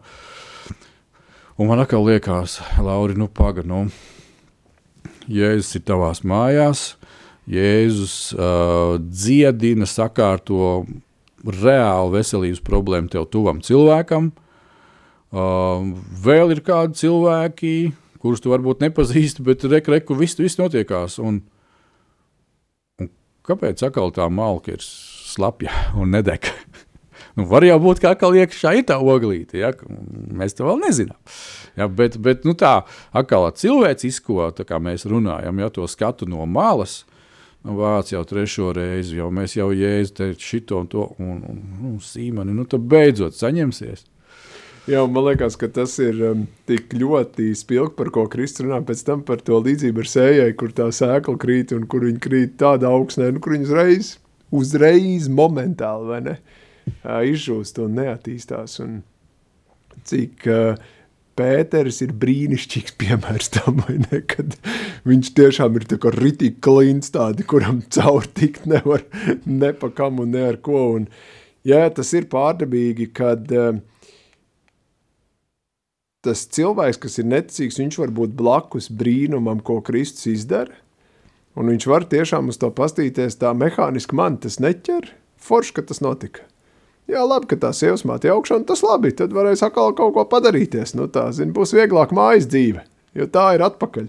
Un 1.61 1.69
man 1.69 1.83
atkal 1.83 2.07
liekas, 2.07 2.61
Lauri, 2.81 3.19
nu, 3.19 3.27
pagaidi. 3.27 3.69
Nu, 3.69 3.83
Jēzus 5.31 5.79
ir 5.79 5.85
tavās 5.87 6.25
mājās, 6.27 6.85
Jēzus 7.51 8.15
uh, 8.37 8.99
dziedina, 9.01 9.87
sakārto 9.89 10.85
reāli 11.47 12.15
veselības 12.19 12.61
problēmu 12.67 13.11
tev 13.11 13.27
tuvam 13.33 13.63
cilvēkam. 13.65 14.31
Uh, 15.31 15.95
vēl 16.25 16.57
ir 16.57 16.63
kādi 16.67 16.99
cilvēki, 17.01 17.75
kurus 18.21 18.43
tu 18.43 18.53
varbūt 18.53 18.83
nepazīsti, 18.85 19.45
bet 19.47 19.65
reku, 19.71 19.95
reku 19.95 20.19
viss, 20.19 20.39
viss 20.39 20.59
notiekās. 20.61 21.19
Un, 21.23 21.41
kāpēc 23.47 23.83
atkal 23.87 24.13
tā 24.15 24.27
malka 24.31 24.75
ir 24.75 24.85
slapja 24.85 25.73
un 25.99 26.13
nedeg? 26.17 26.51
nu, 27.39 27.47
var 27.51 27.67
jau 27.67 27.79
būt, 27.83 28.03
ka 28.03 28.15
atkal 28.15 28.37
iekšā 28.43 28.77
ir 28.81 28.87
tā 28.91 28.99
oglīte, 29.01 29.63
ja? 29.63 29.73
mēs 30.35 30.59
to 30.59 30.67
vēl 30.69 30.83
nezinām. 30.83 31.19
Ja, 31.81 31.89
bet, 31.89 32.19
bet 32.21 32.45
nu, 32.45 32.53
tā 32.59 32.83
atkal 33.17 33.47
cilvēcisko, 33.57 34.51
tā 34.59 34.67
kā 34.69 34.77
mēs 34.83 35.07
runājam, 35.09 35.63
ja 35.63 35.71
to 35.73 35.87
skatu 35.89 36.29
no 36.29 36.45
malas, 36.45 37.07
nu, 37.65 37.79
vāc 37.79 38.13
jau 38.13 38.21
trešo 38.29 38.75
reizi, 38.77 39.17
jau 39.17 39.31
mēs 39.33 39.57
jau 39.57 39.71
jēzu 39.73 40.17
te 40.19 40.31
šito 40.37 40.83
un 40.83 40.91
to, 40.93 41.07
un, 41.17 41.39
un, 41.41 41.61
un 41.81 41.95
nu, 41.95 41.95
sīmani, 42.05 42.53
nu 42.57 42.67
tad 42.69 42.85
beidzot 42.91 43.39
saņemsies. 43.39 44.05
Jā, 44.91 45.07
man 45.09 45.27
liekas, 45.29 45.57
ka 45.61 45.69
tas 45.73 45.95
ir 46.03 46.21
um, 46.25 46.45
tik 46.69 46.95
ļoti 46.97 47.51
spilgti, 47.57 47.97
par 47.99 48.09
ko 48.13 48.25
Kristus 48.33 48.65
runā 48.67 48.81
pēc 48.85 49.05
tam 49.07 49.25
par 49.25 49.41
to 49.45 49.61
līdzību 49.61 50.05
ar 50.05 50.09
sējai, 50.13 50.55
kur 50.61 50.73
tā 50.77 50.89
sēkla 50.93 51.37
krīt 51.41 51.75
un 51.77 51.85
kur 51.89 52.05
viņa 52.09 52.23
krīt 52.25 52.57
tādā 52.61 52.93
augsnē, 52.93 53.29
nu, 53.33 53.41
kur 53.45 53.55
viņa 53.57 53.69
uzreiz, 53.69 54.15
uzreiz 54.53 55.29
momentāli, 55.33 56.23
ne, 56.29 56.39
uh, 57.05 57.21
izžūst 57.29 57.81
un 57.85 58.01
neattīstās. 58.01 58.81
Un 58.85 59.01
cik 60.09 60.49
uh, 60.49 60.91
Pēters 61.41 62.03
ir 62.05 62.11
brīnišķīgs 62.21 62.97
piemērs 63.01 63.53
tam, 63.55 63.81
ne, 63.89 64.21
kad 64.29 64.59
viņš 65.09 65.31
tiešām 65.39 65.79
ir 65.81 65.87
tā 65.89 65.97
kā 66.03 66.13
ritīgi 66.13 66.59
klints 66.61 67.15
tādi, 67.15 67.47
kuram 67.49 67.81
caur 67.95 68.29
tikt 68.37 68.67
nevar 68.69 69.07
ne 69.47 69.73
pa 69.73 69.89
kam 69.95 70.21
un 70.21 70.35
ne 70.37 70.45
ar 70.51 70.61
ko. 70.61 70.83
Un, 70.99 71.07
jā, 71.65 71.87
tas 71.97 72.13
ir 72.19 72.29
pārdabīgi, 72.29 73.09
kad 73.17 73.49
uh, 73.57 73.81
tas 76.27 76.45
cilvēks, 76.53 77.01
kas 77.01 77.19
ir 77.23 77.31
neticīgs, 77.31 77.81
viņš 77.81 77.99
var 78.03 78.15
būt 78.21 78.37
blakus 78.37 78.91
brīnumam, 78.93 79.65
ko 79.65 79.81
Kristus 79.85 80.29
izdara, 80.29 80.77
un 81.57 81.73
viņš 81.73 81.89
var 81.89 82.05
tiešām 82.11 82.53
uz 82.53 82.61
to 82.61 82.69
pastīties 82.75 83.41
tā 83.41 83.55
mehāniski 83.57 84.17
man 84.19 84.37
tas 84.45 84.61
neķer, 84.61 85.09
forši, 85.41 85.79
ka 85.79 85.89
tas 85.89 86.05
notika. 86.05 86.50
Jā, 87.11 87.25
labi, 87.27 87.49
ka 87.51 87.59
tā 87.59 87.73
sievas 87.75 88.05
māte 88.07 88.31
augšā, 88.31 88.61
un 88.61 88.67
tas 88.69 88.85
labi, 88.87 89.11
tad 89.17 89.35
varēs 89.35 89.65
atkal 89.67 89.95
kaut 89.99 90.15
ko 90.15 90.25
padarīties, 90.31 90.95
nu 90.99 91.09
tā, 91.11 91.27
zin, 91.35 91.55
būs 91.57 91.75
vieglāk 91.75 92.15
mājas 92.15 92.47
dzīve, 92.51 92.85
jo 93.19 93.27
tā 93.35 93.49
ir 93.57 93.65
atpakaļ. 93.67 94.07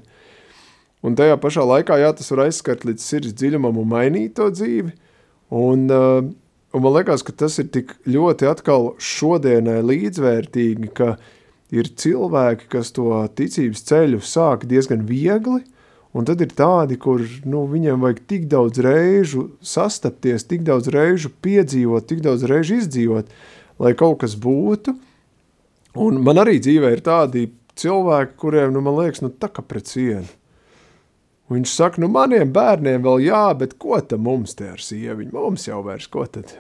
Un 1.01 1.17
tajā 1.17 1.39
pašā 1.41 1.65
laikā, 1.65 1.97
jā, 1.97 2.11
tas 2.13 2.29
var 2.33 2.43
aizskart 2.45 2.85
līdz 2.85 3.01
sirds 3.01 3.33
dziļumam 3.39 3.79
un 3.81 3.89
mainīt 3.89 4.35
to 4.37 4.51
dzīvi, 4.53 4.93
un, 5.57 5.87
uh, 5.89 6.21
un 6.77 6.85
man 6.85 6.97
liekas, 6.99 7.25
ka 7.25 7.33
tas 7.33 7.57
ir 7.63 7.71
tik 7.73 7.95
ļoti 8.05 8.51
atkal 8.51 8.91
šodienai 9.01 9.79
līdzvērtīgi, 9.81 10.91
ka 10.93 11.15
uh, 11.15 11.29
ir 11.71 11.89
cilvēki, 11.97 12.67
kas 12.71 12.91
to 12.95 13.15
ticības 13.37 13.85
ceļu 13.87 14.19
sāk 14.23 14.67
diezgan 14.69 15.05
viegli, 15.07 15.63
un 16.17 16.27
tad 16.27 16.41
ir 16.43 16.51
tādi, 16.55 16.97
kur 16.99 17.23
nu, 17.47 17.63
viņiem 17.71 18.03
vajag 18.03 18.19
tik 18.29 18.49
daudz 18.51 18.81
reižu 18.83 19.47
sastapties, 19.63 20.47
tik 20.47 20.65
daudz 20.67 20.91
reižu 20.91 21.31
piedzīvot, 21.43 22.07
tik 22.09 22.23
daudz 22.25 22.45
reižu 22.49 22.81
izdzīvot, 22.81 23.31
lai 23.81 23.95
kaut 23.99 24.21
kas 24.25 24.35
būtu. 24.39 24.95
Un 26.01 26.21
man 26.23 26.39
arī 26.39 26.59
dzīvē 26.63 26.93
ir 26.95 27.03
tādi 27.03 27.49
cilvēki, 27.79 28.37
kuriem, 28.39 28.71
nu, 28.75 28.83
man 28.83 28.99
liekas, 28.99 29.23
nu, 29.23 29.31
tā 29.31 29.51
kā 29.51 29.63
pret 29.65 29.91
sienu. 29.91 30.27
Viņš 31.51 31.71
saka, 31.75 31.99
nu, 31.99 32.07
maniem 32.07 32.51
bērniem 32.55 33.03
vēl 33.03 33.25
jā, 33.25 33.47
bet 33.59 33.75
ko 33.81 33.99
tam 33.99 34.23
mums 34.23 34.55
te 34.55 34.69
ar 34.71 34.79
sieviņu? 34.79 35.33
Mums 35.35 35.67
jau 35.67 35.81
vairs, 35.83 36.07
ko 36.11 36.23
tad? 36.23 36.53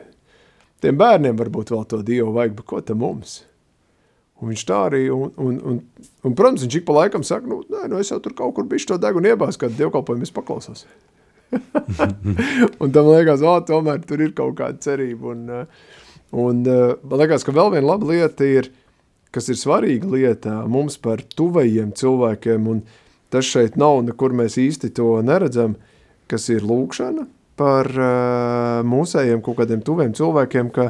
Tiem 0.83 0.97
bērniem 0.99 1.37
varbūt 1.39 1.71
vēl 1.71 1.85
to 1.87 2.01
dievu 2.03 2.33
vajag, 2.35 2.57
bet 2.57 2.67
ko 2.67 2.81
tam 2.83 2.99
mums? 3.05 3.37
Un 4.41 4.49
viņš 4.49 4.63
tā 4.65 4.77
arī, 4.87 5.03
un, 5.13 5.29
un, 5.37 5.57
un, 5.69 5.79
un 6.25 6.35
protams, 6.37 6.63
viņš 6.65 6.79
ik 6.79 6.85
pa 6.87 6.95
laikam 6.97 7.21
saka, 7.25 7.45
nu, 7.49 7.59
nē, 7.69 7.85
nu, 7.91 7.99
es 8.01 8.09
jau 8.09 8.17
tur 8.23 8.33
kaut 8.37 8.55
kur 8.57 8.65
bišķi 8.69 8.89
to 8.89 8.97
degunu 9.03 9.29
iebās, 9.29 9.59
kad 9.61 9.75
dievkalpojumu 9.77 10.25
es 10.25 10.33
paklausos. 10.33 10.87
un 12.81 12.93
tam 12.95 13.11
liekas, 13.11 13.43
o, 13.45 13.53
tomēr 13.67 14.01
tur 14.07 14.23
ir 14.25 14.33
kaut 14.37 14.55
kāda 14.57 14.81
cerība. 14.81 15.35
Un, 15.35 15.43
uh, 15.51 15.99
un 16.41 16.63
uh, 16.65 16.95
man 17.05 17.21
liekas, 17.21 17.45
ka 17.45 17.53
vēl 17.53 17.69
viena 17.75 17.91
laba 17.91 18.09
lieta 18.09 18.47
ir, 18.47 18.71
kas 19.35 19.51
ir 19.53 19.59
svarīga 19.61 20.09
lieta 20.09 20.57
mums 20.65 20.97
par 21.01 21.21
tuvajiem 21.21 21.93
cilvēkiem, 21.97 22.65
un 22.71 22.81
tas 23.31 23.45
šeit 23.47 23.77
nav, 23.79 24.01
nekur 24.09 24.33
mēs 24.35 24.57
īsti 24.59 24.89
to 24.97 25.13
neredzam, 25.27 25.77
kas 26.31 26.49
ir 26.49 26.65
lūkšana 26.65 27.27
par 27.61 27.93
uh, 27.93 28.81
mūsējiem 28.87 29.45
kaut 29.45 29.61
kādiem 29.61 29.85
tuviem 29.85 30.15
cilvēkiem, 30.17 30.73
ka 30.73 30.89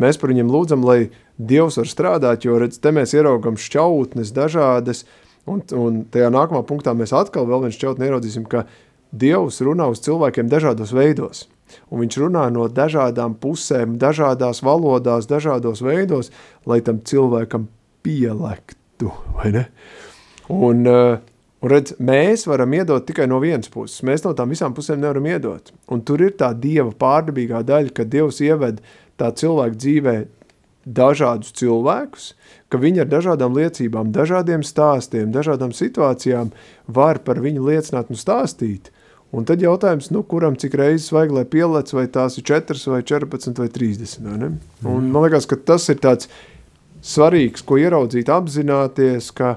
mēs 0.00 0.20
par 0.20 0.32
viņiem 0.32 0.52
lūdzam, 0.52 0.86
lai 0.86 1.10
Dievs 1.42 1.78
var 1.80 1.88
strādāt, 1.90 2.46
jo 2.46 2.58
redz, 2.60 2.78
te 2.78 2.92
mēs 2.94 3.14
ieraugam 3.16 3.56
šķautnes 3.58 4.30
dažādas, 4.36 5.04
un, 5.48 5.62
un 5.74 6.02
tajā 6.12 6.28
nākamā 6.32 6.62
punktā 6.68 6.94
mēs 6.94 7.14
atkal 7.16 7.48
vēl 7.48 7.66
viens 7.66 7.78
šķautni 7.78 8.08
ieraudzīsim, 8.08 8.46
ka 8.50 8.66
Dievs 9.12 9.60
runā 9.64 9.90
uz 9.92 10.00
cilvēkiem 10.04 10.48
dažādos 10.48 10.94
veidos. 10.96 11.46
Un 11.92 12.02
viņš 12.02 12.18
runā 12.20 12.46
no 12.52 12.68
dažādām 12.68 13.34
pusēm, 13.40 13.96
dažādās 14.00 14.62
valodās, 14.64 15.28
dažādos 15.28 15.82
veidos, 15.84 16.30
lai 16.68 16.80
tam 16.84 17.00
cilvēkam 17.04 17.68
pielektu, 18.04 19.12
vai 19.36 19.52
ne? 19.56 19.66
Un, 20.52 20.82
uh, 20.88 21.20
un 21.62 21.72
redz, 21.72 21.94
mēs 22.02 22.46
varam 22.48 22.74
iedot 22.76 23.06
tikai 23.08 23.28
no 23.30 23.38
vienas 23.42 23.70
puses. 23.72 24.02
Mēs 24.06 24.24
no 24.26 24.34
tām 24.36 24.52
visām 24.52 24.74
pusēm 24.76 25.00
nevaram 25.00 25.28
iedot. 25.30 25.72
Un 25.92 26.02
tur 26.04 26.24
ir 26.24 26.34
tā 26.38 26.52
Dieva 26.58 26.90
pārdabīgā 26.90 27.62
daļa, 27.68 27.94
ka 27.96 28.08
Dievs 28.08 28.42
ieved 28.44 28.82
tā 29.22 29.30
cilvēka 29.38 29.78
dzīvē 29.78 30.16
dažādus 30.82 31.54
cilvēkus, 31.58 32.32
ka 32.72 32.80
viņi 32.82 33.04
ar 33.04 33.10
dažādām 33.10 33.54
liecībām, 33.54 34.10
dažādiem 34.14 34.64
stāstiem, 34.66 35.30
dažādām 35.34 35.74
situācijām 35.76 36.50
var 36.90 37.22
par 37.22 37.38
viņu 37.44 37.62
liecināt 37.68 38.10
un 38.10 38.18
stāstīt. 38.18 38.90
Un 39.32 39.46
tad 39.48 39.62
jautājums, 39.64 40.10
nu, 40.12 40.20
kuram 40.28 40.58
cik 40.60 40.74
reizes 40.76 41.12
vajag, 41.14 41.30
lai 41.32 41.44
pielec, 41.48 41.92
vai 41.96 42.04
tās 42.12 42.36
ir 42.36 42.44
4 42.50 42.82
vai 42.92 43.00
14 43.00 43.62
vai 43.62 43.68
30, 43.72 44.18
vai 44.26 44.38
ne? 44.42 44.50
Un 44.84 45.08
man 45.14 45.24
liekas, 45.24 45.46
ka 45.48 45.56
tas 45.56 45.88
ir 45.88 46.02
tāds 46.04 46.28
svarīgs, 47.02 47.64
ko 47.64 47.78
ieraudzīt, 47.80 48.28
apzināties, 48.28 49.30
ka 49.32 49.54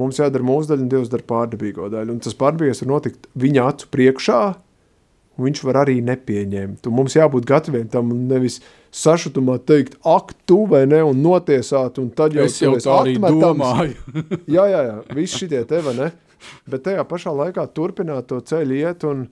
mums 0.00 0.22
jādara 0.22 0.48
mūsu 0.48 0.72
daļa 0.72 0.86
un 0.86 0.92
Dievs 0.94 1.12
dara 1.12 1.28
pārdabīgo 1.28 1.90
daļu. 1.92 2.16
Un 2.16 2.22
tas 2.24 2.38
pārdabīgais 2.38 2.80
var 2.84 2.92
notikt 2.94 3.28
viņa 3.36 3.68
acu 3.68 3.90
priekšā, 3.92 4.40
viņš 5.40 5.62
var 5.64 5.82
arī 5.84 5.98
nepieņemt. 6.04 6.86
Un 6.88 6.96
mums 6.96 7.16
jābūt 7.16 7.46
gataviem 7.48 7.88
tam 7.92 8.12
un 8.12 8.26
nevis 8.30 8.60
sašutumā 8.92 9.58
teikt, 9.66 9.96
ak, 10.04 10.34
tu 10.48 10.62
vai 10.68 10.84
ne, 10.88 11.00
un 11.06 11.22
notiesāt, 11.24 12.00
un 12.02 12.10
tad 12.12 12.36
jau 12.36 12.44
Es 12.44 12.60
jau 12.60 12.74
tā 12.76 12.98
arī 13.00 13.16
domāju. 13.16 13.96
jā, 14.56 14.66
jā, 14.68 14.82
jā, 14.88 14.96
viss 15.16 15.38
šitie 15.40 15.62
te, 15.68 15.80
vai 15.84 15.96
ne? 15.98 16.10
Bet 16.68 16.84
tajā 16.88 17.04
pašā 17.08 17.32
laikā 17.32 17.64
turpināt 17.72 18.28
to 18.28 18.40
ceļu 18.44 18.80
iet, 18.82 19.06
un 19.08 19.28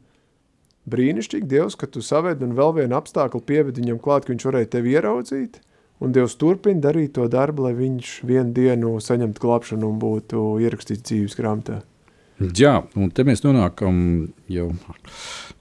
brīnišķīgi 0.91 1.51
Dievs, 1.51 1.77
ka 1.77 1.91
tu 1.91 2.03
saved 2.05 2.43
un 2.47 2.55
vēl 2.57 2.77
vienu 2.81 2.97
apstākļu 2.97 3.43
pieved 3.47 3.83
viņam 3.83 4.01
klāt, 4.03 4.25
ka 4.25 4.33
viņš 4.33 4.47
varēja 4.49 4.73
tevi 4.77 4.97
ieraudzīt, 4.97 5.61
un 6.01 6.15
Dievs 6.17 6.39
turpina 6.41 6.87
darīt 6.87 7.17
to 7.19 7.27
darbu, 7.29 7.67
lai 7.67 7.75
viņš 7.77 8.15
vienu 8.25 8.55
dienu 8.57 8.97
saņemtu 9.03 9.43
glābšanu 9.43 9.91
un 9.91 10.01
būtu 10.01 10.47
ierakstīts 10.65 11.11
dzīves 11.11 11.37
grāmatā. 11.37 11.83
Jā, 12.41 12.78
un 12.97 13.11
te 13.12 13.24
mēs 13.28 13.43
nonākam 13.45 13.97
jau 14.49 14.70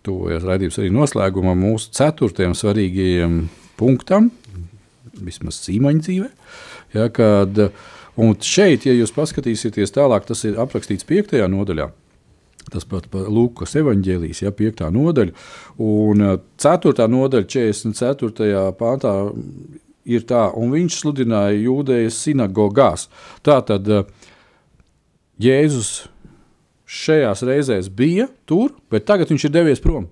tuvojas 0.08 0.46
raidījums 0.48 0.78
arī 0.80 0.92
noslēgumā 0.96 1.52
mūsu 1.60 1.92
ceturtajam 1.98 2.54
svarīgajam 2.56 3.34
punktam, 3.80 4.30
vismaz 5.20 5.58
cīmaņa 5.66 6.04
dzīvē, 6.06 6.30
ja, 6.96 7.08
kad, 7.12 7.60
un 8.16 8.32
šeit, 8.40 8.88
ja 8.88 8.94
jūs 8.96 9.12
paskatīsieties 9.16 9.92
tālāk, 9.96 10.24
tas 10.30 10.46
ir 10.48 10.60
aprakstīts 10.64 11.08
piektajā 11.10 11.50
nodaļā, 11.52 11.90
tas 12.72 12.88
pat 12.88 13.10
par 13.12 13.28
Lūkas 13.28 13.76
evaņģēlijas, 13.82 14.44
ja, 14.46 14.54
piektā 14.56 14.88
nodaļa, 14.94 15.36
un 15.84 16.24
uh, 16.24 16.38
ceturtā 16.62 17.10
nodaļa, 17.12 17.50
44. 17.50 18.64
pāntā 18.80 19.14
ir 20.08 20.24
tā, 20.30 20.46
un 20.56 20.72
viņš 20.78 21.02
sludināja 21.02 21.60
jūdējas 21.60 22.22
sinagogās. 22.24 23.10
Tātad 23.44 23.92
uh, 23.92 24.08
Jēzus 25.44 26.08
šajās 26.90 27.44
reizēs 27.46 27.90
bija 27.94 28.28
tur, 28.50 28.74
bet 28.90 29.06
tagad 29.10 29.30
viņš 29.30 29.46
ir 29.46 29.54
devies 29.54 29.84
prom. 29.84 30.08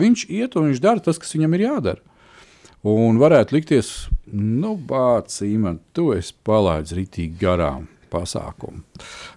Viņš 0.00 0.24
iet 0.32 0.56
un 0.56 0.70
viņš 0.70 0.80
dara 0.80 1.02
tas, 1.04 1.18
kas 1.20 1.34
viņam 1.36 1.56
ir 1.56 1.66
jādara. 1.66 2.00
Un 2.86 3.18
varētu 3.20 3.58
likties, 3.58 3.88
nu, 4.32 4.78
Imants, 4.80 5.82
tu 5.92 6.12
esi 6.16 6.32
palaidis 6.46 6.94
rītīgi 6.96 7.36
garām 7.42 7.88
pasākumu. 8.10 8.80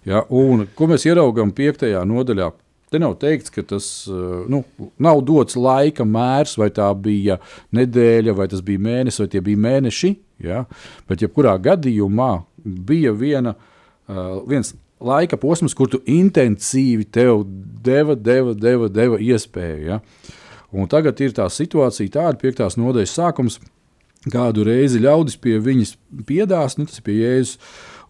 Ja, 0.08 0.24
un, 0.32 0.64
ko 0.76 0.88
mēs 0.88 1.04
ieraugām 1.10 1.52
piektajā 1.56 2.06
nodaļā? 2.08 2.54
Te 2.94 3.02
nav 3.02 3.18
teikts, 3.20 3.50
ka 3.52 3.64
tas 3.66 3.88
nu, 4.48 4.62
nav 5.02 5.24
dots 5.26 5.58
laika 5.58 6.06
mērs, 6.06 6.54
vai 6.62 6.70
tā 6.72 6.88
bija 6.94 7.40
nedēļa, 7.74 8.36
vai 8.38 8.48
tas 8.52 8.62
bija 8.64 8.84
mēnesis, 8.86 9.24
vai 9.24 9.32
tie 9.34 9.42
bija 9.44 9.64
mēneši. 9.66 10.12
Ja? 10.46 10.64
Bet, 11.10 11.26
jebkurā 11.26 11.58
gadījumā, 11.66 12.32
bija 12.64 13.12
viena, 13.18 13.56
uh, 13.58 14.38
viens 14.48 14.76
laika 15.04 15.38
posms, 15.39 15.76
kur 15.78 15.89
tu 15.91 15.99
intensīvi 16.10 17.06
tev 17.12 17.43
deva, 17.84 18.16
deva, 18.16 18.56
deva, 18.56 18.89
deva 18.91 19.20
iespēju. 19.22 19.86
Ja? 19.91 19.99
Un 20.74 20.89
tagad 20.89 21.20
ir 21.22 21.36
tā 21.38 21.45
situācija, 21.51 22.16
tāda 22.16 22.39
piektās 22.41 22.80
nodaļas 22.80 23.16
sākums, 23.20 23.60
kādu 24.32 24.66
reizi 24.68 25.01
ļaudis 25.04 25.38
pie 25.43 25.58
viņas 25.62 25.97
piedās, 26.28 26.78
nu, 26.80 26.88
tas 26.89 27.01
ir 27.01 27.06
pie 27.06 27.18
Jēzus, 27.20 27.58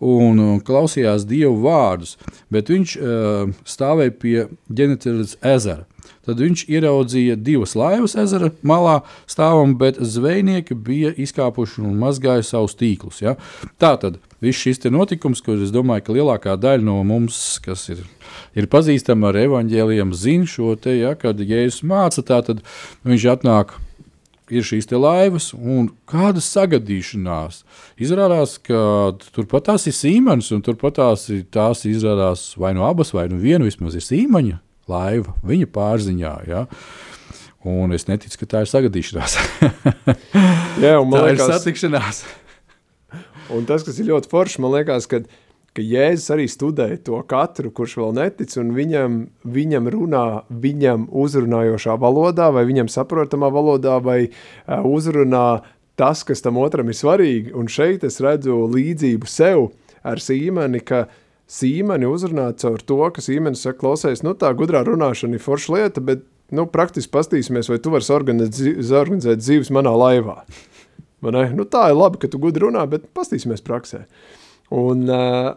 un 0.03 0.39
uh, 0.41 0.53
klausījās 0.65 1.25
Dievu 1.27 1.57
vārdus, 1.63 2.17
bet 2.53 2.69
viņš 2.71 2.95
uh, 2.99 3.53
stāvēja 3.67 4.15
pie 4.19 4.37
ģenetēras 4.69 5.37
ezera. 5.55 5.87
Tad 6.23 6.39
viņš 6.39 6.65
ieraudzīja 6.71 7.35
divas 7.35 7.73
laivas 7.75 8.15
ezera 8.19 8.47
malā 8.63 9.01
stāvam, 9.27 9.75
bet 9.79 9.97
zvejnieki 9.99 10.77
bija 10.79 11.11
izkāpuši 11.19 11.83
un 11.83 11.97
mazgāja 11.99 12.45
savus 12.47 12.77
tīklus. 12.79 13.19
Ja? 13.25 13.35
Tā 13.81 13.97
tad 13.99 14.21
viss 14.43 14.63
šis 14.63 14.79
notikums, 14.87 15.43
kur 15.43 15.59
es 15.59 15.73
domāju, 15.75 16.05
ka 16.07 16.15
lielākā 16.15 16.55
daļa 16.59 16.87
no 16.87 17.01
mums, 17.07 17.59
kas 17.63 17.89
ir, 17.91 18.05
ir 18.55 18.71
pazīstama 18.71 19.33
ar 19.33 19.41
evaņģēliem, 19.43 20.15
zina 20.15 20.47
šo 20.47 20.77
te, 20.79 20.95
ja, 21.01 21.11
kad 21.19 21.43
Jēzus 21.43 21.83
māca, 21.87 22.23
tā 22.23 22.39
tad 22.47 22.63
viņš 23.07 23.31
atnāk. 23.37 23.79
Ir 24.53 24.65
šīs 24.67 24.89
laivas, 24.91 25.47
un 25.55 25.87
kāda 26.05 26.41
sagadīšanās. 26.43 27.61
Izrādās, 27.97 28.57
ka 28.61 29.15
turpat 29.33 29.69
tās 29.69 29.87
ir 29.87 29.95
Sīmaņas, 29.95 30.51
un 30.53 30.61
turpat 30.61 30.99
tās, 30.99 31.23
ir, 31.31 31.45
tās 31.49 31.85
izrādās 31.87 32.51
vai 32.59 32.73
no 32.75 32.83
abas, 32.85 33.15
vai 33.15 33.29
no 33.31 33.39
viena 33.41 33.65
vismaz 33.65 33.95
ir 33.97 34.03
Sīmaņa 34.03 34.59
laiva, 34.91 35.35
viņa 35.45 35.69
pārziņā. 35.73 36.33
Ja? 36.49 36.65
Un 37.63 37.95
es 37.95 38.09
neticu, 38.09 38.41
ka 38.41 38.49
tā 38.49 38.63
ir 38.65 38.71
sagadīšanās. 38.71 39.37
Jā, 40.83 40.97
un 40.99 41.07
man 41.07 41.21
tā 41.21 41.27
liekas, 41.29 41.45
ir 41.45 41.53
satikšanās. 41.53 42.23
Un 43.53 43.65
tas, 43.67 43.83
kas 43.85 43.97
ir 43.99 44.07
ļoti 44.07 44.29
forši, 44.31 44.61
man 44.63 44.71
liekas, 44.73 45.05
ka, 45.11 45.19
ka 45.75 45.83
Jēzus 45.83 46.31
arī 46.33 46.45
studēja 46.49 47.01
to 47.05 47.19
katru, 47.27 47.73
kurš 47.75 47.97
vēl 47.99 48.13
netic, 48.17 48.55
un 48.57 48.71
viņam, 48.73 49.17
viņam 49.43 49.89
runā 49.93 50.23
viņam 50.63 51.05
uzrunājošā 51.11 51.97
valodā, 52.01 52.47
vai 52.55 52.63
viņam 52.69 52.89
saprotamā 52.89 53.51
valodā, 53.53 53.99
vai 54.01 54.19
uh, 54.29 54.79
uzrunā 54.87 55.61
tas, 55.99 56.23
kas 56.25 56.41
tam 56.41 56.57
otram 56.63 56.89
ir 56.89 56.97
svarīgi. 56.97 57.53
Un 57.53 57.69
šeit 57.69 58.07
es 58.07 58.21
redzu 58.23 58.63
līdzību 58.73 59.29
sev 59.29 59.67
ar 60.07 60.23
Sīmeni, 60.23 60.81
ka 60.83 61.05
Sīmeni 61.53 62.07
uzrunā 62.09 62.47
caur 62.57 62.81
to, 62.81 62.99
ka 63.13 63.21
Sīmenis 63.21 63.61
saka, 63.65 63.79
klausies, 63.83 64.23
nu 64.25 64.33
tā 64.37 64.49
gudrā 64.57 64.81
runāšana 64.87 65.37
ir 65.37 65.43
forša 65.43 65.75
lieta, 65.75 66.01
bet 66.01 66.23
nu, 66.53 66.65
praktiski 66.69 67.11
pastīsimies, 67.13 67.69
vai 67.69 67.79
tu 67.81 67.93
vari 67.93 68.07
organizēt 68.15 69.43
dzīves 69.43 69.69
manā 69.73 69.93
laivā. 69.97 70.41
Nu, 71.23 71.65
tā 71.69 71.85
ir 71.91 71.99
labi, 71.99 72.19
ka 72.23 72.29
tu 72.31 72.41
gudri 72.41 72.65
runā, 72.65 72.83
bet 72.89 73.05
pastīsimies 73.15 73.63
praksē. 73.63 74.03
Un, 74.73 75.05
uh, 75.07 75.53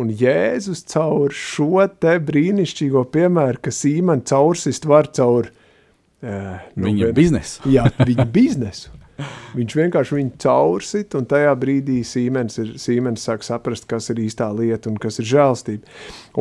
un 0.00 0.10
Jēzus 0.10 0.82
caur 0.90 1.34
šo 1.36 1.84
te 2.00 2.16
brīnišķīgo 2.24 3.04
piemēru, 3.14 3.62
ka 3.62 3.74
Sīmeni 3.74 4.26
caursist 4.26 4.88
var 4.90 5.12
caur 5.14 5.52
uh, 5.52 6.58
nu, 6.74 6.88
viņa 6.88 7.10
vien, 7.10 7.16
biznesu. 7.20 7.64
jā, 7.70 7.88
viņa 8.00 8.30
biznesu. 8.34 8.94
Viņš 9.54 9.74
vienkārši 9.78 10.16
viņu 10.16 10.32
caursit, 10.42 11.14
un 11.14 11.26
tajā 11.30 11.52
brīdī 11.58 12.00
Sīmens, 12.06 12.58
ir, 12.58 12.72
Sīmens 12.82 13.26
sāk 13.28 13.44
saprast, 13.46 13.86
kas 13.90 14.10
ir 14.10 14.22
īstā 14.24 14.48
lieta 14.56 14.90
un 14.90 14.96
kas 15.00 15.20
ir 15.22 15.28
žēlstība. 15.30 15.86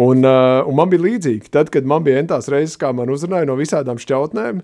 Un, 0.01 0.25
uh, 0.25 0.61
un 0.65 0.79
man 0.79 0.89
bija 0.89 1.05
līdzīgi, 1.05 1.51
tad, 1.53 1.69
kad 1.73 1.85
man 1.89 2.05
bija 2.05 2.23
entās 2.23 2.49
reizes, 2.51 2.79
kā 2.81 2.89
man 2.95 3.13
uzrunāja 3.13 3.49
no 3.49 3.57
visādām 3.59 4.01
šķautnēm, 4.01 4.63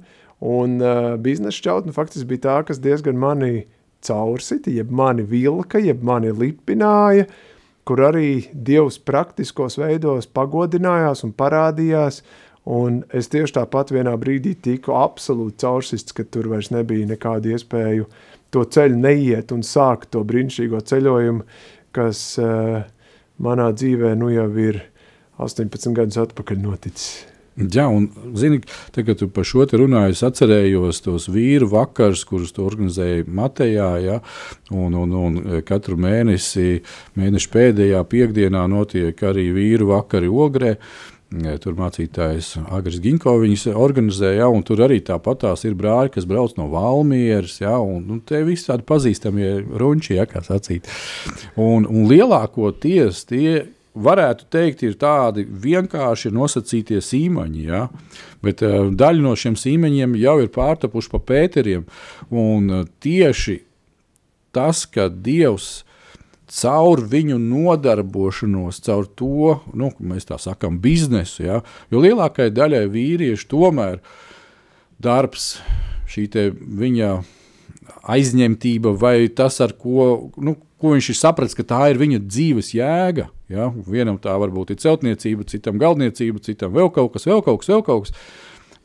un 0.49 0.80
uh, 0.82 1.12
biznesa 1.22 1.60
šķautne 1.60 1.93
faktiski 1.93 2.32
bija 2.34 2.45
tā, 2.47 2.57
kas 2.72 2.82
diezgan 2.82 3.20
mani 3.22 3.68
caursita, 4.05 4.74
jeb 4.74 4.91
mani 4.95 5.26
vilka, 5.28 5.82
jeb 5.84 6.01
mani 6.05 6.34
lipināja, 6.34 7.28
kur 7.86 8.01
arī 8.05 8.49
Dievs 8.53 8.99
praktiskos 9.01 9.78
veidos 9.80 10.30
pagodinājās 10.30 11.26
un 11.26 11.34
parādījās, 11.38 12.24
un 12.66 13.03
es 13.16 13.32
tieši 13.32 13.55
tāpat 13.60 13.93
vienā 13.95 14.16
brīdī 14.20 14.55
tiku 14.55 14.97
absolūti 14.99 15.64
caursists, 15.64 16.16
ka 16.16 16.26
tur 16.26 16.51
vairs 16.51 16.72
nebija 16.76 17.07
nekāda 17.10 17.55
iespēju 17.55 18.10
to 18.53 18.66
ceļu 18.66 18.99
neiet 18.99 19.53
un 19.55 19.64
sākt 19.66 20.12
to 20.16 20.24
brīnišķīgo 20.26 20.82
ceļojumu, 20.91 21.45
kas 21.95 22.22
uh, 22.41 22.84
manā 23.41 23.72
dzīvē 23.74 24.16
nu 24.20 24.32
jau 24.34 24.49
ir 24.60 24.84
18 25.39 25.93
gadus 25.95 26.20
atpakaļ 26.26 26.64
noticis. 26.64 27.12
Jā, 27.60 27.89
un, 27.91 28.05
zini, 28.39 28.62
tā, 28.95 29.03
kad 29.03 29.18
tu 29.20 29.28
par 29.36 29.43
šo 29.47 29.66
te 29.68 29.76
runāji, 29.82 30.14
es 30.16 30.22
atcerējos 30.24 31.01
tos 31.03 31.26
vīru 31.28 31.68
vakars, 31.74 32.22
kurus 32.28 32.53
tu 32.55 32.64
organizēji 32.64 33.26
Matejā, 33.36 33.89
ja, 33.99 34.20
un, 34.72 34.95
un, 34.95 35.16
un 35.20 35.39
katru 35.68 35.97
mēnesi, 35.99 36.80
mēneša 37.20 37.51
pēdējā 37.51 38.03
piekdienā 38.14 38.64
notiek 38.72 39.24
arī 39.28 39.49
vīru 39.57 39.89
vakari 39.91 40.32
Ogrē. 40.32 40.78
Tur 41.30 41.75
mācītājs 41.77 42.55
Agris 42.73 42.97
Ginko 43.03 43.36
viņas 43.38 43.67
organizēja, 43.77 44.47
un 44.49 44.63
tur 44.65 44.82
arī 44.82 44.97
tāpatās 45.05 45.61
ir 45.69 45.75
brāļi, 45.77 46.15
kas 46.15 46.25
brauc 46.25 46.55
no 46.57 46.65
Valmieras, 46.71 47.59
ja, 47.61 47.75
un, 47.77 48.07
un 48.15 48.23
te 48.25 48.41
visi 48.47 48.65
tādi 48.65 48.88
pazīstamie 48.89 49.51
runči, 49.77 50.15
ja, 50.17 50.25
kā 50.25 50.41
sacīt. 50.41 50.89
Un, 51.53 51.86
un 51.86 52.07
lielākoties 52.09 53.27
tie 53.30 53.59
varētu 53.93 54.47
teikt, 54.49 54.82
ir 54.88 54.95
tādi 54.97 55.45
vienkārši 55.45 56.32
nosacītie 56.34 56.97
sīmaņi. 57.03 57.65
Ja? 57.67 57.86
Bet 58.45 58.63
uh, 58.65 58.89
daļa 58.89 59.25
no 59.25 59.36
šiem 59.38 59.57
sīmeņiem 59.59 60.17
jau 60.21 60.39
ir 60.43 60.49
pārtapuši 60.55 61.13
pa 61.13 61.21
pēteriem. 61.34 61.86
Un 62.30 62.73
uh, 62.73 62.88
tieši 63.03 63.59
tas, 64.55 64.86
ka 64.89 65.09
Dievs 65.09 65.84
caur 66.50 67.02
viņu 67.06 67.38
nodarbošanos, 67.41 68.82
caur 68.86 69.08
to, 69.18 69.60
nu, 69.78 69.91
mēs 70.00 70.30
tā 70.30 70.39
sakām, 70.41 70.80
biznesu, 70.82 71.43
ja? 71.45 71.60
jo 71.93 72.02
lielākajai 72.04 72.54
daļai 72.54 72.86
vīriešu 72.91 73.50
tomēr 73.52 74.00
darbs, 75.02 75.60
šī 76.10 76.26
viņa 76.58 77.12
aizņemtība 78.10 78.93
vai 78.97 79.30
tas, 79.36 79.60
ar 79.62 79.76
ko, 79.78 80.32
nu, 80.41 80.56
ko 80.80 80.95
viņš 80.95 81.12
ir 81.12 81.20
sapratis, 81.20 81.58
ka 81.58 81.66
tā 81.68 81.82
ir 81.91 82.00
viņa 82.02 82.22
dzīves 82.26 82.74
jēga. 82.74 83.28
Ja? 83.52 83.70
Vienam 83.88 84.20
tā 84.22 84.36
varbūt 84.39 84.74
ir 84.74 84.82
celtniecība, 84.82 85.47
citam 85.50 85.80
galdniecība, 85.82 86.41
citam 86.45 86.74
vēl 86.76 86.91
kaut 86.95 87.14
kas, 87.16 87.28
vēl 87.30 87.43
kaut 87.45 87.62
kas, 87.62 87.72
vēl 87.72 87.86
kaut 87.86 88.08
kas. 88.08 88.16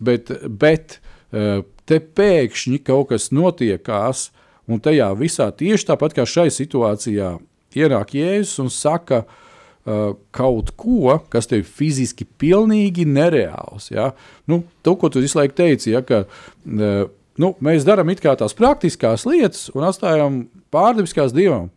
Bet, 0.04 0.32
bet 0.48 0.98
eh, 1.32 1.62
te 1.88 2.00
pēkšņi 2.00 2.80
kaut 2.84 3.12
kas 3.14 3.30
notiekās, 3.32 4.28
un 4.68 4.80
tajā 4.84 5.10
visā 5.18 5.50
tieši 5.54 5.92
tāpat 5.92 6.16
kā 6.16 6.26
šai 6.28 6.48
situācijā 6.52 7.36
ienāk 7.78 8.14
Jēzus 8.16 8.60
un 8.62 8.70
saka 8.72 9.24
uh, 9.24 10.14
kaut 10.34 10.72
ko, 10.80 11.18
kas 11.32 11.48
tev 11.50 11.66
fiziski 11.68 12.26
pilnīgi 12.40 13.06
nereāls. 13.08 13.90
Ja? 13.92 14.12
Nu, 14.50 14.62
to, 14.84 14.96
ko 15.00 15.10
tu 15.12 15.22
visu 15.24 15.38
laiku 15.40 15.58
teici, 15.60 15.92
ja, 15.94 16.04
ka 16.06 16.24
uh, 16.24 17.04
nu, 17.40 17.54
mēs 17.64 17.86
darām 17.86 18.12
tās 18.14 18.56
praktiskās 18.56 19.26
lietas 19.28 19.68
un 19.74 19.86
atstājam 19.88 20.44
pārdabiskās 20.74 21.34
dievam. 21.36 21.70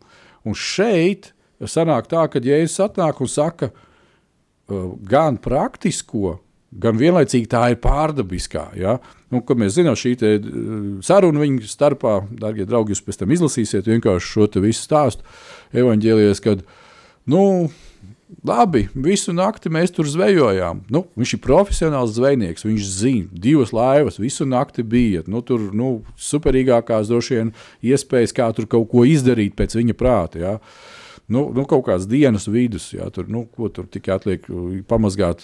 Un 0.47 0.55
šeit 0.55 1.33
sanāk 1.59 2.09
tā, 2.11 2.27
ka 2.31 2.43
Jēzus 2.43 2.85
atnāk 2.87 3.21
un 3.21 3.31
saka, 3.31 3.71
uh, 3.73 4.91
gan 5.03 5.39
praktisko, 5.41 6.37
gan 6.77 6.97
vienlaicīgi 6.99 7.47
tā 7.49 7.63
ir 7.73 7.81
pārdabiskā. 7.83 8.69
Ja? 8.79 8.97
Nu, 9.33 9.41
mēs 9.59 9.75
zinām, 9.79 9.97
šī 9.99 10.15
te, 10.19 10.33
uh, 10.37 10.89
saruna 11.05 11.43
viņu 11.43 11.67
starpā, 11.67 12.21
darbie 12.39 12.67
draugi, 12.67 12.95
jūs 12.95 13.03
pēc 13.03 13.21
tam 13.23 13.33
izlasīsiet 13.35 13.89
vienkārši 13.89 14.33
šo 14.33 14.49
visu 14.63 14.85
stāstu 14.85 15.25
evaņģēlijas, 15.75 16.43
kad 16.43 16.63
nu, 17.27 17.43
Labi, 18.43 18.89
visu 18.91 19.31
nakti 19.31 19.69
mēs 19.71 19.93
tur 19.95 20.07
zvejojām. 20.11 20.81
Nu, 20.91 21.05
viņš 21.19 21.33
ir 21.37 21.39
profesionāls 21.43 22.11
zvejnieks. 22.17 22.65
Viņš 22.67 22.89
zina, 22.91 23.27
divas 23.31 23.71
laivas 23.75 24.19
visu 24.19 24.45
nakti 24.47 24.83
bija. 24.83 25.23
Nu, 25.31 25.39
tur 25.47 25.69
nu, 25.75 26.01
superīgākās 26.19 27.07
droši 27.07 27.37
vien 27.37 27.53
iespējas, 27.87 28.35
kā 28.35 28.49
tur 28.55 28.67
kaut 28.67 28.89
ko 28.91 29.05
izdarīt 29.07 29.55
pēc 29.55 29.77
viņa 29.79 29.95
prāta. 29.95 30.41
Ja. 30.43 30.53
Nu, 31.27 31.45
nu, 31.55 31.63
kaut 31.67 31.85
kādas 31.87 32.07
dienas 32.07 32.47
vidus, 32.51 32.89
ja, 32.95 33.09
tur, 33.11 33.27
nu, 33.31 33.45
ko 33.51 33.67
tur 33.71 33.87
tikai 33.91 34.15
atliek 34.15 34.45
pamazgāt 34.87 35.43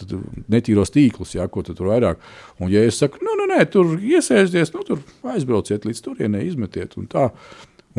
netīros 0.51 0.91
tīklus, 0.95 1.33
ja, 1.35 1.47
ko 1.51 1.63
tu 1.63 1.75
tur 1.75 1.89
vairāk. 1.91 2.23
Un, 2.59 2.69
ja 2.71 2.83
es 2.87 2.99
saku, 2.99 3.19
nu, 3.23 3.35
nu 3.39 3.49
nē, 3.51 3.65
tur 3.71 3.97
iesēsties, 3.99 4.71
nu, 4.75 4.83
tur 4.87 5.31
aizbrauciet 5.33 5.87
līdz 5.87 6.03
turienei, 6.03 6.45
izmetiet 6.47 6.95
un 6.99 7.07
tā. 7.11 7.29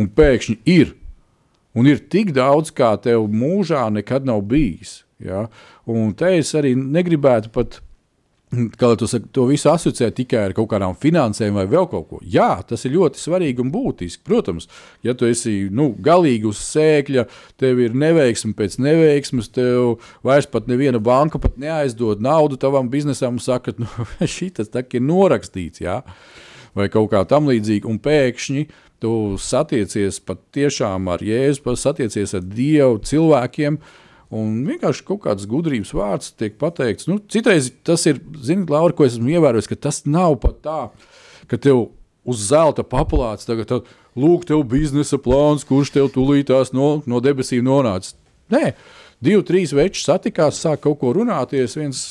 Un 0.01 0.09
pēkšņi 0.17 0.57
ir 0.73 0.95
Un 1.75 1.89
ir 1.91 2.05
tik 2.11 2.31
daudz, 2.35 2.71
kā 2.75 2.95
tev 3.03 3.27
mūžā 3.31 3.89
nekad 3.95 4.27
nav 4.29 4.45
bijis. 4.51 5.03
Ja? 5.23 5.49
Un 5.91 6.15
te 6.19 6.37
es 6.39 6.55
arī 6.57 6.75
negribētu 6.79 7.53
pat. 7.55 7.81
Kā 8.79 8.93
tu 8.95 9.09
saki, 9.11 9.27
to 9.35 9.49
visu 9.49 9.67
asociē 9.67 10.13
tikai 10.15 10.45
ar 10.47 10.53
kaut 10.55 10.69
kādām 10.71 10.93
finansēm 10.95 11.57
vai 11.59 11.65
vēl 11.67 11.89
kaut 11.91 12.05
ko. 12.07 12.21
Jā, 12.23 12.61
tas 12.63 12.85
ir 12.87 12.93
ļoti 12.95 13.19
svarīgi 13.19 13.65
un 13.65 13.73
būtiski. 13.75 14.23
Protams, 14.23 14.69
ja 15.03 15.11
tu 15.19 15.27
esi 15.27 15.65
nu, 15.75 15.89
galīgi 15.99 16.47
uz 16.47 16.61
sēkļa, 16.63 17.25
tev 17.59 17.83
ir 17.83 17.97
neveiksme 17.99 18.55
pēc 18.55 18.77
neveiksmes, 18.85 19.51
tev 19.57 19.97
vairs 20.23 20.47
pat 20.47 20.71
neviena 20.71 21.03
banka 21.03 21.41
pat 21.43 21.59
neaizdod 21.59 22.23
naudu 22.23 22.61
tavam 22.63 22.93
biznesam 22.93 23.41
un 23.41 23.43
saka, 23.43 23.75
nu, 23.83 23.91
šī 24.23 24.53
tas 24.61 24.71
ir 24.71 25.03
norakstīts, 25.03 25.83
jā, 25.83 26.05
vai 26.79 26.87
kaut 26.95 27.11
kā 27.11 27.25
tam 27.27 27.51
līdzīga. 27.51 27.91
Un 27.91 27.99
pēkšņi 28.07 28.69
tu 29.03 29.37
satiecies 29.41 30.21
patiešām 30.25 31.11
ar 31.13 31.23
Jēzu, 31.25 31.77
satiecies 31.79 32.35
ar 32.37 32.45
Dievu 32.47 33.01
cilvēkiem. 33.05 33.79
Un 34.35 34.55
vienkārši 34.67 35.05
kaut 35.07 35.23
kāds 35.27 35.47
gudrības 35.47 35.93
vārds 35.95 36.33
tiek 36.35 36.57
pateikts. 36.59 37.07
Nu, 37.07 37.21
citreiz 37.31 37.69
tas 37.87 38.03
ir, 38.11 38.19
zini, 38.43 38.67
Laura, 38.71 38.95
ko 38.97 39.07
esmu 39.07 39.31
ievērojis, 39.37 39.69
ka 39.71 39.79
tas 39.87 40.03
nav 40.09 40.41
pat 40.43 40.59
tā, 40.65 40.79
ka 41.51 41.61
tev 41.61 41.85
uz 42.25 42.49
zelta 42.49 42.83
papulāts 42.89 43.47
tagad 43.47 43.69
tad, 43.71 43.91
lūk, 44.19 44.47
tev 44.49 44.65
biznesa 44.71 45.21
plāns, 45.23 45.67
kurš 45.69 45.93
tev 45.95 46.11
tūlītās 46.15 46.73
no, 46.75 46.97
no 47.07 47.21
debesīm 47.23 47.67
nonāca. 47.69 48.15
Nē, 48.55 48.73
divi, 49.25 49.45
trīs 49.47 49.75
veči 49.77 50.03
satikās, 50.03 50.61
sāk 50.65 50.83
kaut 50.89 50.99
ko 51.03 51.13
runāties. 51.15 51.77
viens, 51.79 52.03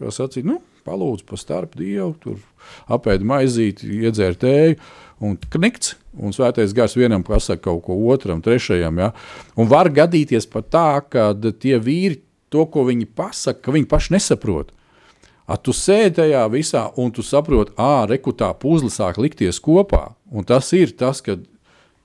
sacīt, 0.00 0.48
nu, 0.48 0.60
palūdz 0.88 1.26
pa 1.28 1.38
starp 1.38 1.76
Dievu, 1.78 2.14
tur 2.22 2.40
apēd 2.90 3.24
maizīti, 3.26 3.90
iedzēr 4.08 4.38
tēju 4.40 4.80
un 5.20 5.36
knikts. 5.52 5.96
Un 6.18 6.34
svētais 6.34 6.72
gars 6.74 6.96
vienam 6.98 7.22
pasakā 7.26 7.62
kaut 7.68 7.84
ko 7.86 7.98
otram, 8.10 8.40
trešajam. 8.42 8.98
Ja? 8.98 9.12
Un 9.58 9.70
var 9.70 9.90
gadīties 9.94 10.48
pat 10.50 10.70
tā, 10.74 10.88
ka 11.10 11.30
tie 11.36 11.78
vīri 11.78 12.22
to, 12.50 12.64
ko 12.66 12.86
viņi 12.88 13.06
pasaka, 13.06 13.62
ka 13.62 13.74
viņi 13.76 13.88
paši 13.90 14.16
nesaprot. 14.16 14.72
A, 15.48 15.56
tu 15.56 15.72
sēdi 15.72 16.18
tajā 16.18 16.42
visā, 16.52 16.82
un 17.00 17.12
tu 17.14 17.22
saproti, 17.24 17.72
ah, 17.80 18.02
rekutā 18.08 18.50
puzle 18.60 18.90
sāk 18.92 19.16
likties 19.20 19.60
kopā. 19.64 20.10
Un 20.28 20.44
tas 20.44 20.72
ir 20.76 20.92
tas, 20.96 21.22
ka 21.24 21.38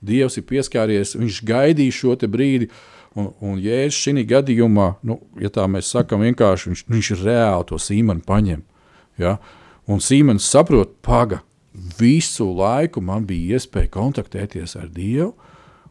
Dievs 0.04 0.36
ir 0.36 0.44
pieskāries, 0.44 1.14
viņš 1.16 1.40
gaidīja 1.48 1.96
šo 1.96 2.16
brīdi. 2.28 2.68
Un, 3.14 3.30
un 3.40 3.58
Jēzus 3.62 4.00
šajā 4.02 4.24
gadījumā, 4.26 4.88
nu, 5.06 5.20
ja 5.38 5.48
tā 5.54 5.64
mēs 5.70 5.92
sakām, 5.94 6.24
vienkārši 6.26 6.70
viņš, 6.70 6.80
viņš 6.90 7.10
reāli 7.22 7.68
to 7.68 7.78
sīmeni 7.78 8.24
paņem. 8.26 8.64
Ja? 9.22 9.36
Un 9.86 10.02
sīmenis 10.02 10.48
saprot, 10.50 10.96
paga, 11.04 11.44
visu 11.74 12.46
laiku 12.54 13.02
man 13.02 13.26
bija 13.26 13.58
iespēja 13.58 13.90
kontaktēties 13.94 14.76
ar 14.78 14.88
Dievu. 14.94 15.34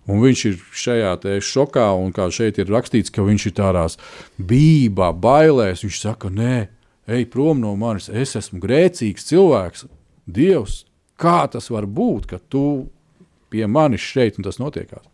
Un 0.03 0.19
viņš 0.19 0.39
ir 0.49 0.55
šajā 0.75 1.11
šokā, 1.47 1.85
un 1.95 2.11
kā 2.11 2.27
šeit 2.27 2.57
ir 2.59 2.71
rakstīts, 2.71 3.11
ka 3.13 3.23
viņš 3.23 3.45
ir 3.47 3.53
tādās 3.55 3.95
bībā, 4.35 5.13
bailēs. 5.15 5.85
Viņš 5.85 5.99
saka, 6.01 6.27
nē, 6.27 6.67
ej 7.07 7.23
prom 7.31 7.61
no 7.63 7.71
manis, 7.79 8.09
es 8.11 8.35
esmu 8.35 8.59
grēcīgs 8.63 9.29
cilvēks. 9.29 9.87
Dievs, 10.27 10.83
kā 11.19 11.47
tas 11.51 11.71
var 11.71 11.87
būt, 11.87 12.27
ka 12.33 12.41
tu 12.51 12.89
pie 13.51 13.63
manis 13.67 14.03
šeit 14.03 14.39
un 14.39 14.47
tas 14.47 14.59
notiekās? 14.59 15.07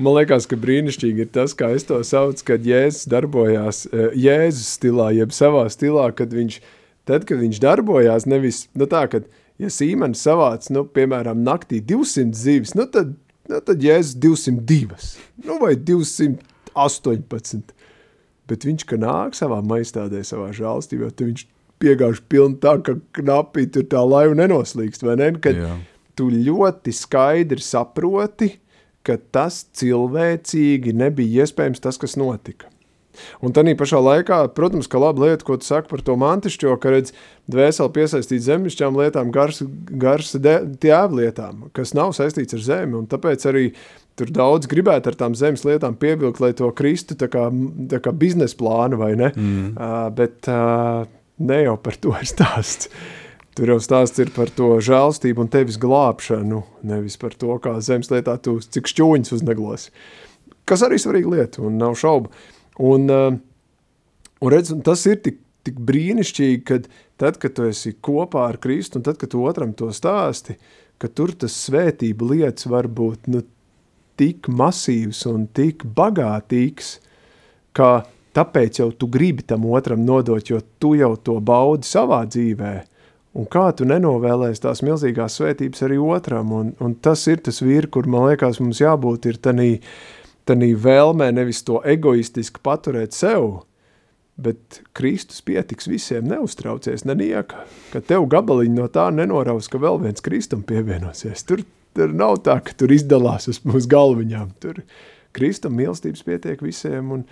Man 0.00 0.16
liekas, 0.16 0.48
ka 0.50 0.56
brīnišķīgi 0.58 1.22
ir 1.22 1.30
tas, 1.30 1.52
kā 1.54 1.68
es 1.76 1.84
to 1.86 2.00
saucu, 2.02 2.48
kad 2.48 2.64
Jēzus 2.66 3.04
darbojās 3.12 3.84
eh, 3.92 4.08
Jēzus 4.18 4.72
stilā, 4.80 5.12
jeb 5.14 5.36
savā 5.36 5.68
stilā, 5.70 6.08
kad 6.16 6.32
viņš, 6.34 6.58
tad, 7.06 7.28
kad 7.28 7.38
viņš 7.44 7.60
darbojās, 7.62 8.26
nevis 8.26 8.64
nu 8.74 8.88
tā, 8.90 9.04
kad 9.12 9.28
viņš 9.28 9.43
ja 9.62 9.70
Sīmenis 9.70 10.24
savāc, 10.26 10.68
nu, 10.74 10.84
piemēram, 10.86 11.44
naktī 11.46 11.80
200 11.84 12.38
zīves, 12.38 12.74
nu 12.78 12.86
tad, 12.90 13.14
nu, 13.50 13.60
tad 13.60 13.84
Jēzus 13.84 14.18
202, 14.22 15.14
nu, 15.46 15.58
vai 15.62 15.74
218. 15.78 17.74
Bet 18.44 18.66
viņš, 18.68 18.84
ka 18.88 18.98
nāk 19.00 19.36
savā 19.38 19.62
maistādē, 19.64 20.20
savā 20.26 20.50
žālstībā, 20.52 21.08
tad 21.14 21.30
viņš 21.30 21.46
piegāž 21.80 22.20
pilni 22.28 22.58
tā, 22.60 22.76
ka 22.84 22.98
knapi 23.16 23.66
tur 23.72 23.86
tā 23.90 24.02
laiva 24.04 24.36
nenoslīkst, 24.42 25.04
vai 25.06 25.16
ne? 25.20 25.30
Kad 25.40 25.58
Jā. 25.58 25.72
tu 26.18 26.28
ļoti 26.32 26.92
skaidri 26.94 27.64
saproti, 27.64 28.54
ka 29.04 29.16
tas 29.32 29.64
cilvēcīgi 29.76 30.94
nebija 30.96 31.44
iespējams 31.44 31.82
tas, 31.84 32.00
kas 32.00 32.16
notika. 32.20 32.70
Un 33.44 33.54
tā 33.56 33.64
pašā 33.78 34.00
laikā, 34.02 34.40
protams, 34.56 34.88
ka 34.90 35.00
laba 35.02 35.26
lieta, 35.26 35.44
ko 35.46 35.56
tu 35.60 35.66
saki 35.66 35.90
par 35.90 36.02
to 36.04 36.16
mantišķo, 36.20 36.76
ka 36.80 36.92
redz 36.94 37.14
dvēseli 37.50 37.92
piesaistīt 37.94 38.44
zemišķām 38.44 38.96
lietām, 39.00 39.32
gars, 39.34 39.62
gars 39.90 40.32
tēvlietām, 40.34 41.68
kas 41.76 41.94
nav 41.96 42.14
saistīts 42.16 42.56
ar 42.56 42.64
zemi. 42.64 42.98
Un 43.00 43.08
tāpēc 43.10 43.44
arī 43.50 43.66
tur 44.18 44.30
daudz 44.34 44.70
gribētu 44.70 45.10
ar 45.10 45.18
tām 45.18 45.36
zemes 45.38 45.66
lietām 45.66 45.98
pievilkt, 45.98 46.40
lai 46.42 46.54
to 46.56 46.70
kristu 46.76 47.18
tā 47.18 47.28
kā, 47.32 47.48
tā 47.90 48.00
kā 48.02 48.14
biznesa 48.14 48.58
plānu, 48.60 49.00
vai 49.00 49.12
ne? 49.18 49.32
Mm. 49.34 49.68
Uh, 49.74 50.08
bet 50.14 50.50
uh, 50.50 51.04
ne 51.42 51.60
jau 51.64 51.76
par 51.82 51.98
to 52.00 52.14
ir 52.20 52.30
stāsts. 52.30 52.90
Tur 53.54 53.70
jau 53.70 53.78
stāsts 53.82 54.18
ir 54.18 54.32
par 54.34 54.50
to 54.50 54.72
žēlstību 54.82 55.44
un 55.44 55.50
tevis 55.50 55.78
glābšanu, 55.78 56.64
nevis 56.90 57.14
par 57.20 57.36
to, 57.38 57.54
kā 57.62 57.76
zemes 57.86 58.10
lietā 58.10 58.34
tu 58.42 58.56
cik 58.58 58.90
šķūņus 58.90 59.36
uzneglos. 59.36 59.90
Kas 60.66 60.82
arī 60.82 60.98
svarīga 60.98 61.36
lieta, 61.36 61.62
un 61.62 61.76
nav 61.78 61.94
šaubu. 62.00 62.32
Uh, 62.32 62.53
un 62.78 63.08
redz, 64.50 64.72
un 64.74 64.82
tas 64.86 65.04
ir 65.10 65.20
tik, 65.24 65.40
tik 65.66 65.80
brīnišķīgi, 65.80 66.62
kad 66.68 66.88
tad, 67.20 67.38
kad 67.42 67.54
tu 67.56 67.66
esi 67.68 67.94
kopā 68.04 68.48
ar 68.50 68.60
Kristu, 68.62 69.00
un 69.00 69.06
tad, 69.06 69.18
kad 69.20 69.32
tu 69.32 69.42
otram 69.46 69.74
to 69.76 69.90
stāsti, 69.94 70.58
ka 70.98 71.10
tur 71.10 71.34
tas 71.38 71.56
svētība 71.66 72.32
lietas 72.32 72.68
var 72.70 72.88
būt 72.88 73.30
nu, 73.32 73.44
tik 74.18 74.46
masīvs 74.46 75.24
un 75.30 75.46
tik 75.50 75.82
bagātīgs, 75.96 76.98
ka 77.74 78.04
tāpēc 78.34 78.78
jau 78.82 78.90
tu 78.94 79.08
gribi 79.10 79.42
tam 79.46 79.66
otram 79.66 80.04
nodot, 80.06 80.42
jo 80.46 80.60
tu 80.78 80.94
jau 80.98 81.14
to 81.18 81.40
baudi 81.42 81.86
savā 81.88 82.22
dzīvē, 82.30 82.74
Un 83.34 83.48
kā 83.50 83.64
tu 83.74 83.86
nenovēlēsi 83.90 84.62
tās 84.62 84.80
milzīgās 84.86 85.40
svētības 85.40 85.82
arī 85.82 85.96
otram, 85.98 86.52
un, 86.54 86.68
un 86.78 86.92
tas 87.02 87.24
ir 87.26 87.40
tas 87.42 87.58
vīri, 87.64 87.90
kur 87.90 88.06
man 88.06 88.28
liekas 88.28 88.60
mums 88.62 88.78
jābūt 88.78 89.26
ir 89.26 89.40
tanī, 89.42 89.70
tanī 90.48 90.72
vēlmē 90.76 91.30
nevis 91.34 91.62
to 91.66 91.80
egoistiski 91.84 92.62
paturēt 92.64 93.16
sev, 93.16 93.64
bet 94.40 94.80
Kristus 94.96 95.42
pietiks 95.46 95.88
visiem 95.88 96.26
neuztraucies 96.30 97.06
nenieka, 97.06 97.64
ka 97.92 98.02
tev 98.02 98.26
gabaliņi 98.32 98.74
no 98.76 98.88
tā 98.92 99.06
nenoraus, 99.14 99.70
ka 99.70 99.78
vēl 99.82 100.00
viens 100.02 100.24
Kristum 100.24 100.64
pievienosies. 100.66 101.46
Tur, 101.46 101.62
tur 101.94 102.14
nav 102.14 102.40
tā, 102.46 102.58
ka 102.64 102.74
tur 102.76 102.92
izdalās 102.94 103.48
uz 103.52 103.62
mūsu 103.66 103.90
galviņām, 103.94 104.56
tur 104.62 104.82
Kristum 105.34 105.76
mīlestības 105.78 106.26
pietiek 106.26 106.62
visiem, 106.62 107.14
un, 107.14 107.24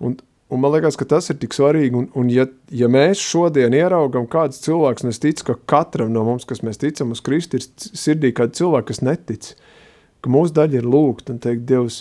un, 0.00 0.18
Un 0.50 0.58
man 0.58 0.72
liekas, 0.74 0.96
ka 0.98 1.06
tas 1.06 1.30
ir 1.30 1.36
tik 1.38 1.54
svarīgi. 1.54 1.94
Un, 1.94 2.08
un 2.18 2.30
ja, 2.32 2.42
ja 2.74 2.88
mēs 2.90 3.20
šodien 3.22 3.74
ieraugām 3.76 4.24
kādu 4.30 4.58
cilvēku, 4.58 5.04
un 5.06 5.12
es 5.12 5.22
ticu, 5.22 5.44
ka 5.46 5.54
katram 5.70 6.10
no 6.10 6.24
mums, 6.26 6.42
kas 6.48 6.64
mēs 6.66 6.80
ticam 6.82 7.12
uz 7.14 7.22
Kristu, 7.22 7.60
ir 7.60 7.68
sirdī 7.94 8.32
kāda 8.34 8.58
cilvēka, 8.58 8.88
kas 8.88 9.00
netic, 9.06 9.52
ka 10.18 10.32
mūsu 10.34 10.56
daļa 10.56 10.80
ir 10.80 10.88
lūgt 10.90 11.30
un 11.30 11.38
teikt, 11.44 11.68
Dievs, 11.70 12.00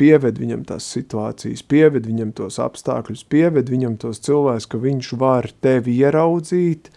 pieved 0.00 0.40
viņam 0.40 0.64
tās 0.68 0.86
situācijas, 0.92 1.62
pieved 1.66 2.08
viņam 2.08 2.32
tos 2.36 2.58
apstākļus, 2.62 3.24
pieved 3.32 3.70
viņam 3.72 3.96
tos 4.02 4.20
cilvēkus, 4.24 4.68
ka 4.70 4.80
viņš 4.82 5.12
var 5.20 5.48
tevi 5.64 5.96
ieraudzīt, 6.02 6.90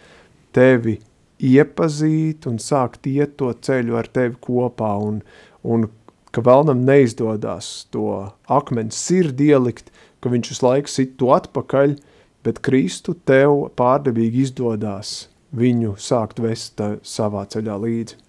tevi 0.56 0.98
iepazīt 1.40 2.46
un 2.50 2.60
sākt 2.60 3.08
iet 3.08 3.38
to 3.40 3.50
ceļu 3.52 3.96
ar 4.00 4.10
tevi 4.12 4.36
kopā, 4.44 4.92
un, 5.00 5.22
un 5.64 5.88
ka 6.34 6.44
vēlnam 6.46 6.84
neizdodas 6.86 7.88
to 7.94 8.12
akmeni 8.52 8.94
sirdi 8.94 9.50
ielikt, 9.54 9.90
ka 10.20 10.32
viņš 10.32 10.52
visu 10.52 10.66
laiku 10.66 10.92
sit 10.92 11.16
to 11.20 11.32
atpakaļ, 11.34 11.96
bet 12.44 12.62
Kristu 12.64 13.16
tev 13.28 13.70
pārdevīgi 13.80 14.46
izdodās 14.46 15.30
viņu 15.56 15.96
sākt 16.00 16.40
vest 16.44 16.80
savā 17.02 17.46
ceļā 17.50 17.80
līdzi. 17.80 18.20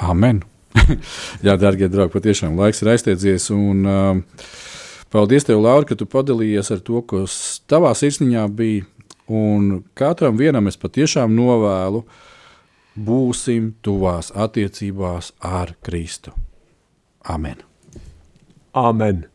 Amen! 0.00 0.44
Jā, 1.46 1.56
darbie 1.60 1.88
draugi, 1.90 2.14
patiešām 2.14 2.58
laiks 2.60 2.82
ir 2.82 2.92
aiztiedzies. 2.94 3.48
Un, 3.54 3.84
uh, 3.86 4.48
paldies, 5.12 5.46
tev, 5.48 5.62
Laura, 5.64 5.86
ka 5.88 5.98
tu 5.98 6.08
padalījies 6.10 6.72
ar 6.74 6.82
to, 6.86 7.02
kas 7.02 7.60
tavā 7.70 7.94
sirsniņā 7.98 8.46
bija. 8.54 8.86
Un 9.30 9.84
katram 9.94 10.34
vienam 10.34 10.66
es 10.66 10.78
patiešām 10.80 11.30
novēlu, 11.36 12.02
būsim 12.98 13.70
tuvās 13.86 14.32
attiecībās 14.34 15.30
ar 15.38 15.76
Kristu. 15.86 16.34
Amen! 17.30 17.62
Amen! 18.74 19.28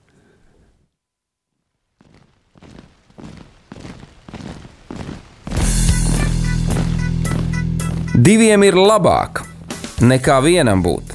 Diviem 8.16 8.64
ir 8.64 8.76
labāk 8.80 9.42
nekā 10.00 10.38
vienam 10.44 10.80
būt, 10.84 11.15